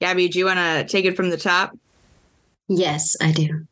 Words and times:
Gabby, 0.00 0.28
do 0.28 0.38
you 0.38 0.44
want 0.44 0.58
to 0.58 0.84
take 0.84 1.04
it 1.04 1.16
from 1.16 1.30
the 1.30 1.36
top? 1.36 1.76
Yes, 2.68 3.16
I 3.20 3.32
do. 3.32 3.66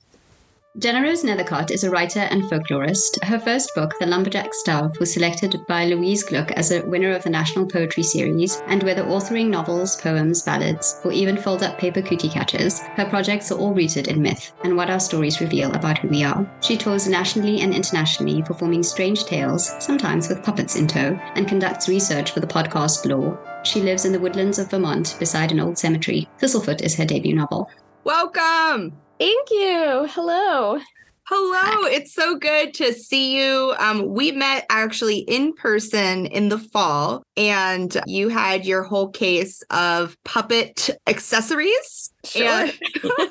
Jenna 0.79 1.01
Nethercott 1.01 1.71
is 1.71 1.85
a 1.85 1.91
writer 1.91 2.21
and 2.21 2.43
folklorist. 2.43 3.25
Her 3.25 3.39
first 3.39 3.75
book, 3.75 3.95
The 3.99 4.05
Lumberjack's 4.05 4.63
Dove, 4.63 4.95
was 5.01 5.11
selected 5.11 5.59
by 5.67 5.87
Louise 5.87 6.23
Gluck 6.23 6.51
as 6.51 6.71
a 6.71 6.85
winner 6.85 7.13
of 7.13 7.23
the 7.23 7.31
National 7.31 7.65
Poetry 7.65 8.03
Series, 8.03 8.61
and 8.67 8.83
whether 8.83 9.03
authoring 9.03 9.49
novels, 9.49 9.99
poems, 9.99 10.43
ballads, 10.43 11.01
or 11.03 11.13
even 11.13 11.39
fold 11.39 11.63
up 11.63 11.79
paper 11.79 12.03
cootie 12.03 12.29
catchers, 12.29 12.81
her 12.81 13.09
projects 13.09 13.51
are 13.51 13.59
all 13.59 13.73
rooted 13.73 14.09
in 14.09 14.21
myth 14.21 14.53
and 14.65 14.77
what 14.77 14.91
our 14.91 15.01
stories 15.01 15.41
reveal 15.41 15.73
about 15.73 15.97
who 15.97 16.09
we 16.09 16.23
are. 16.23 16.47
She 16.61 16.77
tours 16.77 17.09
nationally 17.09 17.63
and 17.63 17.73
internationally, 17.73 18.43
performing 18.43 18.83
strange 18.83 19.25
tales, 19.25 19.73
sometimes 19.83 20.29
with 20.29 20.45
puppets 20.45 20.77
in 20.77 20.87
tow, 20.87 21.19
and 21.37 21.49
conducts 21.49 21.89
research 21.89 22.33
for 22.33 22.41
the 22.41 22.47
podcast 22.47 23.07
Lore. 23.07 23.39
She 23.65 23.81
lives 23.81 24.05
in 24.05 24.13
the 24.13 24.21
woodlands 24.21 24.59
of 24.59 24.71
Vermont 24.71 25.17
beside 25.19 25.53
an 25.53 25.61
old 25.61 25.79
cemetery. 25.79 26.29
Thistlefoot 26.39 26.83
is 26.83 26.97
her 26.97 27.07
debut 27.07 27.35
novel. 27.35 27.71
Welcome. 28.05 29.06
Thank 29.19 29.51
you. 29.51 30.07
Hello. 30.11 30.79
Hello, 31.29 31.87
it's 31.87 32.15
so 32.15 32.37
good 32.37 32.73
to 32.75 32.93
see 32.93 33.37
you. 33.37 33.75
Um, 33.81 34.15
we 34.15 34.31
met 34.31 34.65
actually 34.71 35.19
in 35.19 35.55
person 35.55 36.27
in 36.27 36.51
the 36.51 36.59
fall, 36.59 37.25
and 37.37 37.97
you 38.07 38.29
had 38.29 38.65
your 38.65 38.85
whole 38.85 39.09
case 39.09 39.61
of 39.71 40.17
puppet 40.25 40.89
accessories. 41.09 42.13
Sure. 42.27 42.45
And, 42.45 42.73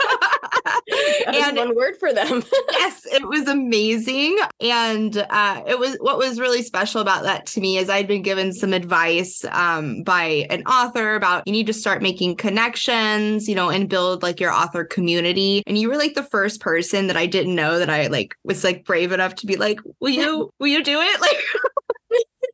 and 1.28 1.58
one 1.58 1.76
word 1.76 1.98
for 1.98 2.14
them. 2.14 2.44
yes, 2.72 3.06
it 3.06 3.28
was 3.28 3.48
amazing. 3.48 4.38
And 4.60 5.18
uh, 5.30 5.64
it 5.68 5.80
was 5.80 5.98
what 6.00 6.18
was 6.18 6.40
really 6.40 6.62
special 6.62 7.02
about 7.02 7.24
that 7.24 7.46
to 7.48 7.62
me 7.62 7.78
is 7.78 7.90
I'd 7.90 8.08
been 8.08 8.22
given 8.22 8.54
some 8.54 8.74
advice 8.74 9.44
um, 9.52 10.04
by 10.04 10.48
an 10.50 10.64
author 10.64 11.16
about 11.16 11.44
you 11.46 11.54
need 11.54 11.68
to 11.68 11.74
start 11.74 12.02
making 12.02 12.36
connections, 12.36 13.48
you 13.48 13.56
know, 13.56 13.70
and 13.70 13.90
build 13.90 14.24
like 14.24 14.40
your 14.40 14.52
author 14.52 14.84
community. 14.84 15.64
And 15.68 15.78
you 15.78 15.90
were 15.90 15.98
like 15.98 16.16
the 16.16 16.24
first 16.24 16.62
person 16.62 17.08
that 17.08 17.18
I 17.18 17.26
didn't 17.26 17.56
know 17.56 17.80
that 17.80 17.90
I 17.90 18.08
like 18.08 18.36
was 18.44 18.64
like 18.64 18.86
brave 18.86 19.12
enough 19.12 19.36
to 19.36 19.48
be 19.48 19.56
like, 19.56 19.80
will 20.00 20.10
you, 20.10 20.52
will 20.60 20.68
you 20.68 20.84
do 20.84 21.00
it? 21.00 21.22
Like, 21.22 21.38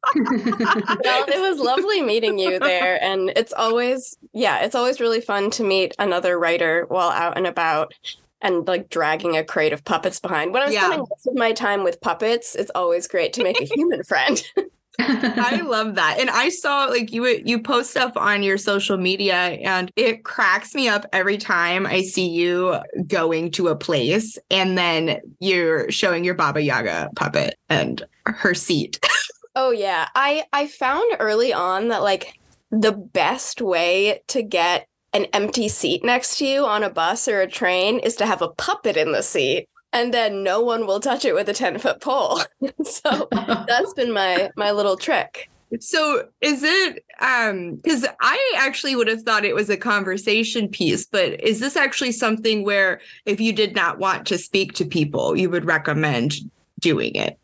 well, 0.16 1.25
it 1.27 1.39
was 1.39 1.59
lovely 1.59 2.02
meeting 2.02 2.38
you 2.38 2.59
there. 2.59 3.02
And 3.03 3.31
it's 3.35 3.53
always, 3.53 4.17
yeah, 4.33 4.59
it's 4.63 4.75
always 4.75 4.99
really 4.99 5.21
fun 5.21 5.52
to 5.52 5.63
meet 5.63 5.95
another 5.99 6.39
writer 6.39 6.85
while 6.89 7.09
out 7.09 7.38
and 7.38 7.47
about 7.47 7.94
and 8.41 8.67
like 8.67 8.89
dragging 8.89 9.38
a 9.38 9.44
crate 9.44 9.73
of 9.73 9.83
puppets 9.85 10.19
behind. 10.19 10.53
When 10.53 10.63
I'm 10.63 10.72
Yeah. 10.72 10.81
spending 10.81 10.99
most 11.09 11.27
of 11.27 11.35
my 11.35 11.52
time 11.52 11.83
with 11.83 12.02
puppets, 12.02 12.55
it's 12.55 12.72
always 12.73 13.07
great 13.07 13.33
to 13.33 13.44
make 13.44 13.61
a 13.61 13.66
human 13.66 14.03
friend. 14.03 14.44
I 14.99 15.61
love 15.61 15.95
that. 15.95 16.17
And 16.19 16.29
I 16.29 16.49
saw 16.49 16.85
like 16.85 17.11
you 17.11 17.25
you 17.25 17.61
post 17.61 17.91
stuff 17.91 18.11
on 18.16 18.44
your 18.44 18.57
social 18.57 18.97
media 18.97 19.33
and 19.35 19.89
it 19.95 20.23
cracks 20.23 20.75
me 20.75 20.89
up 20.89 21.05
every 21.13 21.38
time 21.38 21.88
I 21.88 22.02
see 22.02 22.27
you 22.27 22.77
going 23.07 23.52
to 23.52 23.69
a 23.69 23.75
place 23.75 24.38
and 24.52 24.77
then 24.77 25.19
you're 25.39 25.89
showing 25.91 26.23
your 26.23 26.35
Baba 26.35 26.61
Yaga 26.61 27.09
puppet 27.16 27.55
and 27.69 28.03
her 28.25 28.53
seat. 28.53 28.99
Oh 29.55 29.71
yeah. 29.71 30.07
I 30.16 30.45
I 30.53 30.67
found 30.67 31.16
early 31.19 31.53
on 31.53 31.89
that 31.89 32.03
like 32.03 32.39
the 32.71 32.91
best 32.91 33.61
way 33.61 34.21
to 34.27 34.41
get 34.41 34.88
an 35.13 35.25
empty 35.33 35.67
seat 35.67 36.03
next 36.05 36.38
to 36.38 36.45
you 36.45 36.66
on 36.66 36.83
a 36.83 36.89
bus 36.89 37.27
or 37.27 37.41
a 37.41 37.47
train 37.47 37.99
is 37.99 38.16
to 38.16 38.25
have 38.25 38.41
a 38.41 38.49
puppet 38.49 38.95
in 38.95 39.11
the 39.11 39.22
seat 39.22 39.67
and 39.94 40.13
then 40.13 40.41
no 40.44 40.61
one 40.61 40.88
will 40.88 41.02
touch 41.02 41.25
it 41.25 41.33
with 41.33 41.49
a 41.49 41.53
10 41.53 41.79
foot 41.79 41.99
pole. 41.99 42.41
so 42.83 43.27
that's 43.31 43.94
been 43.94 44.11
my 44.11 44.49
my 44.55 44.72
little 44.72 44.95
trick. 44.95 45.49
So 45.79 46.27
is 46.41 46.63
it 46.63 47.03
um 47.19 47.75
because 47.75 48.05
I 48.22 48.53
actually 48.57 48.95
would 48.95 49.07
have 49.07 49.23
thought 49.23 49.45
it 49.45 49.55
was 49.55 49.69
a 49.69 49.77
conversation 49.77 50.69
piece, 50.69 51.05
but 51.05 51.41
is 51.41 51.59
this 51.59 51.75
actually 51.75 52.13
something 52.13 52.63
where 52.63 53.02
if 53.25 53.41
you 53.41 53.52
did 53.52 53.75
not 53.75 53.99
want 53.99 54.25
to 54.27 54.38
speak 54.38 54.73
to 54.73 54.85
people, 54.85 55.35
you 55.35 55.49
would 55.49 55.66
recommend 55.66 56.35
doing 56.79 57.16
it? 57.16 57.38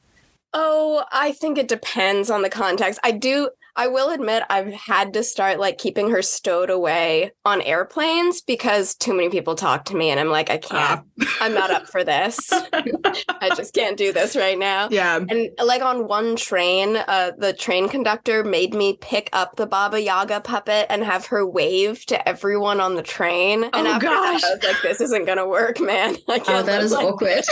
Oh, 0.54 1.04
I 1.12 1.34
think 1.34 1.58
it 1.58 1.68
depends 1.68 2.30
on 2.30 2.42
the 2.42 2.50
context. 2.50 3.00
I 3.04 3.12
do 3.12 3.50
I 3.80 3.86
will 3.90 4.10
admit 4.10 4.42
I've 4.50 4.74
had 4.74 5.14
to 5.14 5.24
start 5.24 5.60
like 5.60 5.78
keeping 5.78 6.10
her 6.10 6.24
stowed 6.24 6.72
away 6.72 7.34
on 7.46 7.62
airplanes 7.62 8.42
because 8.42 8.96
too 8.96 9.14
many 9.14 9.30
people 9.30 9.54
talk 9.54 9.86
to 9.86 9.96
me 9.96 10.10
and 10.10 10.20
I'm 10.20 10.30
like 10.30 10.50
I 10.50 10.58
can't. 10.58 11.06
I'm 11.40 11.54
not 11.54 11.70
up 11.70 11.86
for 11.88 12.04
this. 12.04 12.50
I 12.74 13.52
just 13.56 13.76
can't 13.76 13.96
do 13.96 14.12
this 14.12 14.36
right 14.36 14.58
now. 14.58 14.88
Yeah. 14.90 15.18
And 15.18 15.50
like 15.64 15.84
on 15.84 16.08
one 16.08 16.36
train, 16.36 16.96
uh, 16.98 17.34
the 17.38 17.54
train 17.54 17.88
conductor 17.88 18.44
made 18.44 18.74
me 18.74 18.98
pick 19.00 19.30
up 19.32 19.58
the 19.58 19.68
Baba 19.68 20.02
Yaga 20.02 20.42
puppet 20.42 20.88
and 20.90 21.04
have 21.04 21.28
her 21.28 21.46
wave 21.46 22.04
to 22.08 22.28
everyone 22.28 22.80
on 22.82 22.96
the 22.96 23.04
train. 23.04 23.64
And 23.66 23.88
Oh, 23.88 23.92
after 23.92 24.08
gosh. 24.08 24.42
that, 24.42 24.48
I 24.50 24.56
was 24.56 24.64
like, 24.64 24.82
"This 24.82 25.02
isn't 25.02 25.26
gonna 25.26 25.48
work, 25.48 25.80
man. 25.80 26.18
I 26.28 26.40
can't." 26.40 26.50
Oh, 26.50 26.64
that 26.64 26.78
live 26.78 26.84
is 26.84 26.92
like 26.94 27.06
awkward. 27.06 27.44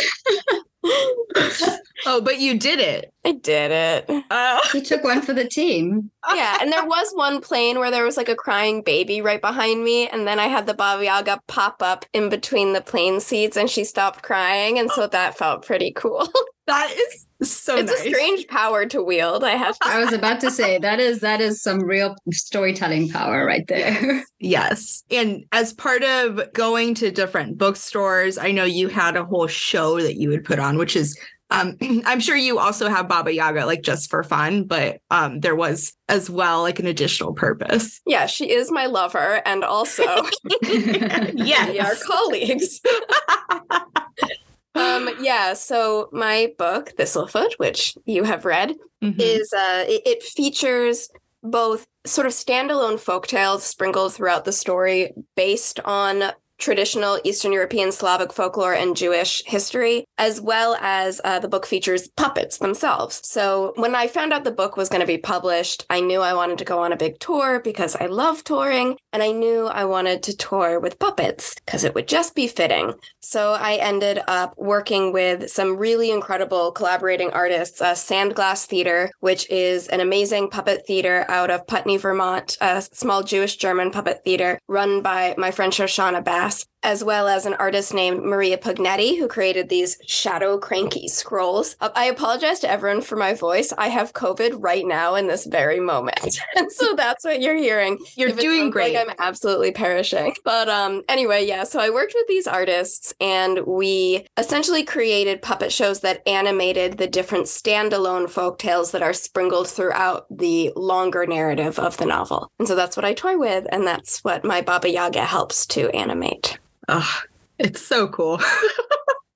Oh, 2.08 2.22
but 2.22 2.40
you 2.40 2.60
did 2.60 2.80
it. 2.80 3.12
I 3.24 3.32
did 3.32 3.72
it. 3.72 4.26
Uh, 4.30 4.60
You 4.74 4.82
took 4.82 5.04
one 5.04 5.22
for 5.22 5.34
the 5.34 5.48
team. 5.48 6.12
Yeah, 6.34 6.58
and 6.62 6.72
there 6.72 6.86
was 6.86 7.12
one 7.14 7.42
plane 7.42 7.80
where 7.80 7.90
there 7.90 8.04
was 8.04 8.18
like 8.18 8.30
a 8.30 8.36
crying 8.36 8.84
baby 8.84 9.22
right 9.22 9.42
behind 9.42 9.84
me, 9.84 10.08
and 10.10 10.28
then 10.28 10.38
I 10.40 10.46
had 10.48 10.68
the 10.68 10.74
Baba 10.74 11.04
Yaga 11.04 11.42
pop 11.48 11.82
up 11.82 12.06
in 12.14 12.30
between 12.30 12.74
the 12.74 12.82
plane 12.82 13.20
seats, 13.22 13.58
and 13.58 13.70
she 13.70 13.84
stopped 13.84 14.22
crying, 14.24 14.78
and 14.78 14.92
so 14.92 15.08
that 15.08 15.38
felt 15.38 15.66
pretty 15.66 15.92
cool. 15.94 16.28
that 16.68 16.92
is 16.92 17.28
so 17.44 17.78
it's 17.78 17.92
nice. 17.92 18.06
a 18.06 18.10
strange 18.10 18.48
power 18.48 18.86
to 18.86 19.04
wield. 19.04 19.44
I 19.44 19.52
have 19.52 19.78
to 19.80 19.88
I 19.88 20.00
was 20.00 20.14
about 20.14 20.40
to 20.40 20.50
say 20.50 20.80
that 20.80 21.00
is 21.00 21.20
that 21.20 21.42
is 21.42 21.62
some 21.62 21.84
real 21.84 22.16
storytelling 22.32 23.10
power 23.10 23.46
right 23.46 23.68
there. 23.68 24.24
Yes. 24.40 25.04
And 25.10 25.44
as 25.52 25.74
part 25.74 26.04
of 26.04 26.54
going 26.54 26.94
to 26.96 27.10
different 27.10 27.58
bookstores, 27.58 28.38
I 28.38 28.52
know 28.52 28.64
you 28.64 28.90
had 28.90 29.16
a 29.16 29.26
whole 29.26 29.48
show 29.48 30.00
that 30.02 30.16
you 30.18 30.30
would 30.30 30.46
put 30.46 30.60
on, 30.60 30.78
which 30.78 30.96
is 30.96 31.18
um 31.52 31.76
I'm 32.06 32.20
sure 32.20 32.36
you 32.36 32.60
also 32.60 32.90
have 32.90 33.08
Baba 33.08 33.34
Yaga 33.34 33.66
like 33.66 33.82
just 33.82 34.10
for 34.10 34.24
fun, 34.24 34.64
but 34.66 35.00
um 35.12 35.42
there 35.42 35.56
was 35.56 35.94
as 36.10 36.30
well 36.30 36.62
like 36.62 36.80
an 36.80 36.88
additional 36.88 37.34
purpose. 37.34 38.02
Yeah, 38.06 38.26
she 38.26 38.52
is 38.52 38.72
my 38.72 38.86
lover, 38.86 39.42
and 39.46 39.64
also 39.64 40.04
we 40.62 41.80
are 41.80 41.96
colleagues. 41.96 42.82
um, 44.76 45.10
yeah, 45.22 45.54
so 45.54 46.10
my 46.12 46.54
book, 46.58 46.92
Thistlefoot, 46.98 47.54
which 47.58 47.96
you 48.06 48.24
have 48.24 48.46
read, 48.46 48.76
Mhm. 49.04 49.16
is 49.20 49.52
uh, 49.54 49.86
it, 49.88 50.02
it 50.06 50.24
features 50.24 51.10
both 51.44 51.86
sort 52.06 52.26
of 52.28 52.34
standalone 52.34 52.96
folktales 53.00 53.60
sprinkled 53.62 54.14
throughout 54.14 54.46
the 54.46 54.52
story 54.52 55.14
based 55.36 55.80
on 55.86 56.24
traditional 56.58 57.20
Eastern 57.24 57.52
European 57.52 57.92
Slavic 57.92 58.34
folklore 58.34 58.74
and 58.74 58.96
Jewish 58.96 59.44
history, 59.46 60.06
as 60.18 60.40
well 60.42 60.78
as 60.80 61.20
uh, 61.24 61.40
the 61.40 61.48
book 61.48 61.66
features 61.66 62.08
puppets 62.08 62.58
themselves. 62.58 63.22
So 63.24 63.74
when 63.76 63.96
I 63.96 64.08
found 64.08 64.34
out 64.34 64.44
the 64.44 64.52
book 64.52 64.78
was 64.78 64.90
going 64.90 65.02
to 65.02 65.08
be 65.08 65.18
published, 65.18 65.86
I 65.90 66.00
knew 66.00 66.22
I 66.22 66.34
wanted 66.34 66.58
to 66.60 66.66
go 66.66 66.80
on 66.80 66.94
a 66.94 66.98
big 66.98 67.20
tour 67.20 67.60
because 67.60 67.96
I 67.96 68.06
love 68.06 68.44
touring, 68.44 68.98
and 69.12 69.22
I 69.22 69.32
knew 69.32 69.68
I 69.68 69.86
wanted 69.86 70.24
to 70.24 70.38
tour 70.38 70.80
with 70.80 71.00
puppets 71.00 71.54
because 71.66 71.84
it 71.84 71.94
would 71.96 72.08
just 72.08 72.36
be 72.36 72.48
fitting. 72.48 72.94
So 73.22 73.54
I 73.54 73.76
ended 73.76 74.20
up 74.28 74.54
working 74.58 75.12
with 75.12 75.50
some 75.50 75.78
really 75.78 76.12
incredible 76.12 76.72
collaborating 76.72 77.32
artists, 77.32 77.82
uh, 77.82 77.94
Sandglass 77.94 78.66
Theater, 78.66 79.12
which 79.20 79.50
is 79.50 79.88
an 79.88 80.00
amazing 80.00 80.50
puppet 80.50 80.86
theater 80.88 81.26
out 81.28 81.50
of 81.50 81.68
Putney, 81.68 81.98
Vermont, 81.98 82.58
a 82.62 82.82
small 82.82 83.24
Jewish 83.24 83.58
German 83.58 83.92
puppet 83.92 84.22
theater 84.24 84.60
run 84.68 85.02
by 85.02 85.36
my 85.38 85.52
friend 85.52 85.74
Shoshana 85.74 86.24
Bass, 86.24 86.45
Yes 86.46 86.66
as 86.86 87.04
well 87.04 87.28
as 87.28 87.48
an 87.48 87.56
artist 87.56 87.96
named 87.96 88.24
Maria 88.24 88.60
Pugnetti, 88.60 89.18
who 89.18 89.28
created 89.28 89.70
these 89.70 89.98
shadow 90.06 90.60
cranky 90.60 91.08
scrolls. 91.08 91.76
Uh, 91.82 91.90
I 91.96 92.06
apologize 92.06 92.60
to 92.60 92.70
everyone 92.70 93.02
for 93.02 93.16
my 93.16 93.34
voice. 93.34 93.74
I 93.76 93.88
have 93.88 94.14
COVID 94.14 94.58
right 94.60 94.86
now 94.86 95.16
in 95.16 95.26
this 95.26 95.48
very 95.48 95.80
moment. 95.80 96.40
and 96.56 96.72
so 96.72 96.94
that's 96.94 97.26
what 97.26 97.42
you're 97.42 97.58
hearing. 97.58 97.98
You're 98.16 98.30
If 98.30 98.40
doing 98.40 98.70
great. 98.70 98.94
Like 98.94 99.08
I'm 99.10 99.16
absolutely 99.18 99.72
perishing. 99.72 100.36
But 100.44 100.70
um, 100.70 101.02
anyway, 101.10 101.48
yeah. 101.48 101.64
So 101.64 101.80
I 101.80 101.90
worked 101.90 102.14
with 102.14 102.28
these 102.28 102.46
artists, 102.46 103.16
and 103.20 103.66
we 103.66 104.28
essentially 104.38 104.84
created 104.84 105.42
puppet 105.42 105.72
shows 105.72 106.02
that 106.02 106.22
animated 106.28 107.00
the 107.00 107.08
different 107.08 107.48
standalone 107.48 108.30
folk 108.30 108.60
tales 108.60 108.92
that 108.92 109.02
are 109.02 109.12
sprinkled 109.12 109.68
throughout 109.68 110.28
the 110.30 110.72
longer 110.76 111.26
narrative 111.26 111.80
of 111.80 111.98
the 111.98 112.06
novel. 112.06 112.52
And 112.60 112.68
so 112.68 112.76
that's 112.76 112.96
what 112.96 113.06
I 113.06 113.14
toy 113.16 113.40
with, 113.40 113.66
and 113.72 113.88
that's 113.88 114.24
what 114.24 114.46
my 114.46 114.62
Baba 114.62 114.92
Yaga 114.92 115.26
helps 115.26 115.66
to 115.68 115.90
animate. 115.90 116.60
Ugh, 116.88 117.28
it's 117.60 117.82
so 117.82 118.08
cool. 118.08 118.40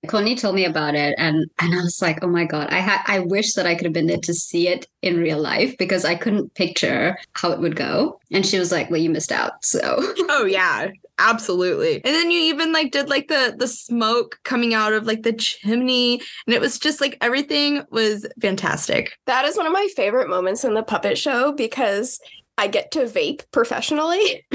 Connie 0.07 0.36
told 0.36 0.56
me 0.56 0.66
about 0.66 0.96
it 0.96 1.13
and 1.18 1.46
and 1.60 1.74
I 1.74 1.84
was 1.84 2.01
like, 2.01 2.24
oh 2.24 2.28
my 2.28 2.46
God, 2.46 2.69
I 2.72 2.80
had 2.80 3.01
I 3.06 3.19
wish 3.19 3.54
that 3.54 3.68
I 3.68 3.75
could 3.75 3.86
have 3.86 3.94
been 3.94 4.07
there 4.07 4.18
to 4.18 4.34
see 4.34 4.68
it 4.68 4.88
in 5.01 5.18
real 5.18 5.40
life 5.40 5.78
because 5.78 6.04
I 6.04 6.16
couldn't 6.16 6.56
picture 6.56 7.18
how 7.34 7.51
it 7.51 7.60
would 7.60 7.75
go. 7.75 8.19
And 8.31 8.46
she 8.46 8.57
was 8.57 8.72
like, 8.72 8.90
Well, 8.90 9.00
you 9.00 9.10
missed 9.10 9.31
out. 9.31 9.63
So 9.63 9.98
oh 10.30 10.46
yeah. 10.46 10.90
Absolutely. 11.19 11.96
And 12.06 12.16
then 12.16 12.31
you 12.31 12.40
even 12.40 12.72
like 12.72 12.92
did 12.92 13.10
like 13.10 13.28
the 13.28 13.54
the 13.57 13.68
smoke 13.68 14.40
coming 14.44 14.74
out 14.74 14.94
of 14.94 15.06
like 15.06 15.24
the 15.24 15.34
chimney 15.34 16.22
and 16.48 16.56
it 16.56 16.62
was 16.62 16.80
just 16.80 17.02
like 17.02 17.18
everything 17.22 17.84
was 17.92 18.25
fantastic. 18.42 19.18
That 19.25 19.45
is 19.45 19.57
one 19.57 19.68
of 19.68 19.74
my 19.74 19.88
favorite 19.95 20.30
moments 20.30 20.63
in 20.63 20.74
the 20.74 20.84
puppet 20.84 21.18
show 21.18 21.52
because 21.52 22.19
I 22.57 22.68
get 22.68 22.92
to 22.92 23.00
vape 23.02 23.44
professionally. 23.52 24.45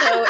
so 0.00 0.26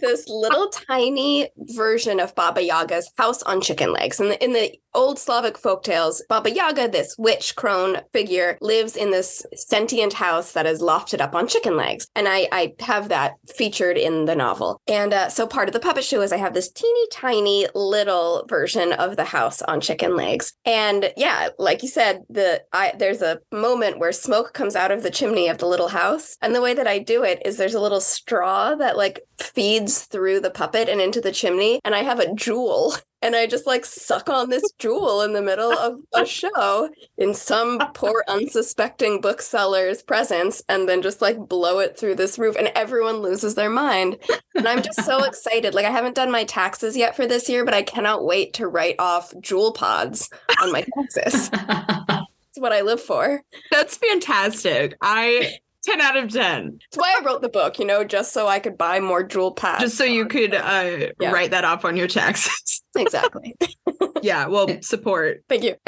this 0.00 0.28
little 0.28 0.68
tiny 0.68 1.48
version 1.58 2.20
of 2.20 2.34
Baba 2.34 2.62
Yaga's 2.62 3.10
house 3.16 3.42
on 3.42 3.60
chicken 3.60 3.92
legs. 3.92 4.20
And 4.20 4.32
in, 4.32 4.38
in 4.38 4.52
the 4.52 4.78
old 4.94 5.18
Slavic 5.18 5.58
folktales, 5.58 6.20
Baba 6.28 6.50
Yaga, 6.50 6.88
this 6.88 7.14
witch 7.18 7.54
crone 7.54 7.98
figure, 8.12 8.56
lives 8.60 8.96
in 8.96 9.10
this 9.10 9.44
sentient 9.54 10.14
house 10.14 10.52
that 10.52 10.66
is 10.66 10.80
lofted 10.80 11.20
up 11.20 11.34
on 11.34 11.46
chicken 11.46 11.76
legs. 11.76 12.08
And 12.16 12.26
I, 12.26 12.48
I 12.50 12.74
have 12.80 13.10
that 13.10 13.34
featured 13.54 13.98
in 13.98 14.24
the 14.24 14.34
novel. 14.34 14.80
And 14.88 15.12
uh, 15.12 15.28
so 15.28 15.46
part 15.46 15.68
of 15.68 15.74
the 15.74 15.80
puppet 15.80 16.04
show 16.04 16.22
is 16.22 16.32
I 16.32 16.38
have 16.38 16.54
this 16.54 16.70
teeny 16.70 17.08
tiny 17.12 17.66
little 17.74 18.46
version 18.48 18.92
of 18.94 19.16
the 19.16 19.24
house 19.24 19.60
on 19.62 19.80
chicken 19.80 20.16
legs. 20.16 20.54
And 20.64 21.12
yeah, 21.16 21.50
like 21.58 21.82
you 21.82 21.88
said, 21.88 22.22
the 22.30 22.62
I, 22.72 22.94
there's 22.98 23.22
a 23.22 23.40
moment 23.52 23.98
where 23.98 24.12
smoke 24.12 24.54
comes 24.54 24.74
out 24.74 24.90
of 24.90 25.02
the 25.02 25.10
chimney 25.10 25.48
of 25.48 25.58
the 25.58 25.66
little 25.66 25.88
house. 25.88 26.36
And 26.40 26.54
the 26.54 26.62
way 26.62 26.72
that 26.72 26.86
I 26.86 26.98
do 26.98 27.22
it 27.22 27.42
is 27.44 27.58
there's 27.58 27.74
a 27.74 27.80
little 27.80 28.00
straw 28.00 28.74
that 28.76 28.96
like 28.96 29.20
feeds 29.38 29.65
through 30.10 30.40
the 30.40 30.50
puppet 30.50 30.88
and 30.88 31.00
into 31.00 31.20
the 31.20 31.32
chimney. 31.32 31.80
And 31.84 31.94
I 31.94 32.02
have 32.02 32.20
a 32.20 32.26
Juul 32.26 33.00
and 33.22 33.34
I 33.34 33.46
just 33.46 33.66
like 33.66 33.84
suck 33.84 34.28
on 34.28 34.50
this 34.50 34.62
Juul 34.78 35.24
in 35.24 35.32
the 35.32 35.42
middle 35.42 35.72
of 35.72 35.98
a 36.14 36.24
show 36.26 36.88
in 37.18 37.34
some 37.34 37.78
poor 37.94 38.24
unsuspecting 38.28 39.20
bookseller's 39.20 40.02
presence 40.02 40.62
and 40.68 40.88
then 40.88 41.02
just 41.02 41.20
like 41.20 41.48
blow 41.48 41.80
it 41.80 41.98
through 41.98 42.14
this 42.14 42.38
roof 42.38 42.56
and 42.56 42.70
everyone 42.74 43.16
loses 43.16 43.54
their 43.54 43.70
mind. 43.70 44.18
And 44.54 44.68
I'm 44.68 44.82
just 44.82 45.04
so 45.04 45.24
excited. 45.24 45.74
Like 45.74 45.86
I 45.86 45.90
haven't 45.90 46.14
done 46.14 46.30
my 46.30 46.44
taxes 46.44 46.96
yet 46.96 47.16
for 47.16 47.26
this 47.26 47.48
year, 47.48 47.64
but 47.64 47.74
I 47.74 47.82
cannot 47.82 48.24
wait 48.24 48.54
to 48.54 48.68
write 48.68 48.96
off 48.98 49.32
Juul 49.34 49.74
pods 49.74 50.30
on 50.62 50.72
my 50.72 50.84
taxes. 50.96 51.50
It's 51.52 52.62
what 52.62 52.72
I 52.72 52.80
live 52.80 53.02
for. 53.02 53.42
That's 53.70 53.96
fantastic. 53.98 54.96
I 55.02 55.58
10 55.86 56.00
out 56.00 56.16
of 56.16 56.32
10. 56.32 56.78
That's 56.90 56.96
why 56.96 57.16
I 57.18 57.24
wrote 57.24 57.42
the 57.42 57.48
book, 57.48 57.78
you 57.78 57.84
know, 57.84 58.04
just 58.04 58.32
so 58.32 58.46
I 58.48 58.58
could 58.58 58.76
buy 58.76 59.00
more 59.00 59.26
Juul 59.26 59.56
pads. 59.56 59.82
Just 59.82 59.96
so 59.96 60.04
you 60.04 60.26
could 60.26 60.54
uh, 60.54 61.08
yeah. 61.20 61.30
write 61.30 61.52
that 61.52 61.64
off 61.64 61.84
on 61.84 61.96
your 61.96 62.08
taxes. 62.08 62.82
exactly. 62.96 63.54
yeah, 64.22 64.46
well, 64.46 64.68
support. 64.82 65.44
Thank 65.48 65.62
you. 65.62 65.76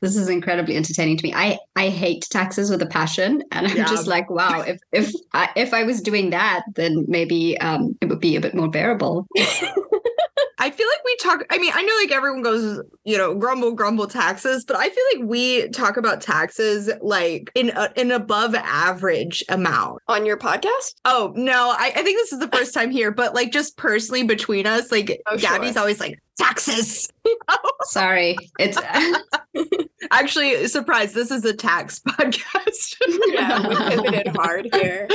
this 0.00 0.16
is 0.16 0.28
incredibly 0.28 0.76
entertaining 0.76 1.16
to 1.16 1.22
me. 1.24 1.32
I 1.34 1.58
I 1.74 1.88
hate 1.88 2.26
taxes 2.30 2.70
with 2.70 2.82
a 2.82 2.86
passion, 2.86 3.42
and 3.52 3.66
I'm 3.66 3.76
yeah. 3.76 3.86
just 3.86 4.06
like, 4.06 4.28
wow, 4.28 4.60
if 4.60 4.78
if 4.92 5.10
I, 5.32 5.48
if 5.56 5.72
I 5.72 5.84
was 5.84 6.00
doing 6.00 6.30
that, 6.30 6.64
then 6.74 7.04
maybe 7.08 7.58
um, 7.60 7.96
it 8.00 8.08
would 8.08 8.20
be 8.20 8.36
a 8.36 8.40
bit 8.40 8.54
more 8.54 8.68
bearable. 8.68 9.26
I 11.06 11.18
feel 11.18 11.30
like 11.30 11.40
we 11.40 11.44
talk. 11.44 11.46
I 11.50 11.58
mean, 11.58 11.72
I 11.74 11.82
know 11.82 11.94
like 12.02 12.12
everyone 12.12 12.42
goes, 12.42 12.82
you 13.04 13.16
know, 13.16 13.34
grumble, 13.34 13.72
grumble 13.72 14.06
taxes, 14.06 14.64
but 14.64 14.76
I 14.76 14.88
feel 14.88 15.04
like 15.14 15.28
we 15.28 15.68
talk 15.68 15.96
about 15.96 16.20
taxes 16.20 16.90
like 17.00 17.50
in 17.54 17.70
a, 17.70 17.92
an 17.96 18.10
above 18.10 18.54
average 18.54 19.44
amount 19.48 20.02
on 20.08 20.26
your 20.26 20.36
podcast. 20.36 20.94
Oh 21.04 21.32
no, 21.36 21.74
I, 21.76 21.92
I 21.94 22.02
think 22.02 22.18
this 22.18 22.32
is 22.32 22.40
the 22.40 22.48
first 22.48 22.74
time 22.74 22.90
here, 22.90 23.10
but 23.10 23.34
like 23.34 23.52
just 23.52 23.76
personally 23.76 24.24
between 24.24 24.66
us, 24.66 24.90
like 24.90 25.20
oh, 25.26 25.36
Gabby's 25.38 25.72
sure. 25.72 25.80
always 25.80 26.00
like 26.00 26.18
taxes. 26.38 27.08
Sorry, 27.84 28.36
it's 28.58 28.78
actually 30.10 30.66
surprise. 30.68 31.12
This 31.12 31.30
is 31.30 31.44
a 31.44 31.54
tax 31.54 32.00
podcast. 32.08 32.96
yeah, 33.28 33.68
we 33.68 33.76
pivoted 33.76 34.28
hard 34.36 34.68
here. 34.72 35.08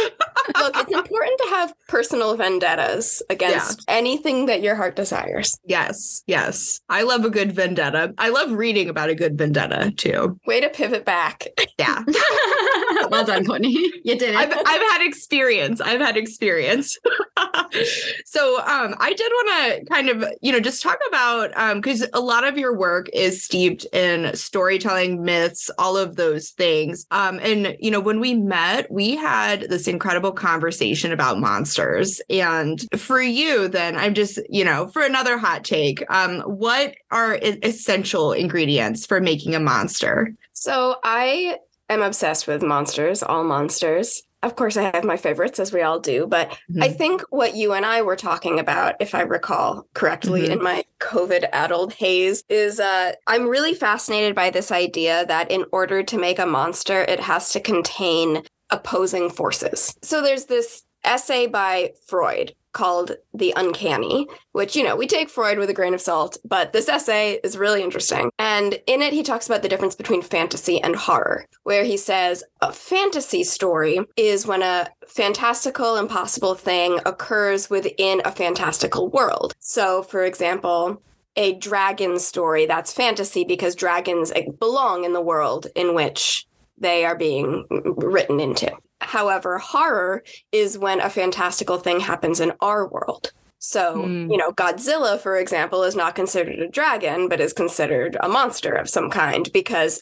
Look, 0.57 0.75
it's 0.77 0.91
important 0.91 1.39
to 1.43 1.47
have 1.49 1.73
personal 1.87 2.35
vendettas 2.35 3.21
against 3.29 3.85
yeah. 3.87 3.95
anything 3.95 4.47
that 4.47 4.61
your 4.61 4.75
heart 4.75 4.95
desires. 4.95 5.57
Yes, 5.65 6.23
yes. 6.27 6.81
I 6.89 7.03
love 7.03 7.25
a 7.25 7.29
good 7.29 7.53
vendetta. 7.53 8.13
I 8.17 8.29
love 8.29 8.51
reading 8.51 8.89
about 8.89 9.09
a 9.09 9.15
good 9.15 9.37
vendetta 9.37 9.91
too. 9.91 10.39
Way 10.45 10.61
to 10.61 10.69
pivot 10.69 11.05
back. 11.05 11.47
Yeah. 11.77 12.03
well 13.11 13.25
done, 13.25 13.45
Courtney. 13.45 13.91
You 14.03 14.17
did 14.17 14.31
it. 14.31 14.35
I've, 14.35 14.51
I've 14.51 14.65
had 14.65 15.05
experience. 15.05 15.79
I've 15.79 15.99
had 16.01 16.17
experience. 16.17 16.97
so 18.25 18.57
um, 18.61 18.95
I 18.99 19.13
did 19.13 19.31
want 19.31 19.49
to 19.49 19.85
kind 19.93 20.09
of, 20.09 20.25
you 20.41 20.51
know, 20.51 20.59
just 20.59 20.81
talk 20.81 20.97
about 21.07 21.75
because 21.75 22.01
um, 22.01 22.09
a 22.13 22.19
lot 22.19 22.47
of 22.47 22.57
your 22.57 22.75
work 22.75 23.07
is 23.13 23.43
steeped 23.43 23.85
in 23.93 24.35
storytelling, 24.35 25.21
myths, 25.21 25.69
all 25.77 25.97
of 25.97 26.15
those 26.15 26.49
things. 26.49 27.05
Um, 27.11 27.39
and 27.43 27.77
you 27.79 27.91
know, 27.91 27.99
when 27.99 28.19
we 28.19 28.33
met, 28.33 28.91
we 28.91 29.15
had 29.15 29.69
this 29.69 29.87
incredible 29.87 30.31
conversation 30.31 31.11
about 31.11 31.39
monsters. 31.39 32.21
And 32.27 32.83
for 32.99 33.21
you, 33.21 33.67
then 33.67 33.97
I'm 33.97 34.15
just, 34.15 34.39
you 34.49 34.65
know, 34.65 34.87
for 34.87 35.03
another 35.03 35.37
hot 35.37 35.63
take, 35.63 36.03
um, 36.09 36.39
what 36.41 36.95
are 37.11 37.37
essential 37.61 38.31
ingredients 38.31 39.05
for 39.05 39.21
making 39.21 39.53
a 39.53 39.59
monster? 39.59 40.33
So 40.53 40.95
I 41.03 41.57
am 41.93 42.01
obsessed 42.01 42.47
with 42.47 42.63
monsters, 42.63 43.23
all 43.23 43.43
monsters. 43.43 44.23
Of 44.43 44.55
course, 44.55 44.75
I 44.75 44.89
have 44.95 45.03
my 45.03 45.17
favorites, 45.17 45.59
as 45.59 45.71
we 45.71 45.81
all 45.83 45.99
do. 45.99 46.25
But 46.25 46.49
mm-hmm. 46.49 46.81
I 46.81 46.89
think 46.89 47.21
what 47.29 47.55
you 47.55 47.73
and 47.73 47.85
I 47.85 48.01
were 48.01 48.15
talking 48.15 48.59
about, 48.59 48.95
if 48.99 49.13
I 49.13 49.21
recall 49.21 49.87
correctly, 49.93 50.43
mm-hmm. 50.43 50.53
in 50.53 50.63
my 50.63 50.83
COVID 50.99 51.47
addled 51.53 51.93
haze, 51.93 52.43
is 52.49 52.79
uh, 52.79 53.13
I'm 53.27 53.47
really 53.47 53.75
fascinated 53.75 54.33
by 54.33 54.49
this 54.49 54.71
idea 54.71 55.25
that 55.27 55.51
in 55.51 55.65
order 55.71 56.01
to 56.01 56.17
make 56.17 56.39
a 56.39 56.45
monster, 56.47 57.01
it 57.03 57.19
has 57.19 57.51
to 57.53 57.59
contain 57.59 58.43
opposing 58.71 59.29
forces. 59.29 59.95
So 60.01 60.21
there's 60.21 60.45
this 60.45 60.83
essay 61.03 61.45
by 61.47 61.91
Freud 62.07 62.55
called 62.73 63.11
The 63.33 63.53
Uncanny, 63.55 64.27
which, 64.51 64.75
you 64.75 64.83
know, 64.83 64.95
we 64.95 65.07
take 65.07 65.29
Freud 65.29 65.57
with 65.57 65.69
a 65.69 65.73
grain 65.73 65.93
of 65.93 66.01
salt, 66.01 66.37
but 66.45 66.73
this 66.73 66.89
essay 66.89 67.39
is 67.43 67.57
really 67.57 67.83
interesting. 67.83 68.29
And 68.39 68.79
in 68.87 69.01
it, 69.01 69.13
he 69.13 69.23
talks 69.23 69.47
about 69.47 69.61
the 69.61 69.69
difference 69.69 69.95
between 69.95 70.21
fantasy 70.21 70.81
and 70.81 70.95
horror, 70.95 71.45
where 71.63 71.83
he 71.83 71.97
says 71.97 72.43
a 72.61 72.71
fantasy 72.71 73.43
story 73.43 73.99
is 74.17 74.47
when 74.47 74.61
a 74.61 74.87
fantastical, 75.07 75.97
impossible 75.97 76.55
thing 76.55 76.99
occurs 77.05 77.69
within 77.69 78.21
a 78.25 78.31
fantastical 78.31 79.09
world. 79.09 79.53
So, 79.59 80.03
for 80.03 80.23
example, 80.23 81.01
a 81.35 81.55
dragon 81.55 82.19
story 82.19 82.65
that's 82.65 82.93
fantasy 82.93 83.43
because 83.43 83.75
dragons 83.75 84.31
eh, 84.35 84.43
belong 84.59 85.05
in 85.05 85.13
the 85.13 85.21
world 85.21 85.67
in 85.75 85.95
which 85.95 86.45
they 86.77 87.05
are 87.05 87.15
being 87.15 87.65
written 87.69 88.39
into. 88.39 88.71
However, 89.01 89.57
horror 89.57 90.23
is 90.51 90.77
when 90.77 90.99
a 90.99 91.09
fantastical 91.09 91.77
thing 91.77 91.99
happens 91.99 92.39
in 92.39 92.53
our 92.61 92.87
world. 92.87 93.31
So, 93.59 93.97
mm. 93.97 94.31
you 94.31 94.37
know, 94.37 94.51
Godzilla, 94.51 95.19
for 95.19 95.37
example, 95.37 95.83
is 95.83 95.95
not 95.95 96.15
considered 96.15 96.59
a 96.59 96.67
dragon, 96.67 97.27
but 97.27 97.39
is 97.39 97.53
considered 97.53 98.17
a 98.19 98.27
monster 98.27 98.73
of 98.73 98.89
some 98.89 99.09
kind 99.09 99.51
because 99.53 100.01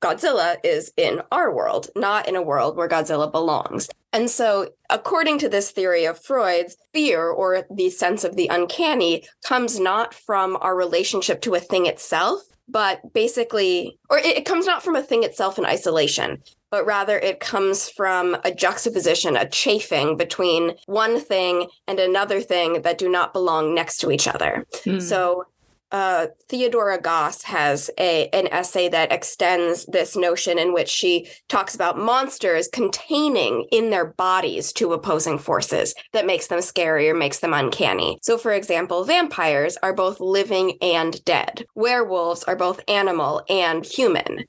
Godzilla 0.00 0.56
is 0.64 0.92
in 0.96 1.20
our 1.30 1.52
world, 1.52 1.90
not 1.94 2.28
in 2.28 2.36
a 2.36 2.42
world 2.42 2.76
where 2.76 2.88
Godzilla 2.88 3.30
belongs. 3.30 3.88
And 4.12 4.30
so, 4.30 4.68
according 4.88 5.38
to 5.40 5.48
this 5.48 5.70
theory 5.70 6.04
of 6.04 6.22
Freud's, 6.22 6.76
fear 6.92 7.28
or 7.28 7.66
the 7.70 7.90
sense 7.90 8.24
of 8.24 8.36
the 8.36 8.48
uncanny 8.48 9.24
comes 9.44 9.78
not 9.78 10.14
from 10.14 10.56
our 10.60 10.74
relationship 10.74 11.40
to 11.42 11.54
a 11.54 11.60
thing 11.60 11.86
itself, 11.86 12.40
but 12.68 13.12
basically, 13.12 13.98
or 14.08 14.18
it, 14.18 14.38
it 14.38 14.46
comes 14.46 14.66
not 14.66 14.82
from 14.82 14.96
a 14.96 15.02
thing 15.02 15.22
itself 15.22 15.58
in 15.58 15.66
isolation, 15.66 16.42
but 16.70 16.86
rather 16.86 17.18
it 17.18 17.40
comes 17.40 17.88
from 17.88 18.36
a 18.44 18.52
juxtaposition, 18.52 19.36
a 19.36 19.48
chafing 19.48 20.16
between 20.16 20.72
one 20.86 21.20
thing 21.20 21.68
and 21.86 21.98
another 21.98 22.40
thing 22.40 22.82
that 22.82 22.98
do 22.98 23.08
not 23.08 23.32
belong 23.32 23.74
next 23.74 23.98
to 23.98 24.10
each 24.10 24.28
other. 24.28 24.66
Mm. 24.84 25.02
So 25.02 25.44
uh, 25.92 26.28
Theodora 26.48 27.00
Goss 27.00 27.42
has 27.42 27.90
a 27.98 28.28
an 28.28 28.46
essay 28.48 28.88
that 28.88 29.12
extends 29.12 29.86
this 29.86 30.16
notion 30.16 30.58
in 30.58 30.72
which 30.72 30.88
she 30.88 31.28
talks 31.48 31.74
about 31.74 31.98
monsters 31.98 32.68
containing 32.68 33.66
in 33.72 33.90
their 33.90 34.06
bodies 34.06 34.72
two 34.72 34.92
opposing 34.92 35.38
forces 35.38 35.94
that 36.12 36.26
makes 36.26 36.46
them 36.46 36.60
scary 36.60 37.10
or 37.10 37.14
makes 37.14 37.40
them 37.40 37.52
uncanny. 37.52 38.18
So, 38.22 38.38
for 38.38 38.52
example, 38.52 39.04
vampires 39.04 39.76
are 39.82 39.92
both 39.92 40.20
living 40.20 40.78
and 40.80 41.22
dead. 41.24 41.66
Werewolves 41.74 42.44
are 42.44 42.56
both 42.56 42.80
animal 42.88 43.42
and 43.48 43.84
human 43.84 44.44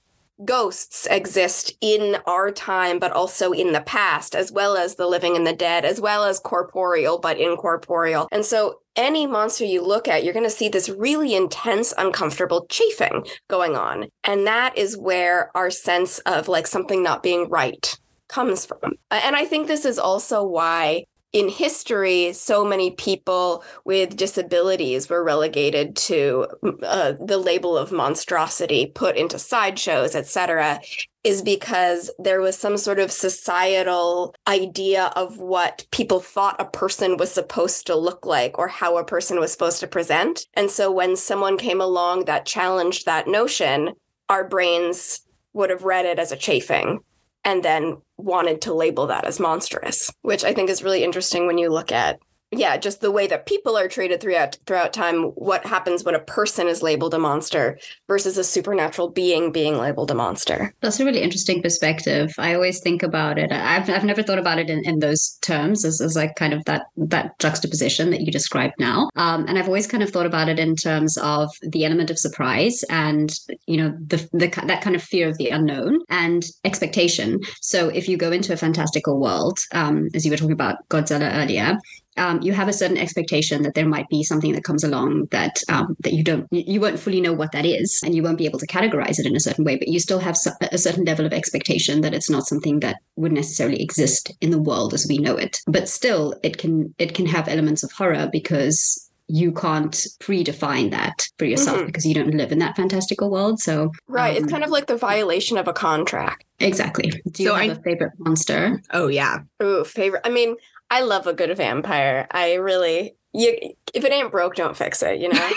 ghosts 0.46 1.08
exist 1.10 1.74
in 1.82 2.18
our 2.26 2.52
time, 2.52 3.00
but 3.00 3.12
also 3.12 3.52
in 3.52 3.74
the 3.74 3.82
past, 3.82 4.36
as 4.36 4.52
well 4.52 4.76
as 4.78 4.96
the 4.96 5.08
living 5.08 5.36
and 5.36 5.46
the 5.46 5.54
dead, 5.54 5.86
as 5.86 6.02
well 6.02 6.24
as 6.24 6.40
corporeal, 6.40 7.20
but 7.20 7.40
incorporeal. 7.40 8.28
And 8.32 8.46
so 8.46 8.80
any 8.96 9.26
monster 9.28 9.66
you 9.66 9.86
look 9.86 10.08
at, 10.08 10.24
you're 10.24 10.34
going 10.34 10.46
to 10.46 10.50
see 10.50 10.70
this 10.70 10.90
really 10.90 11.34
intense, 11.36 11.94
uncomfortable 11.98 12.66
chafing 12.70 13.26
going 13.48 13.76
on. 13.76 14.08
And 14.24 14.46
that 14.48 14.78
is 14.78 14.98
where 14.98 15.52
our 15.56 15.70
sense 15.70 16.20
of 16.20 16.48
like 16.48 16.68
something 16.68 17.02
not 17.02 17.24
being 17.24 17.50
right 17.50 17.98
comes 18.28 18.66
from. 18.66 18.94
And 19.10 19.36
I 19.36 19.46
think 19.46 19.68
this 19.68 19.86
is 19.86 20.00
also 20.00 20.44
why 20.44 21.06
in 21.34 21.48
history, 21.48 22.34
so 22.34 22.66
many 22.66 22.92
people 22.92 23.64
with 23.86 24.18
disabilities 24.18 25.10
were 25.10 25.24
relegated 25.24 25.96
to 25.96 26.48
uh, 26.84 27.14
the 27.24 27.38
label 27.38 27.78
of 27.78 27.92
monstrosity, 27.92 28.88
put 28.88 29.16
into 29.16 29.40
sideshows, 29.40 30.14
etc., 30.14 30.82
is 31.24 31.42
because 31.42 32.12
there 32.20 32.42
was 32.42 32.58
some 32.58 32.78
sort 32.78 33.00
of 33.00 33.12
societal 33.12 34.36
idea 34.48 35.14
of 35.16 35.38
what 35.38 35.86
people 35.92 36.20
thought 36.20 36.60
a 36.60 36.66
person 36.66 37.16
was 37.16 37.32
supposed 37.32 37.88
to 37.88 37.96
look 37.96 38.26
like 38.26 38.58
or 38.58 38.68
how 38.68 38.98
a 38.98 39.06
person 39.06 39.40
was 39.40 39.52
supposed 39.52 39.80
to 39.80 39.88
present. 39.88 40.48
And 40.56 40.70
so 40.70 40.92
when 40.92 41.16
someone 41.16 41.58
came 41.58 41.80
along 41.80 42.26
that 42.26 42.46
challenged 42.46 43.06
that 43.06 43.28
notion, 43.28 43.94
our 44.30 44.48
brains 44.48 45.22
would 45.54 45.70
have 45.70 45.84
read 45.84 46.06
it 46.06 46.20
as 46.20 46.32
a 46.32 46.38
chafing 46.38 47.00
and 47.44 47.64
then 47.64 47.98
wanted 48.24 48.62
to 48.62 48.74
label 48.74 49.08
that 49.08 49.26
as 49.26 49.40
monstrous, 49.40 50.12
which 50.22 50.44
I 50.44 50.54
think 50.54 50.70
is 50.70 50.84
really 50.84 51.04
interesting 51.04 51.48
when 51.48 51.58
you 51.58 51.70
look 51.70 51.92
at 51.92 52.20
yeah, 52.52 52.76
just 52.76 53.00
the 53.00 53.12
way 53.12 53.28
that 53.28 53.46
people 53.46 53.78
are 53.78 53.88
treated 53.88 54.20
throughout 54.20 54.58
throughout 54.68 54.92
time. 54.92 55.24
What 55.36 55.66
happens 55.66 56.04
when 56.04 56.16
a 56.16 56.20
person 56.20 56.68
is 56.68 56.84
labeled 56.84 57.14
a 57.14 57.20
monster 57.20 57.80
versus 58.08 58.38
a 58.38 58.44
supernatural 58.44 59.10
being 59.10 59.52
being 59.52 59.78
labeled 59.78 60.12
a 60.12 60.16
monster? 60.16 60.74
That's 60.82 61.00
a 61.00 61.06
really 61.06 61.22
interesting 61.22 61.62
perspective. 61.62 62.34
I 62.38 62.54
always 62.54 62.82
think 62.82 63.04
about 63.04 63.38
it. 63.38 63.52
I've 63.54 63.90
I've 63.90 64.04
never 64.04 64.22
thought 64.22 64.40
about 64.40 64.60
it 64.60 64.70
in, 64.70 64.84
in 64.84 65.00
those 65.00 65.38
terms 65.42 65.86
as, 65.86 66.02
as 66.02 66.16
like 66.16 66.36
kind 66.36 66.54
of 66.54 66.66
that 66.66 66.88
that 66.98 67.40
juxtaposition 67.40 68.10
that 68.12 68.22
you 68.22 68.32
described 68.32 68.76
now. 68.80 69.10
Um, 69.16 69.46
and 69.48 69.58
I've 69.58 69.68
always 69.68 69.88
kind 69.88 70.04
of 70.04 70.10
thought 70.10 70.26
about 70.26 70.50
it 70.50 70.60
in 70.60 70.76
terms 70.76 71.18
of 71.18 71.50
the 71.62 71.86
element 71.86 72.10
of 72.10 72.20
surprise 72.20 72.84
and 72.90 73.34
you 73.66 73.78
know 73.78 73.98
the, 74.08 74.18
the 74.34 74.48
that 74.66 74.82
kind 74.82 74.96
of 74.96 75.02
fear 75.02 75.30
of 75.30 75.38
the 75.38 75.50
unknown 75.50 76.00
and 76.10 76.44
expectation. 76.66 77.40
So 77.62 77.88
if 77.88 78.10
you 78.10 78.18
go 78.18 78.32
into 78.32 78.52
a 78.52 78.58
fantastical 78.58 79.22
world, 79.22 79.60
um, 79.72 80.10
as 80.14 80.26
you 80.26 80.32
were 80.32 80.38
talking 80.38 80.52
about 80.52 80.88
Godzilla 80.90 81.34
earlier, 81.34 81.78
um, 82.18 82.42
you 82.42 82.54
have 82.54 82.68
a 82.68 82.74
certain 82.74 82.98
expectation 82.98 83.64
that 83.64 83.74
there 83.74 83.88
might 83.88 84.10
be 84.10 84.24
something 84.24 84.54
that 84.54 84.64
comes 84.64 84.84
along 84.84 85.28
that 85.32 85.62
um, 85.70 85.96
that 86.00 86.14
you 86.14 86.24
don't 86.24 86.48
you 86.52 86.82
won't 86.82 87.00
fully 87.00 87.22
know 87.22 87.34
what 87.34 87.52
that 87.52 87.66
is 87.66 88.02
and 88.04 88.14
you 88.14 88.24
won't 88.24 88.38
be 88.38 88.46
able 88.46 88.60
to 88.60 88.68
categorize 88.68 89.20
it 89.20 89.26
in 89.26 89.36
a 89.36 89.40
certain 89.40 89.66
way 89.66 89.78
but 89.78 89.88
you 89.88 90.00
still 90.00 90.20
have 90.20 90.36
a 90.72 90.78
certain 90.78 91.06
level 91.06 91.26
of 91.26 91.34
expectation 91.34 92.02
that 92.02 92.14
it's 92.14 92.30
not 92.30 92.48
something 92.48 92.80
that 92.80 92.98
would 93.16 93.32
necessarily 93.32 93.82
exist 93.82 94.32
in 94.42 94.52
the 94.52 94.62
world 94.62 94.94
as 94.94 95.06
we 95.08 95.18
know 95.18 95.36
it 95.36 95.60
but 95.68 95.88
still 95.88 96.36
it 96.44 96.58
can 96.58 96.94
it 96.98 97.14
can 97.14 97.26
have 97.26 97.48
elements 97.48 97.84
of 97.84 97.92
horror 97.92 98.30
because 98.32 99.08
you 99.32 99.54
can't 99.54 99.94
predefine 100.20 100.92
that 100.92 101.26
for 101.38 101.46
yourself 101.46 101.78
mm-hmm. 101.78 101.86
because 101.86 102.06
you 102.06 102.14
don't 102.14 102.34
live 102.34 102.52
in 102.52 102.60
that 102.60 102.76
fantastical 102.76 103.32
world. 103.32 103.62
So 103.62 103.92
right, 104.08 104.36
um, 104.36 104.44
it's 104.44 104.52
kind 104.52 104.64
of 104.64 104.70
like 104.70 104.88
the 104.88 104.98
violation 104.98 105.58
of 105.58 105.70
a 105.70 105.74
contract. 105.74 106.44
Exactly. 106.60 107.12
Do 107.32 107.44
you 107.44 107.50
so 107.50 107.56
have 107.56 107.70
I, 107.70 107.80
a 107.80 107.82
favorite 107.82 108.12
monster? 108.18 108.82
Oh 108.92 109.08
yeah. 109.08 109.40
Ooh, 109.64 109.86
favorite. 109.86 110.22
I 110.26 110.30
mean, 110.30 110.58
I 110.92 111.02
love 111.02 111.26
a 111.26 111.34
good 111.34 111.56
vampire. 111.58 112.28
I 112.30 112.56
really 112.56 113.16
you 113.34 113.58
if 113.94 114.06
it 114.06 114.12
ain't 114.12 114.32
broke, 114.32 114.56
don't 114.56 114.76
fix 114.76 115.04
it, 115.04 115.20
you 115.20 115.30
know? 115.30 115.52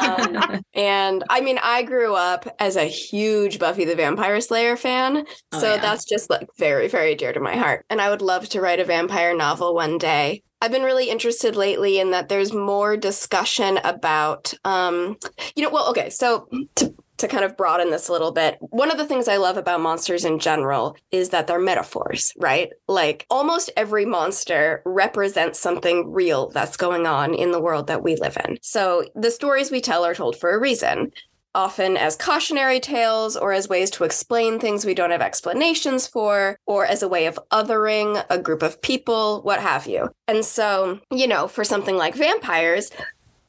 um, 0.00 0.62
and 0.74 1.24
I 1.28 1.40
mean, 1.40 1.58
I 1.62 1.82
grew 1.82 2.14
up 2.14 2.46
as 2.58 2.76
a 2.76 2.84
huge 2.84 3.58
Buffy 3.58 3.84
the 3.84 3.96
Vampire 3.96 4.40
Slayer 4.40 4.76
fan. 4.76 5.24
Oh, 5.52 5.60
so 5.60 5.74
yeah. 5.74 5.80
that's 5.80 6.04
just 6.04 6.30
like 6.30 6.48
very, 6.58 6.86
very 6.88 7.14
dear 7.14 7.32
to 7.32 7.40
my 7.40 7.56
heart. 7.56 7.84
And 7.90 8.00
I 8.00 8.10
would 8.10 8.22
love 8.22 8.48
to 8.50 8.60
write 8.60 8.80
a 8.80 8.84
vampire 8.84 9.36
novel 9.36 9.74
one 9.74 9.98
day. 9.98 10.42
I've 10.60 10.70
been 10.70 10.82
really 10.82 11.10
interested 11.10 11.54
lately 11.54 11.98
in 11.98 12.12
that 12.12 12.28
there's 12.28 12.52
more 12.52 12.96
discussion 12.96 13.78
about, 13.84 14.54
um, 14.64 15.16
you 15.54 15.62
know, 15.62 15.70
well, 15.70 15.90
okay, 15.90 16.08
so 16.08 16.48
to 16.76 16.94
to 17.18 17.28
kind 17.28 17.44
of 17.44 17.56
broaden 17.56 17.90
this 17.90 18.08
a 18.08 18.12
little 18.12 18.32
bit, 18.32 18.58
one 18.60 18.90
of 18.90 18.98
the 18.98 19.06
things 19.06 19.28
I 19.28 19.36
love 19.36 19.56
about 19.56 19.80
monsters 19.80 20.24
in 20.24 20.38
general 20.38 20.96
is 21.10 21.30
that 21.30 21.46
they're 21.46 21.58
metaphors, 21.58 22.32
right? 22.38 22.70
Like 22.88 23.26
almost 23.30 23.70
every 23.76 24.04
monster 24.04 24.82
represents 24.84 25.58
something 25.58 26.12
real 26.12 26.50
that's 26.50 26.76
going 26.76 27.06
on 27.06 27.34
in 27.34 27.52
the 27.52 27.60
world 27.60 27.86
that 27.86 28.02
we 28.02 28.16
live 28.16 28.36
in. 28.46 28.58
So 28.62 29.04
the 29.14 29.30
stories 29.30 29.70
we 29.70 29.80
tell 29.80 30.04
are 30.04 30.14
told 30.14 30.36
for 30.36 30.54
a 30.54 30.60
reason. 30.60 31.12
Often 31.54 31.96
as 31.96 32.16
cautionary 32.16 32.80
tales 32.80 33.34
or 33.34 33.50
as 33.50 33.66
ways 33.66 33.90
to 33.92 34.04
explain 34.04 34.58
things 34.58 34.84
we 34.84 34.92
don't 34.92 35.10
have 35.10 35.22
explanations 35.22 36.06
for, 36.06 36.58
or 36.66 36.84
as 36.84 37.02
a 37.02 37.08
way 37.08 37.24
of 37.24 37.38
othering 37.50 38.22
a 38.28 38.38
group 38.38 38.62
of 38.62 38.82
people, 38.82 39.40
what 39.40 39.60
have 39.60 39.86
you. 39.86 40.10
And 40.28 40.44
so, 40.44 41.00
you 41.10 41.26
know, 41.26 41.48
for 41.48 41.64
something 41.64 41.96
like 41.96 42.14
vampires, 42.14 42.90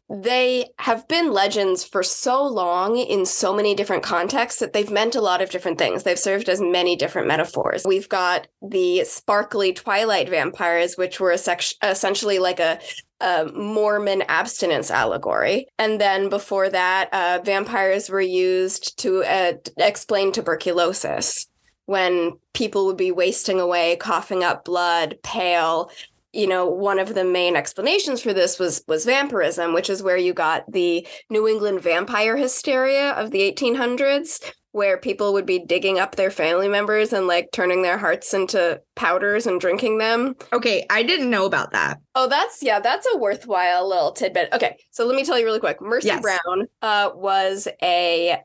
they 0.10 0.70
have 0.80 1.08
been 1.08 1.34
legends 1.34 1.84
for 1.84 2.02
so 2.02 2.46
long 2.46 2.98
in 2.98 3.26
so 3.26 3.54
many 3.54 3.76
different 3.76 4.04
contexts 4.04 4.60
that 4.62 4.72
they've 4.72 4.90
meant 4.90 5.16
a 5.16 5.22
lot 5.22 5.42
of 5.42 5.50
different 5.50 5.78
things. 5.78 6.04
They've 6.04 6.18
served 6.18 6.48
as 6.48 6.62
many 6.62 6.96
different 6.96 7.28
metaphors. 7.28 7.84
We've 7.86 8.08
got 8.08 8.48
the 8.62 9.04
sparkly 9.04 9.74
twilight 9.74 10.30
vampires, 10.30 10.96
which 10.96 11.20
were 11.20 11.34
essentially 11.34 12.40
like 12.40 12.62
a, 12.62 12.80
a, 13.20 13.52
Mormon 13.54 14.24
abstinence 14.30 14.92
allegory. 14.92 15.68
And 15.78 16.00
then 16.00 16.30
before 16.30 16.70
that, 16.70 17.10
uh, 17.12 17.42
vampires 17.44 18.10
were 18.10 18.22
used 18.22 18.98
to 19.00 19.24
uh, 19.26 19.54
explain 19.78 20.32
tuberculosis 20.32 21.48
when 21.86 22.34
people 22.54 22.86
would 22.86 22.98
be 22.98 23.12
wasting 23.12 23.60
away, 23.60 23.96
coughing 23.98 24.44
up 24.44 24.64
blood, 24.64 25.18
pale, 25.24 25.90
you 26.38 26.48
know 26.48 26.68
one 26.68 27.00
of 27.00 27.16
the 27.16 27.26
main 27.26 27.56
explanations 27.56 28.22
for 28.22 28.32
this 28.32 28.60
was 28.60 28.84
was 28.88 29.06
vampirism 29.06 29.74
which 29.74 29.90
is 29.90 30.04
where 30.04 30.18
you 30.18 30.34
got 30.34 30.64
the 30.72 31.06
new 31.30 31.48
england 31.48 31.82
vampire 31.82 32.38
hysteria 32.38 33.12
of 33.12 33.32
the 33.32 33.52
1800s 33.52 34.40
where 34.72 34.98
people 34.98 35.34
would 35.34 35.46
be 35.46 35.58
digging 35.58 35.98
up 35.98 36.16
their 36.16 36.30
family 36.30 36.68
members 36.68 37.12
and 37.12 37.26
like 37.26 37.50
turning 37.52 37.82
their 37.82 37.98
hearts 37.98 38.32
into 38.36 38.80
powders 38.96 39.48
and 39.48 39.60
drinking 39.60 39.98
them. 39.98 40.36
Okay, 40.54 40.86
I 40.92 41.02
didn't 41.02 41.32
know 41.32 41.46
about 41.46 41.72
that. 41.72 42.00
Oh, 42.14 42.28
that's 42.28 42.62
yeah, 42.62 42.80
that's 42.80 43.08
a 43.12 43.18
worthwhile 43.18 43.90
little 43.90 44.12
tidbit. 44.12 44.54
Okay, 44.54 44.78
so 44.92 45.08
let 45.08 45.16
me 45.16 45.26
tell 45.26 45.40
you 45.40 45.46
really 45.46 45.60
quick. 45.60 45.82
Mercy 45.82 46.10
yes. 46.10 46.22
Brown 46.22 46.68
uh, 46.84 47.10
was 47.16 47.68
a 47.82 48.38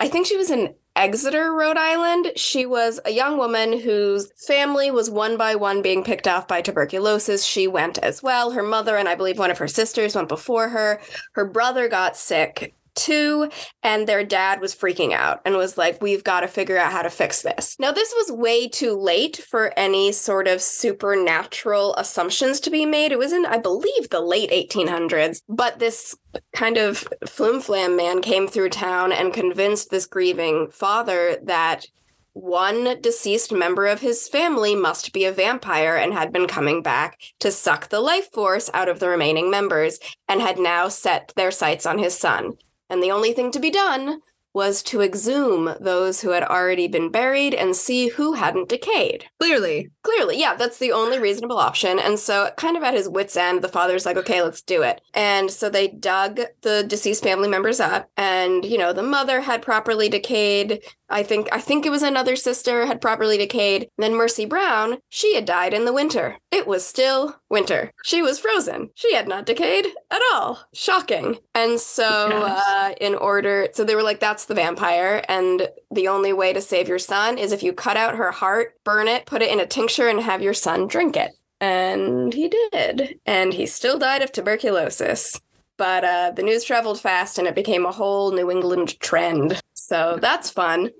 I 0.00 0.08
think 0.08 0.26
she 0.26 0.36
was 0.36 0.50
an 0.50 0.74
Exeter, 0.96 1.52
Rhode 1.52 1.76
Island. 1.76 2.32
She 2.36 2.66
was 2.66 3.00
a 3.04 3.10
young 3.10 3.38
woman 3.38 3.78
whose 3.80 4.32
family 4.46 4.90
was 4.90 5.08
one 5.08 5.36
by 5.36 5.54
one 5.54 5.82
being 5.82 6.02
picked 6.04 6.26
off 6.26 6.48
by 6.48 6.62
tuberculosis. 6.62 7.44
She 7.44 7.66
went 7.66 7.98
as 7.98 8.22
well. 8.22 8.50
Her 8.50 8.62
mother 8.62 8.96
and 8.96 9.08
I 9.08 9.14
believe 9.14 9.38
one 9.38 9.50
of 9.50 9.58
her 9.58 9.68
sisters 9.68 10.14
went 10.14 10.28
before 10.28 10.68
her. 10.68 11.00
Her 11.32 11.44
brother 11.44 11.88
got 11.88 12.16
sick 12.16 12.74
two 12.94 13.50
and 13.82 14.06
their 14.06 14.24
dad 14.24 14.60
was 14.60 14.74
freaking 14.74 15.12
out 15.12 15.40
and 15.44 15.56
was 15.56 15.76
like 15.76 16.00
we've 16.00 16.24
got 16.24 16.40
to 16.40 16.48
figure 16.48 16.78
out 16.78 16.92
how 16.92 17.02
to 17.02 17.10
fix 17.10 17.42
this. 17.42 17.76
Now 17.78 17.92
this 17.92 18.12
was 18.16 18.32
way 18.32 18.68
too 18.68 18.96
late 18.96 19.36
for 19.36 19.72
any 19.78 20.12
sort 20.12 20.48
of 20.48 20.62
supernatural 20.62 21.94
assumptions 21.96 22.60
to 22.60 22.70
be 22.70 22.86
made. 22.86 23.12
It 23.12 23.18
was 23.18 23.32
in 23.32 23.46
i 23.46 23.58
believe 23.58 24.10
the 24.10 24.20
late 24.20 24.50
1800s 24.50 25.42
but 25.48 25.78
this 25.78 26.16
kind 26.54 26.76
of 26.76 27.06
flim 27.26 27.60
flam 27.60 27.96
man 27.96 28.22
came 28.22 28.46
through 28.46 28.70
town 28.70 29.12
and 29.12 29.32
convinced 29.32 29.90
this 29.90 30.06
grieving 30.06 30.68
father 30.70 31.36
that 31.42 31.86
one 32.32 33.00
deceased 33.00 33.52
member 33.52 33.86
of 33.86 34.00
his 34.00 34.28
family 34.28 34.76
must 34.76 35.12
be 35.12 35.24
a 35.24 35.32
vampire 35.32 35.96
and 35.96 36.12
had 36.12 36.32
been 36.32 36.46
coming 36.46 36.80
back 36.80 37.18
to 37.40 37.50
suck 37.50 37.88
the 37.88 38.00
life 38.00 38.30
force 38.32 38.70
out 38.72 38.88
of 38.88 39.00
the 39.00 39.08
remaining 39.08 39.50
members 39.50 39.98
and 40.28 40.40
had 40.40 40.58
now 40.58 40.88
set 40.88 41.32
their 41.34 41.50
sights 41.50 41.86
on 41.86 41.98
his 41.98 42.16
son 42.16 42.52
and 42.90 43.02
the 43.02 43.10
only 43.12 43.32
thing 43.32 43.50
to 43.52 43.60
be 43.60 43.70
done 43.70 44.20
was 44.52 44.82
to 44.82 45.00
exhume 45.00 45.74
those 45.80 46.20
who 46.20 46.30
had 46.30 46.42
already 46.42 46.88
been 46.88 47.10
buried 47.10 47.54
and 47.54 47.76
see 47.76 48.08
who 48.08 48.32
hadn't 48.32 48.68
decayed. 48.68 49.26
Clearly. 49.38 49.90
Clearly, 50.02 50.40
yeah, 50.40 50.54
that's 50.54 50.78
the 50.78 50.92
only 50.92 51.18
reasonable 51.18 51.58
option. 51.58 51.98
And 51.98 52.18
so, 52.18 52.50
kind 52.56 52.76
of 52.76 52.82
at 52.82 52.94
his 52.94 53.08
wits' 53.08 53.36
end, 53.36 53.62
the 53.62 53.68
father's 53.68 54.04
like, 54.04 54.16
okay, 54.16 54.42
let's 54.42 54.62
do 54.62 54.82
it. 54.82 55.00
And 55.14 55.50
so 55.50 55.70
they 55.70 55.88
dug 55.88 56.40
the 56.62 56.82
deceased 56.82 57.22
family 57.22 57.48
members 57.48 57.80
up, 57.80 58.10
and, 58.16 58.64
you 58.64 58.78
know, 58.78 58.92
the 58.92 59.02
mother 59.02 59.42
had 59.42 59.62
properly 59.62 60.08
decayed. 60.08 60.80
I 61.08 61.22
think 61.22 61.48
I 61.52 61.60
think 61.60 61.86
it 61.86 61.90
was 61.90 62.02
another 62.02 62.36
sister 62.36 62.86
had 62.86 63.00
properly 63.00 63.36
decayed. 63.36 63.82
And 63.82 64.04
then 64.04 64.14
Mercy 64.14 64.46
Brown, 64.46 64.98
she 65.08 65.34
had 65.34 65.44
died 65.44 65.74
in 65.74 65.84
the 65.84 65.92
winter. 65.92 66.38
It 66.50 66.66
was 66.66 66.86
still 66.86 67.39
winter. 67.50 67.92
She 68.04 68.22
was 68.22 68.38
frozen. 68.38 68.90
She 68.94 69.14
had 69.14 69.28
not 69.28 69.44
decayed 69.44 69.86
at 70.10 70.22
all. 70.32 70.60
Shocking. 70.72 71.38
And 71.54 71.78
so 71.78 72.06
uh, 72.06 72.94
in 73.00 73.14
order 73.14 73.68
so 73.72 73.84
they 73.84 73.94
were 73.94 74.02
like 74.02 74.20
that's 74.20 74.46
the 74.46 74.54
vampire 74.54 75.22
and 75.28 75.68
the 75.90 76.08
only 76.08 76.32
way 76.32 76.52
to 76.52 76.60
save 76.60 76.88
your 76.88 76.98
son 76.98 77.36
is 77.36 77.52
if 77.52 77.62
you 77.62 77.72
cut 77.72 77.96
out 77.96 78.16
her 78.16 78.30
heart, 78.30 78.74
burn 78.84 79.08
it, 79.08 79.26
put 79.26 79.42
it 79.42 79.50
in 79.50 79.60
a 79.60 79.66
tincture 79.66 80.08
and 80.08 80.20
have 80.20 80.42
your 80.42 80.54
son 80.54 80.86
drink 80.86 81.16
it. 81.16 81.32
And 81.60 82.32
he 82.32 82.48
did. 82.48 83.18
And 83.26 83.52
he 83.52 83.66
still 83.66 83.98
died 83.98 84.22
of 84.22 84.32
tuberculosis. 84.32 85.40
But 85.76 86.04
uh, 86.04 86.32
the 86.32 86.42
news 86.42 86.64
traveled 86.64 87.00
fast 87.00 87.38
and 87.38 87.48
it 87.48 87.54
became 87.54 87.84
a 87.84 87.92
whole 87.92 88.32
New 88.32 88.50
England 88.50 88.98
trend. 89.00 89.60
So 89.74 90.18
that's 90.20 90.50
fun. 90.50 90.90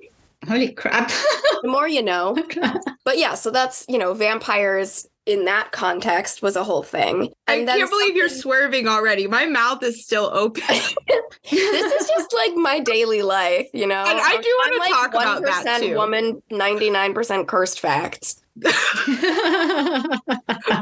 Holy 0.49 0.73
crap. 0.73 1.09
the 1.63 1.69
more 1.69 1.89
you 1.89 2.03
know. 2.03 2.37
but 3.05 3.19
yeah, 3.19 3.35
so 3.35 3.51
that's, 3.51 3.85
you 3.89 3.99
know, 3.99 4.15
vampires 4.15 5.07
in 5.27 5.45
that 5.45 5.71
context 5.73 6.43
was 6.43 6.57
a 6.57 6.65
whole 6.65 6.83
thing. 6.83 7.33
And 7.47 7.69
I 7.69 7.79
can't 7.79 7.91
believe 7.91 8.17
you're 8.17 8.29
swerving 8.29 8.89
already. 8.89 9.27
My 9.27 9.47
mouth 9.47 9.83
is 9.83 10.03
still 10.05 10.31
open. 10.33 10.63
this 11.51 12.03
is 12.03 12.09
just 12.09 12.33
like 12.35 12.55
my 12.55 12.81
daily 12.81 13.23
life, 13.23 13.69
you 13.73 13.87
know. 13.87 14.03
And 14.07 14.19
I 14.21 14.37
do 14.37 14.49
want 14.59 14.73
to 14.73 14.79
like 14.79 14.91
talk 14.91 15.11
about 15.11 15.43
that 15.43 15.81
too. 15.81 15.95
Woman, 15.95 16.43
ninety 16.51 16.91
nine 16.91 17.15
percent 17.15 17.49
cursed 17.49 17.81
facts. 17.81 18.43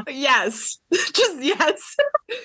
yes. 0.07 0.79
Just 1.13 1.41
yes. 1.41 1.95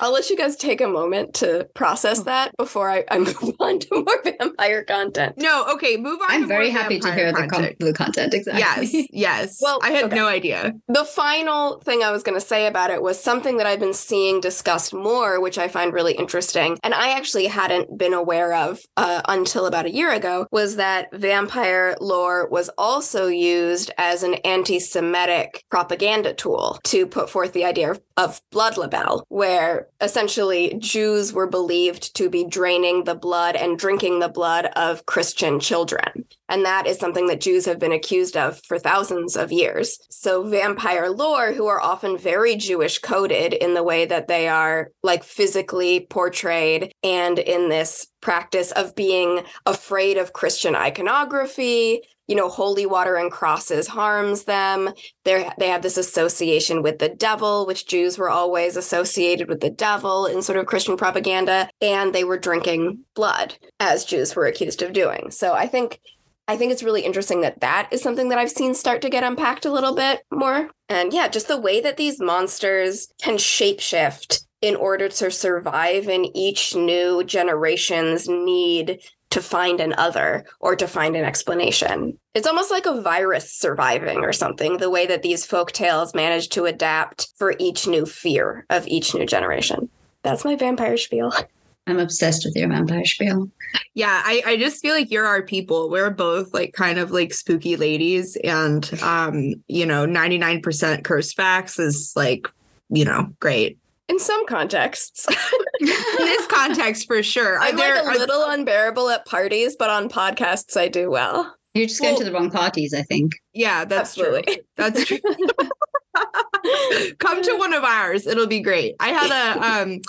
I'll 0.01 0.13
let 0.13 0.29
you 0.29 0.37
guys 0.37 0.57
take 0.57 0.81
a 0.81 0.89
moment 0.89 1.35
to 1.35 1.67
process 1.75 2.21
oh. 2.21 2.25
that 2.25 2.55
before 2.59 2.91
I, 2.91 3.05
I 3.11 3.19
move 3.19 3.55
on 3.59 3.79
to 3.79 4.05
more 4.05 4.23
vampire 4.23 4.85
content. 4.85 5.37
No, 5.39 5.65
okay, 5.75 5.97
move 5.97 6.21
on. 6.21 6.27
I'm 6.31 6.49
very 6.49 6.71
happy 6.71 7.01
to 7.01 7.13
hear 7.13 7.33
the, 7.33 7.47
con- 7.47 7.75
the, 7.81 7.93
content. 7.95 8.35
Exactly. 8.35 8.61
Yes, 8.61 9.09
yes. 9.13 9.59
Well, 9.63 9.79
I 9.83 9.91
had 9.91 10.05
okay. 10.05 10.17
no 10.17 10.27
idea. 10.27 10.73
The 10.89 11.05
final 11.05 11.81
thing 11.81 12.03
I 12.03 12.11
was 12.11 12.23
going 12.23 12.39
to 12.39 12.47
say 12.47 12.67
about 12.67 12.91
it 12.91 13.03
was 13.03 13.23
something 13.23 13.57
that 13.57 13.67
I've 13.67 13.81
been 13.81 13.95
seeing 13.95 14.41
discussed 14.41 14.93
more, 14.93 15.41
which 15.41 15.57
I 15.57 15.69
find 15.69 15.93
really 15.93 16.15
interesting, 16.15 16.79
and 16.83 16.93
I 16.93 17.17
actually 17.17 17.47
hadn't 17.47 17.97
been 17.97 18.15
aware 18.15 18.55
of 18.55 18.81
uh, 18.97 19.23
until 19.27 19.65
about 19.65 19.87
a 19.87 19.95
year 19.95 20.13
ago, 20.13 20.47
was 20.51 20.77
that 20.77 21.09
vampire 21.15 21.97
lore 22.01 22.49
was 22.49 22.69
also 22.77 23.27
used 23.29 23.91
as 23.97 24.23
an 24.23 24.35
anti-Semitic 24.35 25.65
propaganda 25.71 26.35
tool 26.35 26.79
to 26.85 27.07
put 27.07 27.31
forth 27.31 27.53
the 27.53 27.65
idea 27.65 27.91
of, 27.91 28.01
of 28.17 28.34
blood 28.51 28.77
libel, 28.77 29.25
where 29.29 29.89
essentially 30.01 30.77
Jews 30.79 31.33
were 31.33 31.47
believed 31.47 32.15
to 32.17 32.29
be 32.29 32.45
draining 32.45 33.05
the 33.05 33.15
blood 33.15 33.57
and 33.57 33.79
drinking 33.79 34.21
the 34.21 34.29
blood 34.29 34.67
of 34.77 35.07
Christian 35.07 35.61
children. 35.61 36.25
And 36.49 36.65
that 36.65 36.87
is 36.87 36.99
something 36.99 37.27
that 37.29 37.41
Jews 37.41 37.65
have 37.65 37.79
been 37.79 37.93
accused 37.93 38.37
of 38.37 38.61
for 38.67 38.79
thousands 38.79 39.37
of 39.37 39.51
years. 39.51 39.99
So, 40.11 40.43
vampire 40.43 41.11
lore, 41.11 41.53
who 41.53 41.67
are 41.67 41.81
often 41.81 42.19
very 42.19 42.57
Jewish 42.57 42.99
coded 42.99 43.55
in 43.55 43.75
the 43.75 43.83
way 43.83 44.05
that 44.05 44.29
they 44.29 44.49
are 44.49 44.91
like 45.03 45.25
physically 45.25 46.01
portrayed 46.01 46.93
and 47.03 47.39
in 47.39 47.71
this 47.71 48.07
practice 48.21 48.73
of 48.73 48.95
being 48.95 49.43
afraid 49.67 50.17
of 50.17 50.33
Christian 50.33 50.75
iconography, 50.75 52.03
you 52.27 52.35
know, 52.35 52.49
holy 52.49 52.87
water 52.87 53.17
and 53.17 53.31
crosses 53.31 53.89
harms 53.89 54.45
them. 54.45 54.91
They 55.25 55.51
they 55.59 55.69
have 55.69 55.83
this 55.83 55.97
association 55.97 56.83
with 56.83 56.99
the 56.99 57.09
devil, 57.09 57.67
which 57.67 57.87
Jews 57.87 58.19
were 58.19 58.31
always 58.31 58.77
associated 58.77 59.49
with 59.49 59.61
the 59.61 59.71
devil 59.71 60.27
in 60.27 60.43
sort 60.43 60.59
of 60.59 60.67
Christian 60.67 60.97
propaganda, 60.97 61.69
and 61.81 62.15
they 62.15 62.25
were 62.25 62.39
drinking 62.39 63.01
blood 63.15 63.57
as 63.81 64.05
Jews 64.05 64.35
were 64.35 64.47
accused 64.47 64.83
of 64.83 64.93
doing. 64.93 65.31
So 65.31 65.53
I 65.53 65.67
think 65.67 66.01
I 66.47 66.57
think 66.57 66.73
it's 66.73 66.83
really 66.83 67.03
interesting 67.03 67.41
that 67.41 67.61
that 67.61 67.89
is 67.91 68.03
something 68.03 68.29
that 68.29 68.39
I've 68.39 68.51
seen 68.51 68.75
start 68.75 69.01
to 69.03 69.11
get 69.11 69.25
unpacked 69.25 69.65
a 69.65 69.73
little 69.73 69.95
bit 69.95 70.23
more. 70.31 70.71
And 70.89 71.13
yeah, 71.13 71.29
just 71.29 71.49
the 71.49 71.61
way 71.61 71.81
that 71.81 71.97
these 71.97 72.21
monsters 72.21 73.09
can 73.23 73.37
shapeshift 73.37 74.45
in 74.61 74.77
order 74.77 75.09
to 75.09 75.31
survive 75.31 76.09
in 76.09 76.25
each 76.37 76.75
new 76.75 77.25
generation's 77.25 78.29
need 78.29 79.01
to 79.35 79.43
find 79.43 79.81
an 79.81 79.93
other 79.99 80.45
or 80.61 80.77
to 80.77 80.87
find 80.87 81.17
an 81.17 81.25
explanation. 81.25 82.17
It's 82.35 82.47
almost 82.47 82.71
like 82.71 82.87
a 82.87 83.01
virus 83.01 83.53
surviving 83.53 84.19
or 84.19 84.33
something, 84.33 84.77
the 84.77 84.91
way 84.91 85.09
that 85.09 85.23
these 85.23 85.45
folk 85.45 85.73
tales 85.73 86.15
manage 86.15 86.51
to 86.51 86.67
adapt 86.67 87.33
for 87.35 87.57
each 87.59 87.89
new 87.89 88.07
fear 88.07 88.65
of 88.71 88.87
each 88.87 89.13
new 89.13 89.27
generation. 89.27 89.91
That's 90.23 90.45
my 90.45 90.55
vampire 90.55 90.97
spiel. 90.97 91.33
I'm 91.89 91.99
obsessed 91.99 92.45
with 92.45 92.55
your 92.55 92.69
vampire 92.69 93.05
spiel. 93.05 93.51
Yeah, 93.95 94.23
I, 94.25 94.43
I 94.47 94.57
just 94.57 94.81
feel 94.81 94.95
like 94.95 95.11
you're 95.11 95.27
our 95.27 95.43
people. 95.43 95.91
We're 95.91 96.11
both 96.11 96.55
like 96.55 96.73
kind 96.73 97.01
of 97.01 97.11
like 97.11 97.35
spooky 97.35 97.75
ladies. 97.75 98.37
And 98.37 98.89
um, 99.03 99.55
you 99.67 99.85
know, 99.85 100.07
99% 100.07 101.03
cursed 101.03 101.37
facts 101.37 101.81
is 101.81 102.13
like, 102.15 102.49
you 102.89 103.05
know, 103.05 103.35
great. 103.41 103.79
In 104.09 104.19
some 104.19 104.47
contexts. 104.47 105.27
In 105.81 105.87
this 105.87 106.47
context 106.47 107.07
for 107.07 107.23
sure. 107.23 107.55
Are 107.59 107.63
I'm 107.63 107.77
there 107.77 107.95
like 107.97 108.05
a 108.05 108.09
are- 108.09 108.19
little 108.19 108.45
unbearable 108.45 109.09
at 109.11 109.25
parties, 109.27 109.77
but 109.79 109.89
on 109.91 110.09
podcasts 110.09 110.77
I 110.77 110.89
do 110.89 111.11
well. 111.11 111.55
You're 111.75 111.87
just 111.89 112.01
going 112.01 112.17
to 112.19 112.25
the 112.25 112.31
wrong 112.33 112.51
parties, 112.51 112.95
I 112.95 113.03
think. 113.03 113.33
yeah, 113.53 113.85
that's 113.85 114.15
true. 114.15 114.41
That's 114.77 115.05
true. 115.07 115.19
Come 117.19 117.43
to 117.43 117.57
one 117.57 117.73
of 117.73 117.83
ours. 117.85 118.27
It'll 118.27 118.47
be 118.47 118.61
great. 118.61 118.95
I 119.01 119.09
had 119.09 119.31
a 119.31 119.61
um 119.83 120.01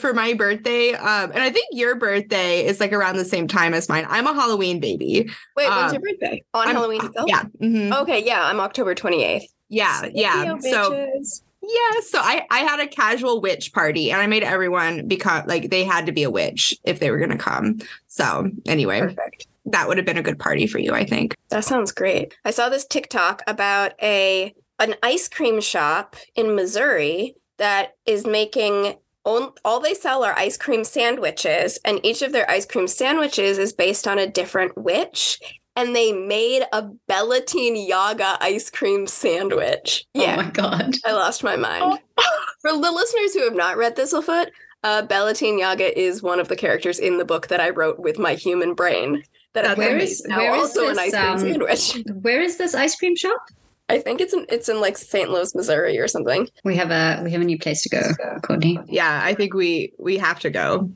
for 0.00 0.12
my 0.14 0.32
birthday, 0.34 0.94
um, 0.94 1.30
and 1.32 1.42
I 1.42 1.50
think 1.50 1.68
your 1.72 1.94
birthday 1.94 2.64
is 2.66 2.80
like 2.80 2.92
around 2.92 3.18
the 3.18 3.24
same 3.24 3.46
time 3.46 3.74
as 3.74 3.88
mine. 3.88 4.06
I'm 4.08 4.26
a 4.26 4.32
Halloween 4.34 4.80
baby. 4.80 5.28
Wait, 5.56 5.66
Um, 5.66 5.76
when's 5.78 5.92
your 5.92 6.00
birthday? 6.02 6.42
On 6.54 6.66
I'm- 6.66 6.74
Halloween 6.74 7.04
itself? 7.04 7.28
Yeah. 7.28 7.42
mhm. 7.60 7.96
Okay, 8.02 8.24
yeah, 8.24 8.42
I'm 8.44 8.58
October 8.58 8.94
28th. 8.94 9.42
Yeah, 9.68 10.08
yeah. 10.12 10.44
Yo, 10.44 10.58
So 10.60 10.90
bitches. 10.92 11.42
Yeah, 11.72 12.00
so 12.00 12.18
I 12.18 12.46
I 12.50 12.60
had 12.60 12.80
a 12.80 12.86
casual 12.86 13.40
witch 13.40 13.72
party 13.72 14.10
and 14.10 14.20
I 14.20 14.26
made 14.26 14.42
everyone 14.42 15.08
become 15.08 15.46
like 15.46 15.70
they 15.70 15.84
had 15.84 16.06
to 16.06 16.12
be 16.12 16.22
a 16.22 16.30
witch 16.30 16.76
if 16.84 17.00
they 17.00 17.10
were 17.10 17.18
gonna 17.18 17.38
come. 17.38 17.78
So 18.08 18.50
anyway, 18.66 19.00
perfect. 19.00 19.46
that 19.66 19.88
would 19.88 19.96
have 19.96 20.06
been 20.06 20.18
a 20.18 20.22
good 20.22 20.38
party 20.38 20.66
for 20.66 20.78
you, 20.78 20.92
I 20.94 21.04
think. 21.04 21.36
That 21.50 21.64
sounds 21.64 21.92
great. 21.92 22.34
I 22.44 22.50
saw 22.50 22.68
this 22.68 22.86
TikTok 22.86 23.42
about 23.46 23.92
a 24.02 24.54
an 24.78 24.94
ice 25.02 25.28
cream 25.28 25.60
shop 25.60 26.16
in 26.34 26.54
Missouri 26.54 27.36
that 27.58 27.94
is 28.06 28.26
making 28.26 28.96
all 29.24 29.80
they 29.80 29.94
sell 29.94 30.24
are 30.24 30.36
ice 30.36 30.56
cream 30.56 30.82
sandwiches 30.82 31.78
and 31.84 32.04
each 32.04 32.22
of 32.22 32.32
their 32.32 32.50
ice 32.50 32.66
cream 32.66 32.88
sandwiches 32.88 33.56
is 33.56 33.72
based 33.72 34.08
on 34.08 34.18
a 34.18 34.26
different 34.26 34.76
witch 34.76 35.38
and 35.76 35.94
they 35.96 36.12
made 36.12 36.62
a 36.72 36.84
Bellatine 37.08 37.86
Yaga 37.88 38.36
ice 38.40 38.70
cream 38.70 39.06
sandwich. 39.06 40.04
Yeah. 40.14 40.34
Oh 40.38 40.42
my 40.42 40.50
god. 40.50 40.94
I 41.04 41.12
lost 41.12 41.42
my 41.42 41.56
mind. 41.56 41.98
For 42.60 42.72
the 42.72 42.90
listeners 42.92 43.34
who 43.34 43.44
have 43.44 43.54
not 43.54 43.76
read 43.76 43.96
Thistlefoot, 43.96 44.48
uh, 44.84 45.02
Bellatine 45.06 45.58
Yaga 45.58 45.98
is 45.98 46.22
one 46.22 46.40
of 46.40 46.48
the 46.48 46.56
characters 46.56 46.98
in 46.98 47.18
the 47.18 47.24
book 47.24 47.48
that 47.48 47.60
I 47.60 47.70
wrote 47.70 47.98
with 47.98 48.18
my 48.18 48.34
human 48.34 48.74
brain. 48.74 49.22
That 49.54 49.62
That's 49.62 49.74
apparently 49.74 50.06
amazing. 50.06 50.24
is 50.26 50.28
now 50.28 50.38
Where 50.38 50.54
is 50.54 50.60
also 50.62 50.88
an 50.88 50.96
this, 50.96 50.98
ice 50.98 51.12
cream 51.12 51.32
um, 51.32 51.38
sandwich. 51.38 52.06
Where 52.22 52.40
is 52.40 52.56
this 52.56 52.74
ice 52.74 52.96
cream 52.96 53.16
shop? 53.16 53.38
I 53.88 53.98
think 53.98 54.20
it's 54.22 54.32
in 54.32 54.46
it's 54.48 54.68
in 54.70 54.80
like 54.80 54.96
St. 54.96 55.28
Louis, 55.28 55.54
Missouri, 55.54 55.98
or 55.98 56.08
something. 56.08 56.48
We 56.64 56.76
have 56.76 56.90
a 56.90 57.22
we 57.22 57.30
have 57.32 57.42
a 57.42 57.44
new 57.44 57.58
place 57.58 57.82
to 57.82 57.88
go, 57.90 58.00
Courtney. 58.42 58.78
Yeah, 58.86 59.20
I 59.22 59.34
think 59.34 59.52
we 59.52 59.92
we 59.98 60.16
have 60.16 60.40
to 60.40 60.50
go. 60.50 60.90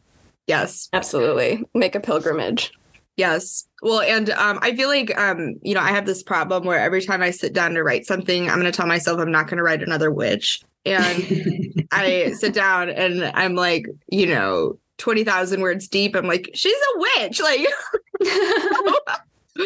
Yes. 0.46 0.88
Absolutely, 0.92 1.62
make 1.74 1.94
a 1.94 2.00
pilgrimage. 2.00 2.72
Yes. 3.16 3.66
Well, 3.82 4.00
and 4.00 4.30
um, 4.30 4.58
I 4.62 4.74
feel 4.76 4.88
like 4.88 5.16
um, 5.18 5.54
you 5.62 5.74
know, 5.74 5.80
I 5.80 5.90
have 5.90 6.04
this 6.06 6.22
problem 6.22 6.64
where 6.64 6.78
every 6.78 7.02
time 7.02 7.22
I 7.22 7.30
sit 7.30 7.52
down 7.54 7.72
to 7.74 7.82
write 7.82 8.04
something, 8.06 8.50
I'm 8.50 8.56
gonna 8.58 8.72
tell 8.72 8.86
myself 8.86 9.18
I'm 9.20 9.32
not 9.32 9.48
gonna 9.48 9.62
write 9.62 9.82
another 9.82 10.10
witch. 10.10 10.60
And 10.84 11.88
I 11.92 12.32
sit 12.32 12.52
down 12.54 12.90
and 12.90 13.24
I'm 13.34 13.54
like, 13.54 13.86
you 14.08 14.26
know, 14.26 14.78
20,000 14.98 15.60
words 15.60 15.88
deep. 15.88 16.14
I'm 16.14 16.26
like, 16.26 16.50
she's 16.54 16.72
a 16.94 16.98
witch. 17.20 17.40
Like, 17.40 17.66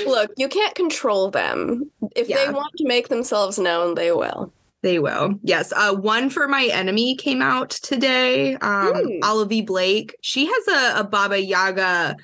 Look, 0.07 0.31
you 0.37 0.49
can't 0.49 0.75
control 0.75 1.31
them. 1.31 1.91
If 2.15 2.29
Yeah. 2.29 2.47
they 2.47 2.53
want 2.53 2.73
to 2.79 2.87
make 2.87 3.09
themselves 3.09 3.59
known, 3.59 3.97
they 3.97 4.13
will. 4.13 4.53
they 4.83 4.99
will. 4.99 5.35
Yes. 5.43 5.73
Uh, 5.77 5.95
one 5.95 6.31
for 6.31 6.47
my 6.49 6.65
enemy 6.73 7.17
came 7.17 7.43
out 7.43 7.71
today. 7.71 8.55
Um, 8.57 8.95
Hmm. 8.95 9.21
Olivie 9.23 9.67
Blake. 9.67 10.17
She 10.23 10.47
has 10.47 10.69
a, 10.69 11.01
a 11.01 11.05
Baba 11.05 11.39
Yaga 11.43 12.17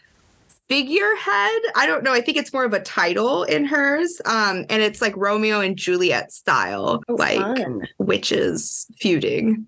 figurehead. 0.68 1.62
I 1.74 1.84
don't 1.86 2.02
know. 2.02 2.12
I 2.12 2.20
think 2.20 2.36
it's 2.36 2.52
more 2.52 2.64
of 2.64 2.72
a 2.72 2.80
title 2.80 3.44
in 3.44 3.64
hers. 3.64 4.20
Um, 4.24 4.64
and 4.68 4.82
it's 4.82 5.00
like 5.00 5.16
Romeo 5.16 5.60
and 5.60 5.76
Juliet 5.76 6.32
style, 6.32 7.02
like 7.08 7.38
fun. 7.38 7.86
witches 7.98 8.86
feuding. 8.98 9.66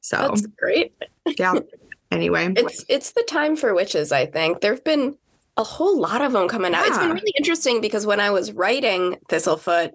So 0.00 0.16
That's 0.18 0.46
great. 0.46 0.94
yeah. 1.38 1.54
Anyway. 2.10 2.52
It's 2.56 2.84
it's 2.88 3.10
the 3.12 3.24
time 3.26 3.56
for 3.56 3.74
witches, 3.74 4.12
I 4.12 4.26
think. 4.26 4.60
There've 4.60 4.84
been 4.84 5.16
a 5.56 5.64
whole 5.64 5.98
lot 5.98 6.22
of 6.22 6.30
them 6.32 6.46
coming 6.46 6.72
out. 6.72 6.86
It's 6.86 6.98
been 6.98 7.10
really 7.10 7.32
interesting 7.36 7.80
because 7.80 8.06
when 8.06 8.20
I 8.20 8.30
was 8.30 8.52
writing 8.52 9.16
Thistlefoot, 9.28 9.94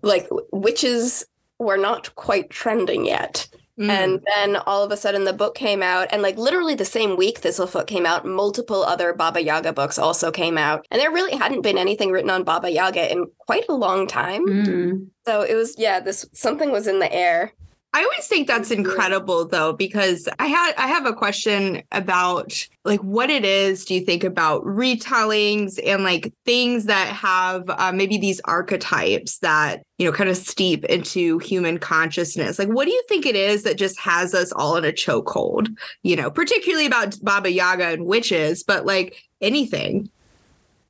like 0.00 0.28
witches 0.52 1.26
were 1.58 1.76
not 1.76 2.14
quite 2.14 2.48
trending 2.48 3.04
yet. 3.04 3.45
Mm. 3.78 3.90
And 3.90 4.26
then 4.34 4.56
all 4.56 4.82
of 4.82 4.90
a 4.90 4.96
sudden 4.96 5.24
the 5.24 5.32
book 5.32 5.54
came 5.54 5.82
out, 5.82 6.08
and 6.10 6.22
like 6.22 6.38
literally 6.38 6.74
the 6.74 6.84
same 6.84 7.16
week 7.16 7.40
Thistlefoot 7.40 7.86
came 7.86 8.06
out, 8.06 8.24
multiple 8.24 8.82
other 8.82 9.12
Baba 9.12 9.42
Yaga 9.42 9.72
books 9.72 9.98
also 9.98 10.30
came 10.30 10.56
out. 10.56 10.86
And 10.90 11.00
there 11.00 11.10
really 11.10 11.36
hadn't 11.36 11.62
been 11.62 11.78
anything 11.78 12.10
written 12.10 12.30
on 12.30 12.44
Baba 12.44 12.70
Yaga 12.70 13.12
in 13.12 13.26
quite 13.38 13.68
a 13.68 13.74
long 13.74 14.06
time. 14.06 14.46
Mm. 14.46 15.08
So 15.26 15.42
it 15.42 15.54
was, 15.54 15.74
yeah, 15.78 16.00
this 16.00 16.26
something 16.32 16.72
was 16.72 16.86
in 16.86 17.00
the 17.00 17.12
air. 17.12 17.52
I 17.92 18.02
always 18.02 18.26
think 18.26 18.46
that's 18.46 18.70
incredible 18.70 19.46
though, 19.46 19.72
because 19.72 20.28
I 20.38 20.46
had 20.46 20.74
I 20.76 20.86
have 20.86 21.06
a 21.06 21.14
question 21.14 21.82
about 21.92 22.68
like 22.84 23.00
what 23.00 23.30
it 23.30 23.44
is 23.44 23.84
do 23.84 23.94
you 23.94 24.02
think 24.02 24.22
about 24.22 24.62
retellings 24.64 25.80
and 25.84 26.04
like 26.04 26.32
things 26.44 26.84
that 26.84 27.08
have 27.08 27.64
uh, 27.68 27.92
maybe 27.92 28.18
these 28.18 28.40
archetypes 28.44 29.38
that 29.38 29.82
you 29.96 30.04
know 30.04 30.12
kind 30.14 30.28
of 30.28 30.36
steep 30.36 30.84
into 30.84 31.38
human 31.38 31.78
consciousness? 31.78 32.58
Like 32.58 32.68
what 32.68 32.84
do 32.84 32.92
you 32.92 33.02
think 33.08 33.24
it 33.24 33.36
is 33.36 33.62
that 33.62 33.78
just 33.78 33.98
has 33.98 34.34
us 34.34 34.52
all 34.52 34.76
in 34.76 34.84
a 34.84 34.92
chokehold? 34.92 35.74
You 36.02 36.16
know 36.16 36.30
particularly 36.30 36.86
about 36.86 37.16
baba 37.22 37.50
yaga 37.50 37.88
and 37.88 38.04
witches 38.04 38.62
but 38.62 38.84
like 38.84 39.22
anything. 39.40 40.10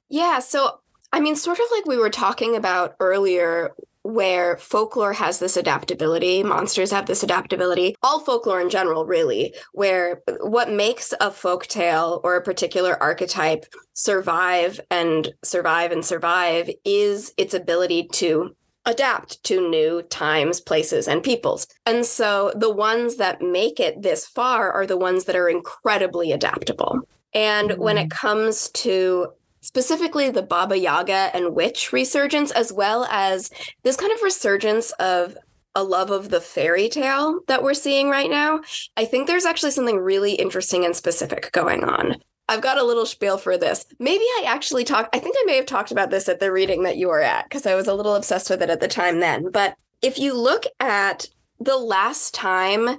Yeah. 0.08 0.38
So, 0.38 0.80
I 1.12 1.20
mean, 1.20 1.36
sort 1.36 1.58
of 1.58 1.66
like 1.72 1.86
we 1.86 1.96
were 1.96 2.10
talking 2.10 2.56
about 2.56 2.94
earlier, 3.00 3.72
where 4.06 4.56
folklore 4.58 5.12
has 5.12 5.38
this 5.38 5.56
adaptability, 5.56 6.42
monsters 6.42 6.90
have 6.90 7.06
this 7.06 7.22
adaptability, 7.22 7.94
all 8.02 8.20
folklore 8.20 8.60
in 8.60 8.70
general, 8.70 9.04
really, 9.06 9.54
where 9.72 10.22
what 10.40 10.70
makes 10.70 11.12
a 11.20 11.30
folk 11.30 11.66
tale 11.66 12.20
or 12.24 12.36
a 12.36 12.42
particular 12.42 13.00
archetype 13.02 13.66
survive 13.94 14.80
and 14.90 15.32
survive 15.42 15.92
and 15.92 16.04
survive 16.04 16.70
is 16.84 17.32
its 17.36 17.54
ability 17.54 18.08
to 18.12 18.54
adapt 18.84 19.42
to 19.42 19.68
new 19.68 20.00
times, 20.02 20.60
places, 20.60 21.08
and 21.08 21.22
peoples. 21.22 21.66
And 21.84 22.06
so 22.06 22.52
the 22.54 22.72
ones 22.72 23.16
that 23.16 23.42
make 23.42 23.80
it 23.80 24.02
this 24.02 24.26
far 24.26 24.70
are 24.70 24.86
the 24.86 24.96
ones 24.96 25.24
that 25.24 25.36
are 25.36 25.48
incredibly 25.48 26.30
adaptable. 26.30 27.00
And 27.34 27.72
when 27.78 27.98
it 27.98 28.08
mm. 28.08 28.10
comes 28.10 28.70
to 28.70 29.28
specifically 29.66 30.30
the 30.30 30.42
Baba 30.42 30.78
Yaga 30.78 31.30
and 31.34 31.54
witch 31.54 31.92
resurgence, 31.92 32.52
as 32.52 32.72
well 32.72 33.04
as 33.10 33.50
this 33.82 33.96
kind 33.96 34.12
of 34.12 34.22
resurgence 34.22 34.92
of 34.92 35.36
a 35.74 35.82
love 35.82 36.10
of 36.10 36.30
the 36.30 36.40
fairy 36.40 36.88
tale 36.88 37.40
that 37.48 37.64
we're 37.64 37.74
seeing 37.74 38.08
right 38.08 38.30
now, 38.30 38.60
I 38.96 39.04
think 39.04 39.26
there's 39.26 39.44
actually 39.44 39.72
something 39.72 39.98
really 39.98 40.34
interesting 40.34 40.84
and 40.84 40.94
specific 40.94 41.50
going 41.50 41.82
on. 41.82 42.16
I've 42.48 42.62
got 42.62 42.78
a 42.78 42.84
little 42.84 43.06
spiel 43.06 43.38
for 43.38 43.58
this. 43.58 43.84
Maybe 43.98 44.22
I 44.38 44.44
actually 44.46 44.84
talked, 44.84 45.14
I 45.14 45.18
think 45.18 45.34
I 45.36 45.44
may 45.46 45.56
have 45.56 45.66
talked 45.66 45.90
about 45.90 46.10
this 46.10 46.28
at 46.28 46.38
the 46.38 46.52
reading 46.52 46.84
that 46.84 46.96
you 46.96 47.08
were 47.08 47.20
at 47.20 47.44
because 47.44 47.66
I 47.66 47.74
was 47.74 47.88
a 47.88 47.94
little 47.94 48.14
obsessed 48.14 48.48
with 48.48 48.62
it 48.62 48.70
at 48.70 48.80
the 48.80 48.88
time 48.88 49.18
then. 49.18 49.50
But 49.50 49.74
if 50.00 50.16
you 50.16 50.32
look 50.32 50.62
at 50.78 51.26
the 51.58 51.76
last 51.76 52.34
time 52.34 52.98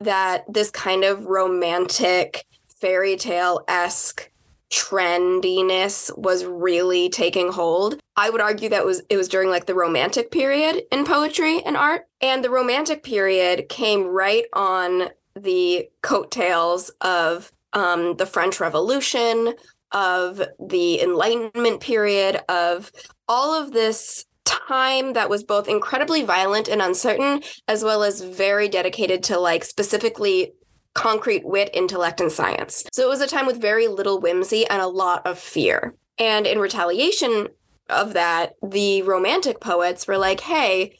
that 0.00 0.44
this 0.52 0.70
kind 0.70 1.04
of 1.04 1.26
romantic 1.26 2.44
fairy 2.80 3.16
tale 3.16 3.62
esque 3.68 4.29
trendiness 4.70 6.16
was 6.16 6.44
really 6.44 7.08
taking 7.08 7.50
hold. 7.52 8.00
I 8.16 8.30
would 8.30 8.40
argue 8.40 8.68
that 8.68 8.84
was 8.84 9.02
it 9.10 9.16
was 9.16 9.28
during 9.28 9.50
like 9.50 9.66
the 9.66 9.74
romantic 9.74 10.30
period 10.30 10.84
in 10.92 11.04
poetry 11.04 11.62
and 11.62 11.76
art. 11.76 12.06
And 12.20 12.44
the 12.44 12.50
romantic 12.50 13.02
period 13.02 13.68
came 13.68 14.04
right 14.04 14.44
on 14.52 15.10
the 15.34 15.88
coattails 16.02 16.90
of 17.00 17.52
um, 17.72 18.16
the 18.16 18.26
French 18.26 18.60
Revolution, 18.60 19.54
of 19.92 20.42
the 20.58 21.00
Enlightenment 21.00 21.80
period, 21.80 22.40
of 22.48 22.92
all 23.28 23.60
of 23.60 23.72
this 23.72 24.26
time 24.44 25.12
that 25.14 25.30
was 25.30 25.44
both 25.44 25.68
incredibly 25.68 26.22
violent 26.22 26.68
and 26.68 26.82
uncertain, 26.82 27.42
as 27.68 27.84
well 27.84 28.02
as 28.02 28.20
very 28.20 28.68
dedicated 28.68 29.22
to 29.24 29.38
like 29.38 29.64
specifically 29.64 30.52
concrete 30.94 31.44
wit, 31.44 31.70
intellect, 31.72 32.20
and 32.20 32.32
science. 32.32 32.84
So 32.92 33.02
it 33.04 33.08
was 33.08 33.20
a 33.20 33.26
time 33.26 33.46
with 33.46 33.60
very 33.60 33.88
little 33.88 34.20
whimsy 34.20 34.66
and 34.66 34.82
a 34.82 34.88
lot 34.88 35.26
of 35.26 35.38
fear. 35.38 35.94
And 36.18 36.46
in 36.46 36.58
retaliation 36.58 37.48
of 37.88 38.12
that, 38.12 38.54
the 38.62 39.02
romantic 39.02 39.60
poets 39.60 40.06
were 40.06 40.18
like, 40.18 40.40
hey, 40.40 40.96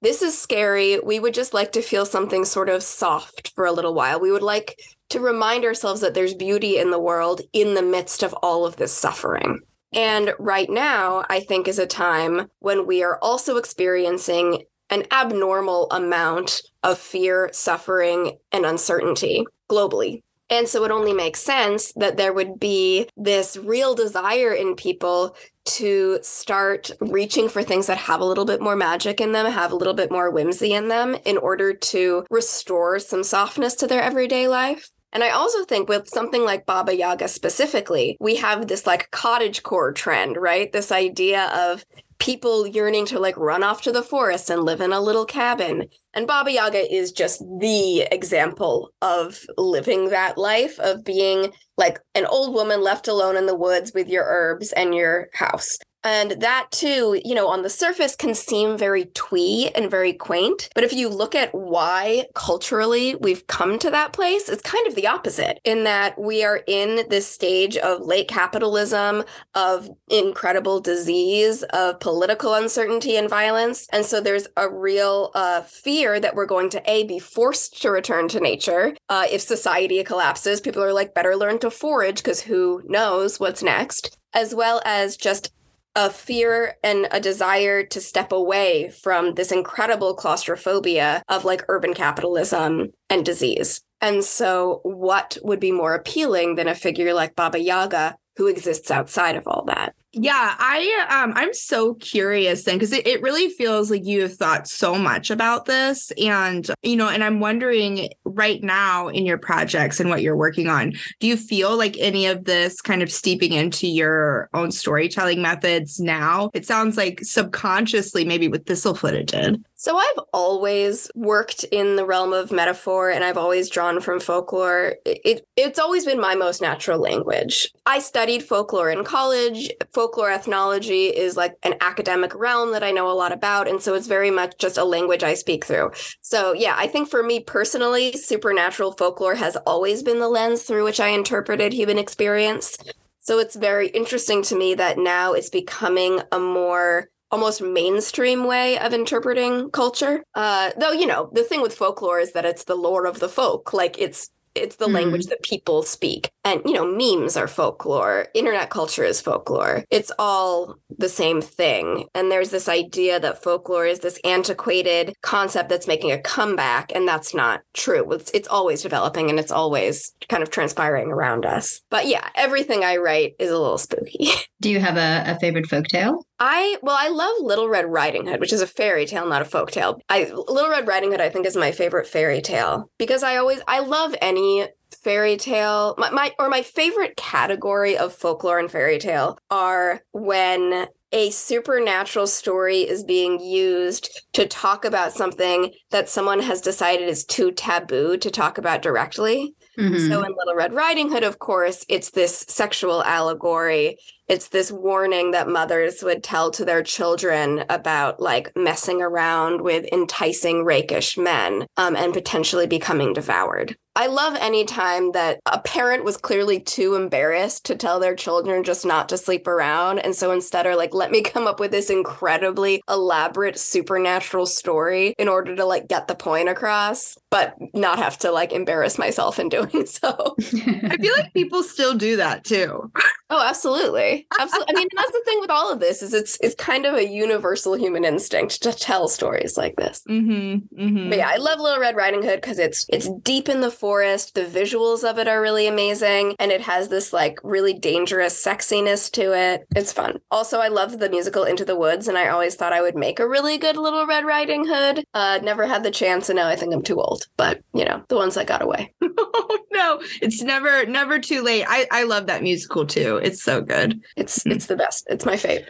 this 0.00 0.22
is 0.22 0.36
scary. 0.38 0.98
We 0.98 1.20
would 1.20 1.34
just 1.34 1.54
like 1.54 1.72
to 1.72 1.82
feel 1.82 2.04
something 2.04 2.44
sort 2.44 2.68
of 2.68 2.82
soft 2.82 3.52
for 3.54 3.64
a 3.64 3.72
little 3.72 3.94
while. 3.94 4.18
We 4.20 4.32
would 4.32 4.42
like 4.42 4.80
to 5.10 5.20
remind 5.20 5.64
ourselves 5.64 6.00
that 6.00 6.14
there's 6.14 6.34
beauty 6.34 6.78
in 6.78 6.90
the 6.90 6.98
world 6.98 7.42
in 7.52 7.74
the 7.74 7.82
midst 7.82 8.22
of 8.22 8.32
all 8.42 8.66
of 8.66 8.76
this 8.76 8.92
suffering. 8.92 9.60
And 9.92 10.34
right 10.38 10.70
now, 10.70 11.24
I 11.28 11.40
think 11.40 11.68
is 11.68 11.78
a 11.78 11.86
time 11.86 12.48
when 12.60 12.86
we 12.86 13.02
are 13.02 13.18
also 13.20 13.58
experiencing 13.58 14.64
an 14.92 15.04
abnormal 15.10 15.90
amount 15.90 16.62
of 16.82 16.98
fear, 16.98 17.48
suffering, 17.52 18.38
and 18.52 18.66
uncertainty 18.66 19.44
globally. 19.70 20.20
And 20.50 20.68
so 20.68 20.84
it 20.84 20.90
only 20.90 21.14
makes 21.14 21.40
sense 21.40 21.94
that 21.96 22.18
there 22.18 22.34
would 22.34 22.60
be 22.60 23.08
this 23.16 23.56
real 23.56 23.94
desire 23.94 24.52
in 24.52 24.76
people 24.76 25.34
to 25.64 26.18
start 26.22 26.90
reaching 27.00 27.48
for 27.48 27.62
things 27.62 27.86
that 27.86 27.96
have 27.96 28.20
a 28.20 28.24
little 28.24 28.44
bit 28.44 28.60
more 28.60 28.76
magic 28.76 29.18
in 29.18 29.32
them, 29.32 29.50
have 29.50 29.72
a 29.72 29.76
little 29.76 29.94
bit 29.94 30.12
more 30.12 30.30
whimsy 30.30 30.74
in 30.74 30.88
them 30.88 31.16
in 31.24 31.38
order 31.38 31.72
to 31.72 32.26
restore 32.28 32.98
some 32.98 33.24
softness 33.24 33.74
to 33.76 33.86
their 33.86 34.02
everyday 34.02 34.46
life. 34.46 34.90
And 35.14 35.22
I 35.22 35.30
also 35.30 35.64
think 35.64 35.88
with 35.88 36.08
something 36.08 36.44
like 36.44 36.66
Baba 36.66 36.96
Yaga 36.96 37.28
specifically, 37.28 38.16
we 38.18 38.36
have 38.36 38.66
this 38.66 38.86
like 38.86 39.10
cottage 39.10 39.62
core 39.62 39.92
trend, 39.92 40.36
right? 40.36 40.72
This 40.72 40.90
idea 40.90 41.50
of 41.54 41.84
people 42.22 42.68
yearning 42.68 43.04
to 43.04 43.18
like 43.18 43.36
run 43.36 43.64
off 43.64 43.82
to 43.82 43.90
the 43.90 44.02
forest 44.02 44.48
and 44.48 44.62
live 44.62 44.80
in 44.80 44.92
a 44.92 45.00
little 45.00 45.24
cabin. 45.24 45.88
And 46.14 46.24
Baba 46.24 46.52
Yaga 46.52 46.94
is 46.94 47.10
just 47.10 47.40
the 47.58 48.02
example 48.12 48.90
of 49.02 49.40
living 49.58 50.10
that 50.10 50.38
life, 50.38 50.78
of 50.78 51.02
being 51.02 51.52
like 51.76 51.98
an 52.14 52.24
old 52.26 52.54
woman 52.54 52.80
left 52.80 53.08
alone 53.08 53.36
in 53.36 53.46
the 53.46 53.56
woods 53.56 53.90
with 53.92 54.08
your 54.08 54.24
herbs 54.24 54.70
and 54.70 54.94
your 54.94 55.30
house. 55.34 55.76
And 56.04 56.32
that 56.42 56.68
too, 56.70 57.20
you 57.24 57.34
know, 57.34 57.48
on 57.48 57.62
the 57.62 57.70
surface 57.70 58.16
can 58.16 58.34
seem 58.34 58.76
very 58.76 59.06
twee 59.14 59.70
and 59.74 59.90
very 59.90 60.12
quaint. 60.12 60.68
But 60.74 60.84
if 60.84 60.92
you 60.92 61.08
look 61.08 61.34
at 61.34 61.54
why 61.54 62.26
culturally 62.34 63.14
we've 63.14 63.46
come 63.46 63.78
to 63.78 63.90
that 63.90 64.12
place, 64.12 64.48
it's 64.48 64.62
kind 64.62 64.86
of 64.86 64.94
the 64.94 65.06
opposite 65.06 65.60
in 65.64 65.84
that 65.84 66.18
we 66.18 66.44
are 66.44 66.62
in 66.66 67.08
this 67.08 67.26
stage 67.26 67.76
of 67.76 68.00
late 68.00 68.28
capitalism, 68.28 69.24
of 69.54 69.90
incredible 70.08 70.80
disease, 70.80 71.62
of 71.64 72.00
political 72.00 72.54
uncertainty 72.54 73.16
and 73.16 73.28
violence. 73.28 73.86
And 73.92 74.04
so 74.04 74.20
there's 74.20 74.48
a 74.56 74.68
real 74.68 75.30
uh, 75.34 75.62
fear 75.62 76.18
that 76.18 76.34
we're 76.34 76.46
going 76.46 76.70
to 76.70 76.90
A, 76.90 77.04
be 77.04 77.18
forced 77.18 77.80
to 77.82 77.90
return 77.90 78.28
to 78.28 78.40
nature. 78.40 78.96
Uh, 79.08 79.26
if 79.30 79.40
society 79.40 80.02
collapses, 80.02 80.60
people 80.60 80.82
are 80.82 80.92
like, 80.92 81.14
better 81.14 81.36
learn 81.36 81.58
to 81.60 81.70
forage 81.70 82.16
because 82.16 82.42
who 82.42 82.82
knows 82.86 83.38
what's 83.38 83.62
next 83.62 84.16
as 84.34 84.54
well 84.54 84.80
as 84.84 85.16
just 85.16 85.52
a 85.94 86.10
fear 86.10 86.74
and 86.82 87.06
a 87.10 87.20
desire 87.20 87.84
to 87.84 88.00
step 88.00 88.32
away 88.32 88.90
from 88.90 89.34
this 89.34 89.52
incredible 89.52 90.14
claustrophobia 90.14 91.22
of 91.28 91.44
like 91.44 91.64
urban 91.68 91.94
capitalism 91.94 92.92
and 93.10 93.24
disease. 93.24 93.82
And 94.00 94.24
so, 94.24 94.80
what 94.82 95.36
would 95.42 95.60
be 95.60 95.70
more 95.70 95.94
appealing 95.94 96.56
than 96.56 96.68
a 96.68 96.74
figure 96.74 97.14
like 97.14 97.36
Baba 97.36 97.58
Yaga 97.58 98.16
who 98.36 98.48
exists 98.48 98.90
outside 98.90 99.36
of 99.36 99.46
all 99.46 99.64
that? 99.66 99.94
Yeah, 100.14 100.54
I 100.58 101.06
um 101.08 101.32
I'm 101.34 101.54
so 101.54 101.94
curious 101.94 102.64
then 102.64 102.76
because 102.76 102.92
it, 102.92 103.06
it 103.06 103.22
really 103.22 103.48
feels 103.48 103.90
like 103.90 104.04
you 104.04 104.20
have 104.22 104.34
thought 104.34 104.68
so 104.68 104.96
much 104.96 105.30
about 105.30 105.64
this. 105.64 106.12
And, 106.18 106.70
you 106.82 106.96
know, 106.96 107.08
and 107.08 107.24
I'm 107.24 107.40
wondering 107.40 108.10
right 108.24 108.62
now 108.62 109.08
in 109.08 109.24
your 109.24 109.38
projects 109.38 110.00
and 110.00 110.10
what 110.10 110.20
you're 110.20 110.36
working 110.36 110.68
on, 110.68 110.92
do 111.20 111.26
you 111.26 111.36
feel 111.36 111.78
like 111.78 111.96
any 111.98 112.26
of 112.26 112.44
this 112.44 112.82
kind 112.82 113.02
of 113.02 113.10
steeping 113.10 113.52
into 113.52 113.86
your 113.86 114.50
own 114.52 114.70
storytelling 114.70 115.40
methods 115.40 115.98
now? 115.98 116.50
It 116.52 116.66
sounds 116.66 116.98
like 116.98 117.20
subconsciously, 117.22 118.26
maybe 118.26 118.48
with 118.48 118.66
Thistlefoot 118.66 119.14
it 119.14 119.28
did. 119.28 119.64
So 119.76 119.96
I've 119.96 120.24
always 120.32 121.10
worked 121.16 121.64
in 121.72 121.96
the 121.96 122.06
realm 122.06 122.32
of 122.32 122.52
metaphor 122.52 123.10
and 123.10 123.24
I've 123.24 123.36
always 123.36 123.68
drawn 123.68 124.00
from 124.00 124.20
folklore. 124.20 124.94
It, 125.04 125.20
it, 125.24 125.46
it's 125.56 125.78
always 125.78 126.04
been 126.04 126.20
my 126.20 126.36
most 126.36 126.62
natural 126.62 127.00
language. 127.00 127.72
I 127.84 127.98
studied 127.98 128.44
folklore 128.44 128.90
in 128.90 129.02
college 129.02 129.70
folklore 130.02 130.32
ethnology 130.32 131.06
is 131.06 131.36
like 131.36 131.54
an 131.62 131.74
academic 131.80 132.34
realm 132.34 132.72
that 132.72 132.82
I 132.82 132.90
know 132.90 133.08
a 133.08 133.14
lot 133.14 133.30
about. 133.30 133.68
And 133.68 133.80
so 133.80 133.94
it's 133.94 134.08
very 134.08 134.32
much 134.32 134.58
just 134.58 134.76
a 134.76 134.82
language 134.82 135.22
I 135.22 135.34
speak 135.34 135.64
through. 135.64 135.92
So, 136.22 136.52
yeah, 136.52 136.74
I 136.76 136.88
think 136.88 137.08
for 137.08 137.22
me 137.22 137.38
personally, 137.38 138.10
supernatural 138.14 138.92
folklore 138.92 139.36
has 139.36 139.54
always 139.64 140.02
been 140.02 140.18
the 140.18 140.28
lens 140.28 140.64
through 140.64 140.82
which 140.82 140.98
I 140.98 141.10
interpreted 141.10 141.72
human 141.72 141.98
experience. 141.98 142.76
So 143.20 143.38
it's 143.38 143.54
very 143.54 143.90
interesting 143.90 144.42
to 144.42 144.56
me 144.56 144.74
that 144.74 144.98
now 144.98 145.34
it's 145.34 145.50
becoming 145.50 146.20
a 146.32 146.40
more 146.40 147.08
almost 147.30 147.62
mainstream 147.62 148.44
way 148.44 148.80
of 148.80 148.92
interpreting 148.92 149.70
culture. 149.70 150.24
Uh, 150.34 150.72
though, 150.78 150.90
you 150.90 151.06
know, 151.06 151.30
the 151.32 151.44
thing 151.44 151.62
with 151.62 151.76
folklore 151.76 152.18
is 152.18 152.32
that 152.32 152.44
it's 152.44 152.64
the 152.64 152.74
lore 152.74 153.06
of 153.06 153.20
the 153.20 153.28
folk. 153.28 153.72
Like 153.72 154.00
it's 154.00 154.30
it's 154.54 154.76
the 154.76 154.86
mm. 154.86 154.94
language 154.94 155.26
that 155.26 155.42
people 155.42 155.82
speak. 155.82 156.30
And, 156.44 156.60
you 156.64 156.72
know, 156.72 156.86
memes 156.86 157.36
are 157.36 157.48
folklore, 157.48 158.26
internet 158.34 158.70
culture 158.70 159.04
is 159.04 159.20
folklore. 159.20 159.84
It's 159.90 160.12
all 160.18 160.76
the 160.98 161.08
same 161.08 161.40
thing. 161.40 162.06
And 162.14 162.30
there's 162.30 162.50
this 162.50 162.68
idea 162.68 163.20
that 163.20 163.42
folklore 163.42 163.86
is 163.86 164.00
this 164.00 164.18
antiquated 164.24 165.14
concept 165.22 165.68
that's 165.68 165.86
making 165.86 166.12
a 166.12 166.18
comeback. 166.18 166.92
And 166.94 167.06
that's 167.06 167.34
not 167.34 167.62
true. 167.74 168.10
It's, 168.12 168.30
it's 168.32 168.48
always 168.48 168.82
developing 168.82 169.30
and 169.30 169.38
it's 169.38 169.52
always 169.52 170.12
kind 170.28 170.42
of 170.42 170.50
transpiring 170.50 171.10
around 171.10 171.46
us. 171.46 171.80
But 171.90 172.06
yeah, 172.06 172.28
everything 172.34 172.84
I 172.84 172.96
write 172.96 173.34
is 173.38 173.50
a 173.50 173.58
little 173.58 173.78
spooky. 173.78 174.28
Do 174.60 174.70
you 174.70 174.80
have 174.80 174.96
a, 174.96 175.24
a 175.32 175.38
favorite 175.40 175.66
folktale? 175.66 176.22
I 176.44 176.76
well, 176.82 176.96
I 176.98 177.08
love 177.08 177.34
Little 177.40 177.68
Red 177.68 177.86
Riding 177.86 178.26
Hood, 178.26 178.40
which 178.40 178.52
is 178.52 178.60
a 178.60 178.66
fairy 178.66 179.06
tale, 179.06 179.28
not 179.28 179.42
a 179.42 179.44
folk 179.44 179.70
tale. 179.70 180.00
I 180.08 180.24
Little 180.24 180.70
Red 180.70 180.88
Riding 180.88 181.12
Hood, 181.12 181.20
I 181.20 181.30
think, 181.30 181.46
is 181.46 181.56
my 181.56 181.70
favorite 181.70 182.08
fairy 182.08 182.40
tale 182.40 182.90
because 182.98 183.22
I 183.22 183.36
always 183.36 183.60
I 183.68 183.78
love 183.78 184.16
any 184.42 184.68
fairy 185.02 185.36
tale. 185.36 185.94
My, 185.98 186.10
my 186.10 186.32
or 186.38 186.48
my 186.48 186.62
favorite 186.62 187.16
category 187.16 187.96
of 187.96 188.12
folklore 188.12 188.58
and 188.58 188.70
fairy 188.70 188.98
tale 188.98 189.38
are 189.50 190.02
when 190.12 190.86
a 191.12 191.30
supernatural 191.30 192.26
story 192.26 192.80
is 192.80 193.04
being 193.04 193.38
used 193.38 194.22
to 194.32 194.46
talk 194.46 194.84
about 194.84 195.12
something 195.12 195.72
that 195.90 196.08
someone 196.08 196.40
has 196.40 196.62
decided 196.62 197.08
is 197.08 197.24
too 197.24 197.52
taboo 197.52 198.16
to 198.16 198.30
talk 198.30 198.56
about 198.56 198.80
directly. 198.80 199.54
Mm-hmm. 199.78 200.08
So 200.08 200.22
in 200.22 200.34
Little 200.36 200.54
Red 200.54 200.72
Riding 200.72 201.10
Hood, 201.10 201.22
of 201.22 201.38
course, 201.38 201.84
it's 201.88 202.10
this 202.10 202.46
sexual 202.48 203.04
allegory 203.04 203.98
it's 204.28 204.48
this 204.48 204.72
warning 204.72 205.32
that 205.32 205.48
mothers 205.48 206.02
would 206.02 206.22
tell 206.22 206.50
to 206.52 206.64
their 206.64 206.82
children 206.82 207.64
about 207.68 208.20
like 208.20 208.52
messing 208.56 209.02
around 209.02 209.62
with 209.62 209.86
enticing 209.92 210.64
rakish 210.64 211.18
men 211.18 211.66
um, 211.76 211.96
and 211.96 212.12
potentially 212.12 212.66
becoming 212.66 213.12
devoured. 213.12 213.76
I 213.94 214.06
love 214.06 214.34
any 214.40 214.64
time 214.64 215.12
that 215.12 215.40
a 215.44 215.58
parent 215.58 216.02
was 216.02 216.16
clearly 216.16 216.58
too 216.60 216.94
embarrassed 216.94 217.66
to 217.66 217.76
tell 217.76 218.00
their 218.00 218.14
children 218.14 218.64
just 218.64 218.86
not 218.86 219.10
to 219.10 219.18
sleep 219.18 219.46
around. 219.46 219.98
And 219.98 220.16
so 220.16 220.30
instead 220.30 220.66
are 220.66 220.76
like, 220.76 220.94
let 220.94 221.10
me 221.10 221.20
come 221.20 221.46
up 221.46 221.60
with 221.60 221.72
this 221.72 221.90
incredibly 221.90 222.82
elaborate 222.88 223.58
supernatural 223.58 224.46
story 224.46 225.14
in 225.18 225.28
order 225.28 225.54
to 225.54 225.66
like 225.66 225.88
get 225.88 226.08
the 226.08 226.14
point 226.14 226.48
across, 226.48 227.18
but 227.30 227.54
not 227.74 227.98
have 227.98 228.18
to 228.20 228.32
like 228.32 228.52
embarrass 228.52 228.96
myself 228.96 229.38
in 229.38 229.50
doing 229.50 229.84
so. 229.86 230.36
I 230.40 230.96
feel 230.96 231.14
like 231.18 231.34
people 231.34 231.62
still 231.62 231.94
do 231.94 232.16
that 232.16 232.44
too. 232.44 232.90
Oh, 233.28 233.46
absolutely. 233.46 234.21
Absolutely. 234.38 234.74
I 234.74 234.78
mean, 234.78 234.88
that's 234.94 235.12
the 235.12 235.22
thing 235.24 235.40
with 235.40 235.50
all 235.50 235.72
of 235.72 235.80
this 235.80 236.02
is 236.02 236.14
it's 236.14 236.38
it's 236.40 236.54
kind 236.54 236.86
of 236.86 236.94
a 236.94 237.06
universal 237.06 237.74
human 237.74 238.04
instinct 238.04 238.62
to 238.62 238.72
tell 238.72 239.08
stories 239.08 239.56
like 239.56 239.76
this. 239.76 240.02
Mm-hmm, 240.08 240.82
mm-hmm. 240.82 241.08
But 241.08 241.18
yeah, 241.18 241.28
I 241.28 241.36
love 241.36 241.60
Little 241.60 241.80
Red 241.80 241.96
Riding 241.96 242.22
Hood 242.22 242.40
because 242.40 242.58
it's 242.58 242.86
it's 242.88 243.08
deep 243.22 243.48
in 243.48 243.60
the 243.60 243.70
forest. 243.70 244.34
The 244.34 244.44
visuals 244.44 245.08
of 245.08 245.18
it 245.18 245.28
are 245.28 245.40
really 245.40 245.66
amazing, 245.66 246.36
and 246.38 246.50
it 246.52 246.60
has 246.62 246.88
this 246.88 247.12
like 247.12 247.38
really 247.42 247.72
dangerous 247.72 248.42
sexiness 248.42 249.10
to 249.12 249.36
it. 249.36 249.66
It's 249.74 249.92
fun. 249.92 250.18
Also, 250.30 250.58
I 250.60 250.68
love 250.68 250.98
the 250.98 251.10
musical 251.10 251.44
Into 251.44 251.64
the 251.64 251.76
Woods, 251.76 252.08
and 252.08 252.18
I 252.18 252.28
always 252.28 252.54
thought 252.54 252.72
I 252.72 252.82
would 252.82 252.96
make 252.96 253.20
a 253.20 253.28
really 253.28 253.58
good 253.58 253.76
Little 253.76 254.06
Red 254.06 254.24
Riding 254.24 254.66
Hood. 254.66 255.04
Uh, 255.14 255.38
never 255.42 255.66
had 255.66 255.82
the 255.82 255.90
chance, 255.90 256.28
and 256.28 256.36
now 256.36 256.48
I 256.48 256.56
think 256.56 256.74
I'm 256.74 256.82
too 256.82 257.00
old. 257.00 257.26
But 257.36 257.62
you 257.74 257.84
know, 257.84 258.02
the 258.08 258.16
ones 258.16 258.34
that 258.34 258.46
got 258.46 258.62
away. 258.62 258.92
oh 259.02 259.58
no, 259.72 260.02
it's 260.20 260.42
never 260.42 260.86
never 260.86 261.18
too 261.18 261.42
late. 261.42 261.64
I 261.68 261.86
I 261.90 262.04
love 262.04 262.26
that 262.26 262.42
musical 262.42 262.86
too. 262.86 263.16
It's 263.22 263.42
so 263.42 263.60
good. 263.60 264.01
It's 264.16 264.42
hmm. 264.42 264.52
it's 264.52 264.66
the 264.66 264.76
best. 264.76 265.06
It's 265.08 265.24
my 265.24 265.36
fave. 265.36 265.66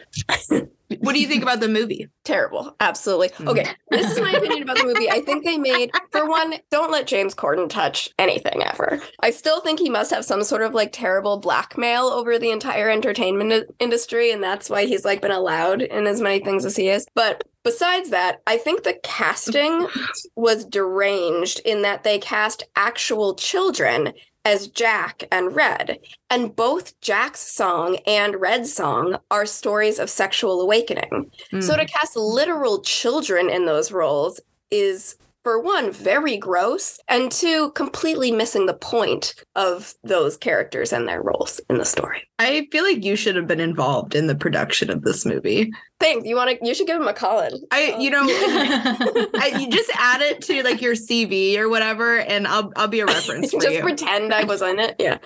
What 0.99 1.13
do 1.13 1.21
you 1.21 1.27
think 1.27 1.43
about 1.43 1.59
the 1.59 1.67
movie? 1.67 2.07
Terrible. 2.23 2.75
Absolutely. 2.79 3.29
Hmm. 3.29 3.49
Okay. 3.49 3.67
This 3.89 4.11
is 4.11 4.19
my 4.19 4.31
opinion 4.37 4.63
about 4.63 4.77
the 4.77 4.85
movie. 4.85 5.09
I 5.09 5.21
think 5.21 5.43
they 5.43 5.57
made, 5.57 5.91
for 6.11 6.27
one, 6.27 6.55
don't 6.71 6.91
let 6.91 7.07
James 7.07 7.33
Corden 7.33 7.69
touch 7.69 8.09
anything 8.19 8.61
ever. 8.63 9.01
I 9.21 9.31
still 9.31 9.61
think 9.61 9.79
he 9.79 9.89
must 9.89 10.11
have 10.11 10.25
some 10.25 10.43
sort 10.43 10.61
of 10.61 10.73
like 10.73 10.91
terrible 10.91 11.37
blackmail 11.37 12.05
over 12.05 12.37
the 12.37 12.51
entire 12.51 12.89
entertainment 12.89 13.65
industry. 13.79 14.31
And 14.31 14.43
that's 14.43 14.69
why 14.69 14.85
he's 14.85 15.05
like 15.05 15.21
been 15.21 15.31
allowed 15.31 15.81
in 15.81 16.07
as 16.07 16.21
many 16.21 16.39
things 16.39 16.65
as 16.65 16.75
he 16.75 16.89
is. 16.89 17.07
But 17.15 17.43
besides 17.63 18.09
that, 18.11 18.41
I 18.45 18.57
think 18.57 18.83
the 18.83 18.99
casting 19.03 19.87
was 20.35 20.65
deranged 20.65 21.61
in 21.65 21.81
that 21.83 22.03
they 22.03 22.19
cast 22.19 22.63
actual 22.75 23.35
children 23.35 24.13
as 24.45 24.67
Jack 24.67 25.23
and 25.31 25.55
Red. 25.55 25.99
And 26.29 26.55
both 26.55 26.99
Jack's 27.01 27.39
song 27.39 27.97
and 28.05 28.39
Red's 28.39 28.73
song 28.73 29.17
are 29.31 29.45
stories 29.45 29.99
of 29.99 30.09
sexual 30.09 30.61
awakening. 30.61 31.31
So 31.61 31.73
hmm. 31.73 31.79
to 31.79 31.85
cast 31.85 32.15
literal 32.15 32.81
children 32.81 33.49
in 33.49 33.65
those 33.65 33.91
roles 33.91 34.39
is 34.71 35.15
for 35.43 35.59
one 35.59 35.91
very 35.91 36.37
gross 36.37 36.99
and 37.07 37.31
two 37.31 37.71
completely 37.71 38.31
missing 38.31 38.65
the 38.65 38.73
point 38.73 39.35
of 39.55 39.93
those 40.03 40.37
characters 40.37 40.93
and 40.93 41.07
their 41.07 41.21
roles 41.21 41.59
in 41.69 41.77
the 41.77 41.85
story. 41.85 42.23
I 42.39 42.67
feel 42.71 42.83
like 42.83 43.03
you 43.03 43.15
should 43.15 43.35
have 43.35 43.47
been 43.47 43.59
involved 43.59 44.15
in 44.15 44.27
the 44.27 44.35
production 44.35 44.89
of 44.89 45.03
this 45.03 45.25
movie. 45.25 45.71
Thanks. 45.99 46.25
You 46.25 46.35
want 46.35 46.49
to 46.59 46.65
you 46.65 46.73
should 46.73 46.87
give 46.87 46.99
him 46.99 47.07
a 47.07 47.13
call 47.13 47.39
in. 47.41 47.53
I, 47.71 47.95
you 47.97 48.09
know, 48.09 48.23
I, 48.27 49.55
you 49.59 49.69
just 49.69 49.89
add 49.97 50.21
it 50.21 50.41
to 50.43 50.63
like 50.63 50.81
your 50.81 50.95
CV 50.95 51.57
or 51.57 51.69
whatever, 51.69 52.19
and 52.19 52.47
I'll 52.47 52.71
I'll 52.75 52.87
be 52.87 52.99
a 52.99 53.05
reference 53.05 53.51
for 53.51 53.61
Just 53.61 53.75
you. 53.75 53.81
pretend 53.81 54.33
I 54.33 54.43
was 54.43 54.61
in 54.61 54.79
it. 54.79 54.95
Yeah. 54.99 55.17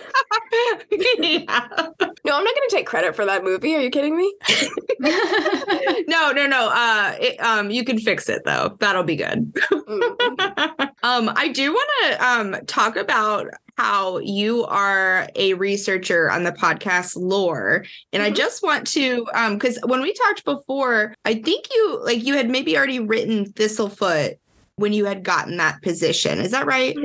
yeah. 0.92 1.68
No, 2.26 2.36
I'm 2.36 2.44
not 2.44 2.56
going 2.56 2.70
to 2.70 2.76
take 2.76 2.86
credit 2.86 3.16
for 3.16 3.26
that 3.26 3.44
movie. 3.44 3.76
Are 3.76 3.82
you 3.82 3.90
kidding 3.90 4.16
me? 4.18 4.34
No, 6.08 6.32
no, 6.32 6.48
no. 6.48 6.70
Uh, 6.74 7.16
it, 7.20 7.40
um, 7.42 7.70
you 7.70 7.84
can 7.84 8.00
fix 8.00 8.30
it 8.30 8.42
though. 8.46 8.76
That'll 8.80 9.04
be 9.04 9.16
good. 9.18 9.54
Mm. 9.54 10.07
Um, 11.04 11.32
I 11.36 11.50
do 11.54 11.72
want 11.74 11.90
to 12.04 12.26
um 12.26 12.56
talk 12.66 12.96
about 12.96 13.48
how 13.78 14.18
you 14.20 14.64
are 14.66 15.28
a 15.36 15.54
researcher 15.54 16.32
on 16.32 16.44
the 16.44 16.52
podcast 16.52 17.16
lore 17.16 17.86
and 18.12 18.24
i 18.24 18.32
Mhm. 18.32 18.36
just 18.36 18.64
want 18.64 18.88
to 18.88 19.28
um 19.36 19.54
because 19.54 19.78
when 19.86 20.02
we 20.02 20.14
talked 20.14 20.44
before 20.46 21.14
i 21.26 21.36
think 21.36 21.68
you 21.72 22.02
like 22.04 22.24
you 22.24 22.34
had 22.36 22.50
maybe 22.50 22.76
already 22.76 23.00
written 23.00 23.46
thistlefoot 23.54 24.34
when 24.78 24.94
you 24.94 25.06
had 25.06 25.22
gotten 25.24 25.58
that 25.58 25.80
position 25.84 26.40
is 26.40 26.50
that 26.52 26.66
right 26.66 26.96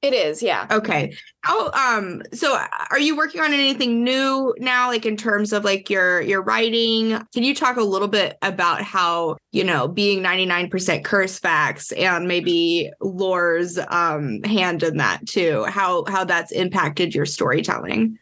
It 0.00 0.14
is, 0.14 0.42
yeah. 0.44 0.66
okay 0.70 1.12
how 1.42 1.70
um 1.72 2.22
so 2.32 2.60
are 2.90 2.98
you 2.98 3.16
working 3.16 3.40
on 3.40 3.52
anything 3.52 4.02
new 4.02 4.54
now 4.58 4.88
like 4.88 5.04
in 5.04 5.16
terms 5.16 5.52
of 5.52 5.64
like 5.64 5.90
your 5.90 6.20
your 6.22 6.42
writing 6.42 7.10
can 7.34 7.42
you 7.42 7.54
talk 7.54 7.76
a 7.76 7.82
little 7.82 8.08
bit 8.08 8.38
about 8.42 8.82
how 8.82 9.36
you 9.50 9.64
know 9.64 9.88
being 9.88 10.22
99% 10.22 11.04
curse 11.04 11.38
facts 11.38 11.92
and 11.92 12.26
maybe 12.26 12.90
lore's 13.00 13.78
um 13.88 14.42
hand 14.44 14.82
in 14.82 14.96
that 14.96 15.26
too 15.26 15.64
how 15.64 16.04
how 16.06 16.24
that's 16.24 16.52
impacted 16.52 17.14
your 17.14 17.26
storytelling 17.26 18.18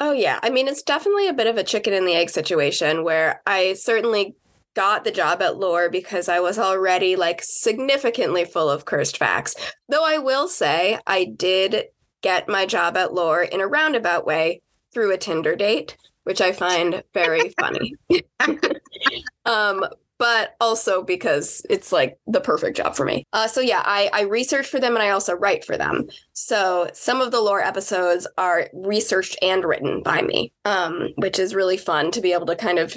Oh, 0.00 0.10
yeah. 0.10 0.40
I 0.42 0.50
mean, 0.50 0.66
it's 0.66 0.82
definitely 0.82 1.28
a 1.28 1.32
bit 1.32 1.46
of 1.46 1.56
a 1.56 1.62
chicken 1.62 1.92
and 1.92 2.08
the 2.08 2.14
egg 2.14 2.28
situation 2.28 3.04
where 3.04 3.40
I 3.46 3.74
certainly 3.74 4.34
got 4.74 5.04
the 5.04 5.12
job 5.12 5.42
at 5.42 5.58
Lore 5.58 5.90
because 5.90 6.28
I 6.28 6.40
was 6.40 6.58
already 6.58 7.14
like 7.14 7.40
significantly 7.44 8.44
full 8.44 8.68
of 8.68 8.84
cursed 8.84 9.16
facts. 9.16 9.54
Though 9.88 10.04
I 10.04 10.18
will 10.18 10.48
say 10.48 10.98
I 11.06 11.24
did 11.24 11.84
get 12.22 12.48
my 12.48 12.66
job 12.66 12.96
at 12.96 13.12
Lore 13.12 13.42
in 13.42 13.60
a 13.60 13.66
roundabout 13.66 14.26
way 14.26 14.62
through 14.92 15.12
a 15.12 15.18
Tinder 15.18 15.56
date, 15.56 15.96
which 16.24 16.40
I 16.40 16.52
find 16.52 17.02
very 17.12 17.50
funny. 17.60 17.94
um, 19.44 19.84
but 20.18 20.54
also 20.60 21.02
because 21.02 21.66
it's 21.68 21.90
like 21.90 22.16
the 22.28 22.40
perfect 22.40 22.76
job 22.76 22.94
for 22.94 23.04
me. 23.04 23.24
Uh, 23.32 23.48
so 23.48 23.60
yeah, 23.60 23.82
I, 23.84 24.08
I 24.12 24.20
research 24.22 24.68
for 24.68 24.78
them 24.78 24.94
and 24.94 25.02
I 25.02 25.10
also 25.10 25.34
write 25.34 25.64
for 25.64 25.76
them. 25.76 26.06
So 26.32 26.88
some 26.92 27.20
of 27.20 27.32
the 27.32 27.40
lore 27.40 27.60
episodes 27.60 28.28
are 28.38 28.68
researched 28.72 29.36
and 29.42 29.64
written 29.64 30.00
by 30.00 30.22
me, 30.22 30.52
um, 30.64 31.08
which 31.16 31.40
is 31.40 31.56
really 31.56 31.76
fun 31.76 32.12
to 32.12 32.20
be 32.20 32.32
able 32.32 32.46
to 32.46 32.54
kind 32.54 32.78
of 32.78 32.96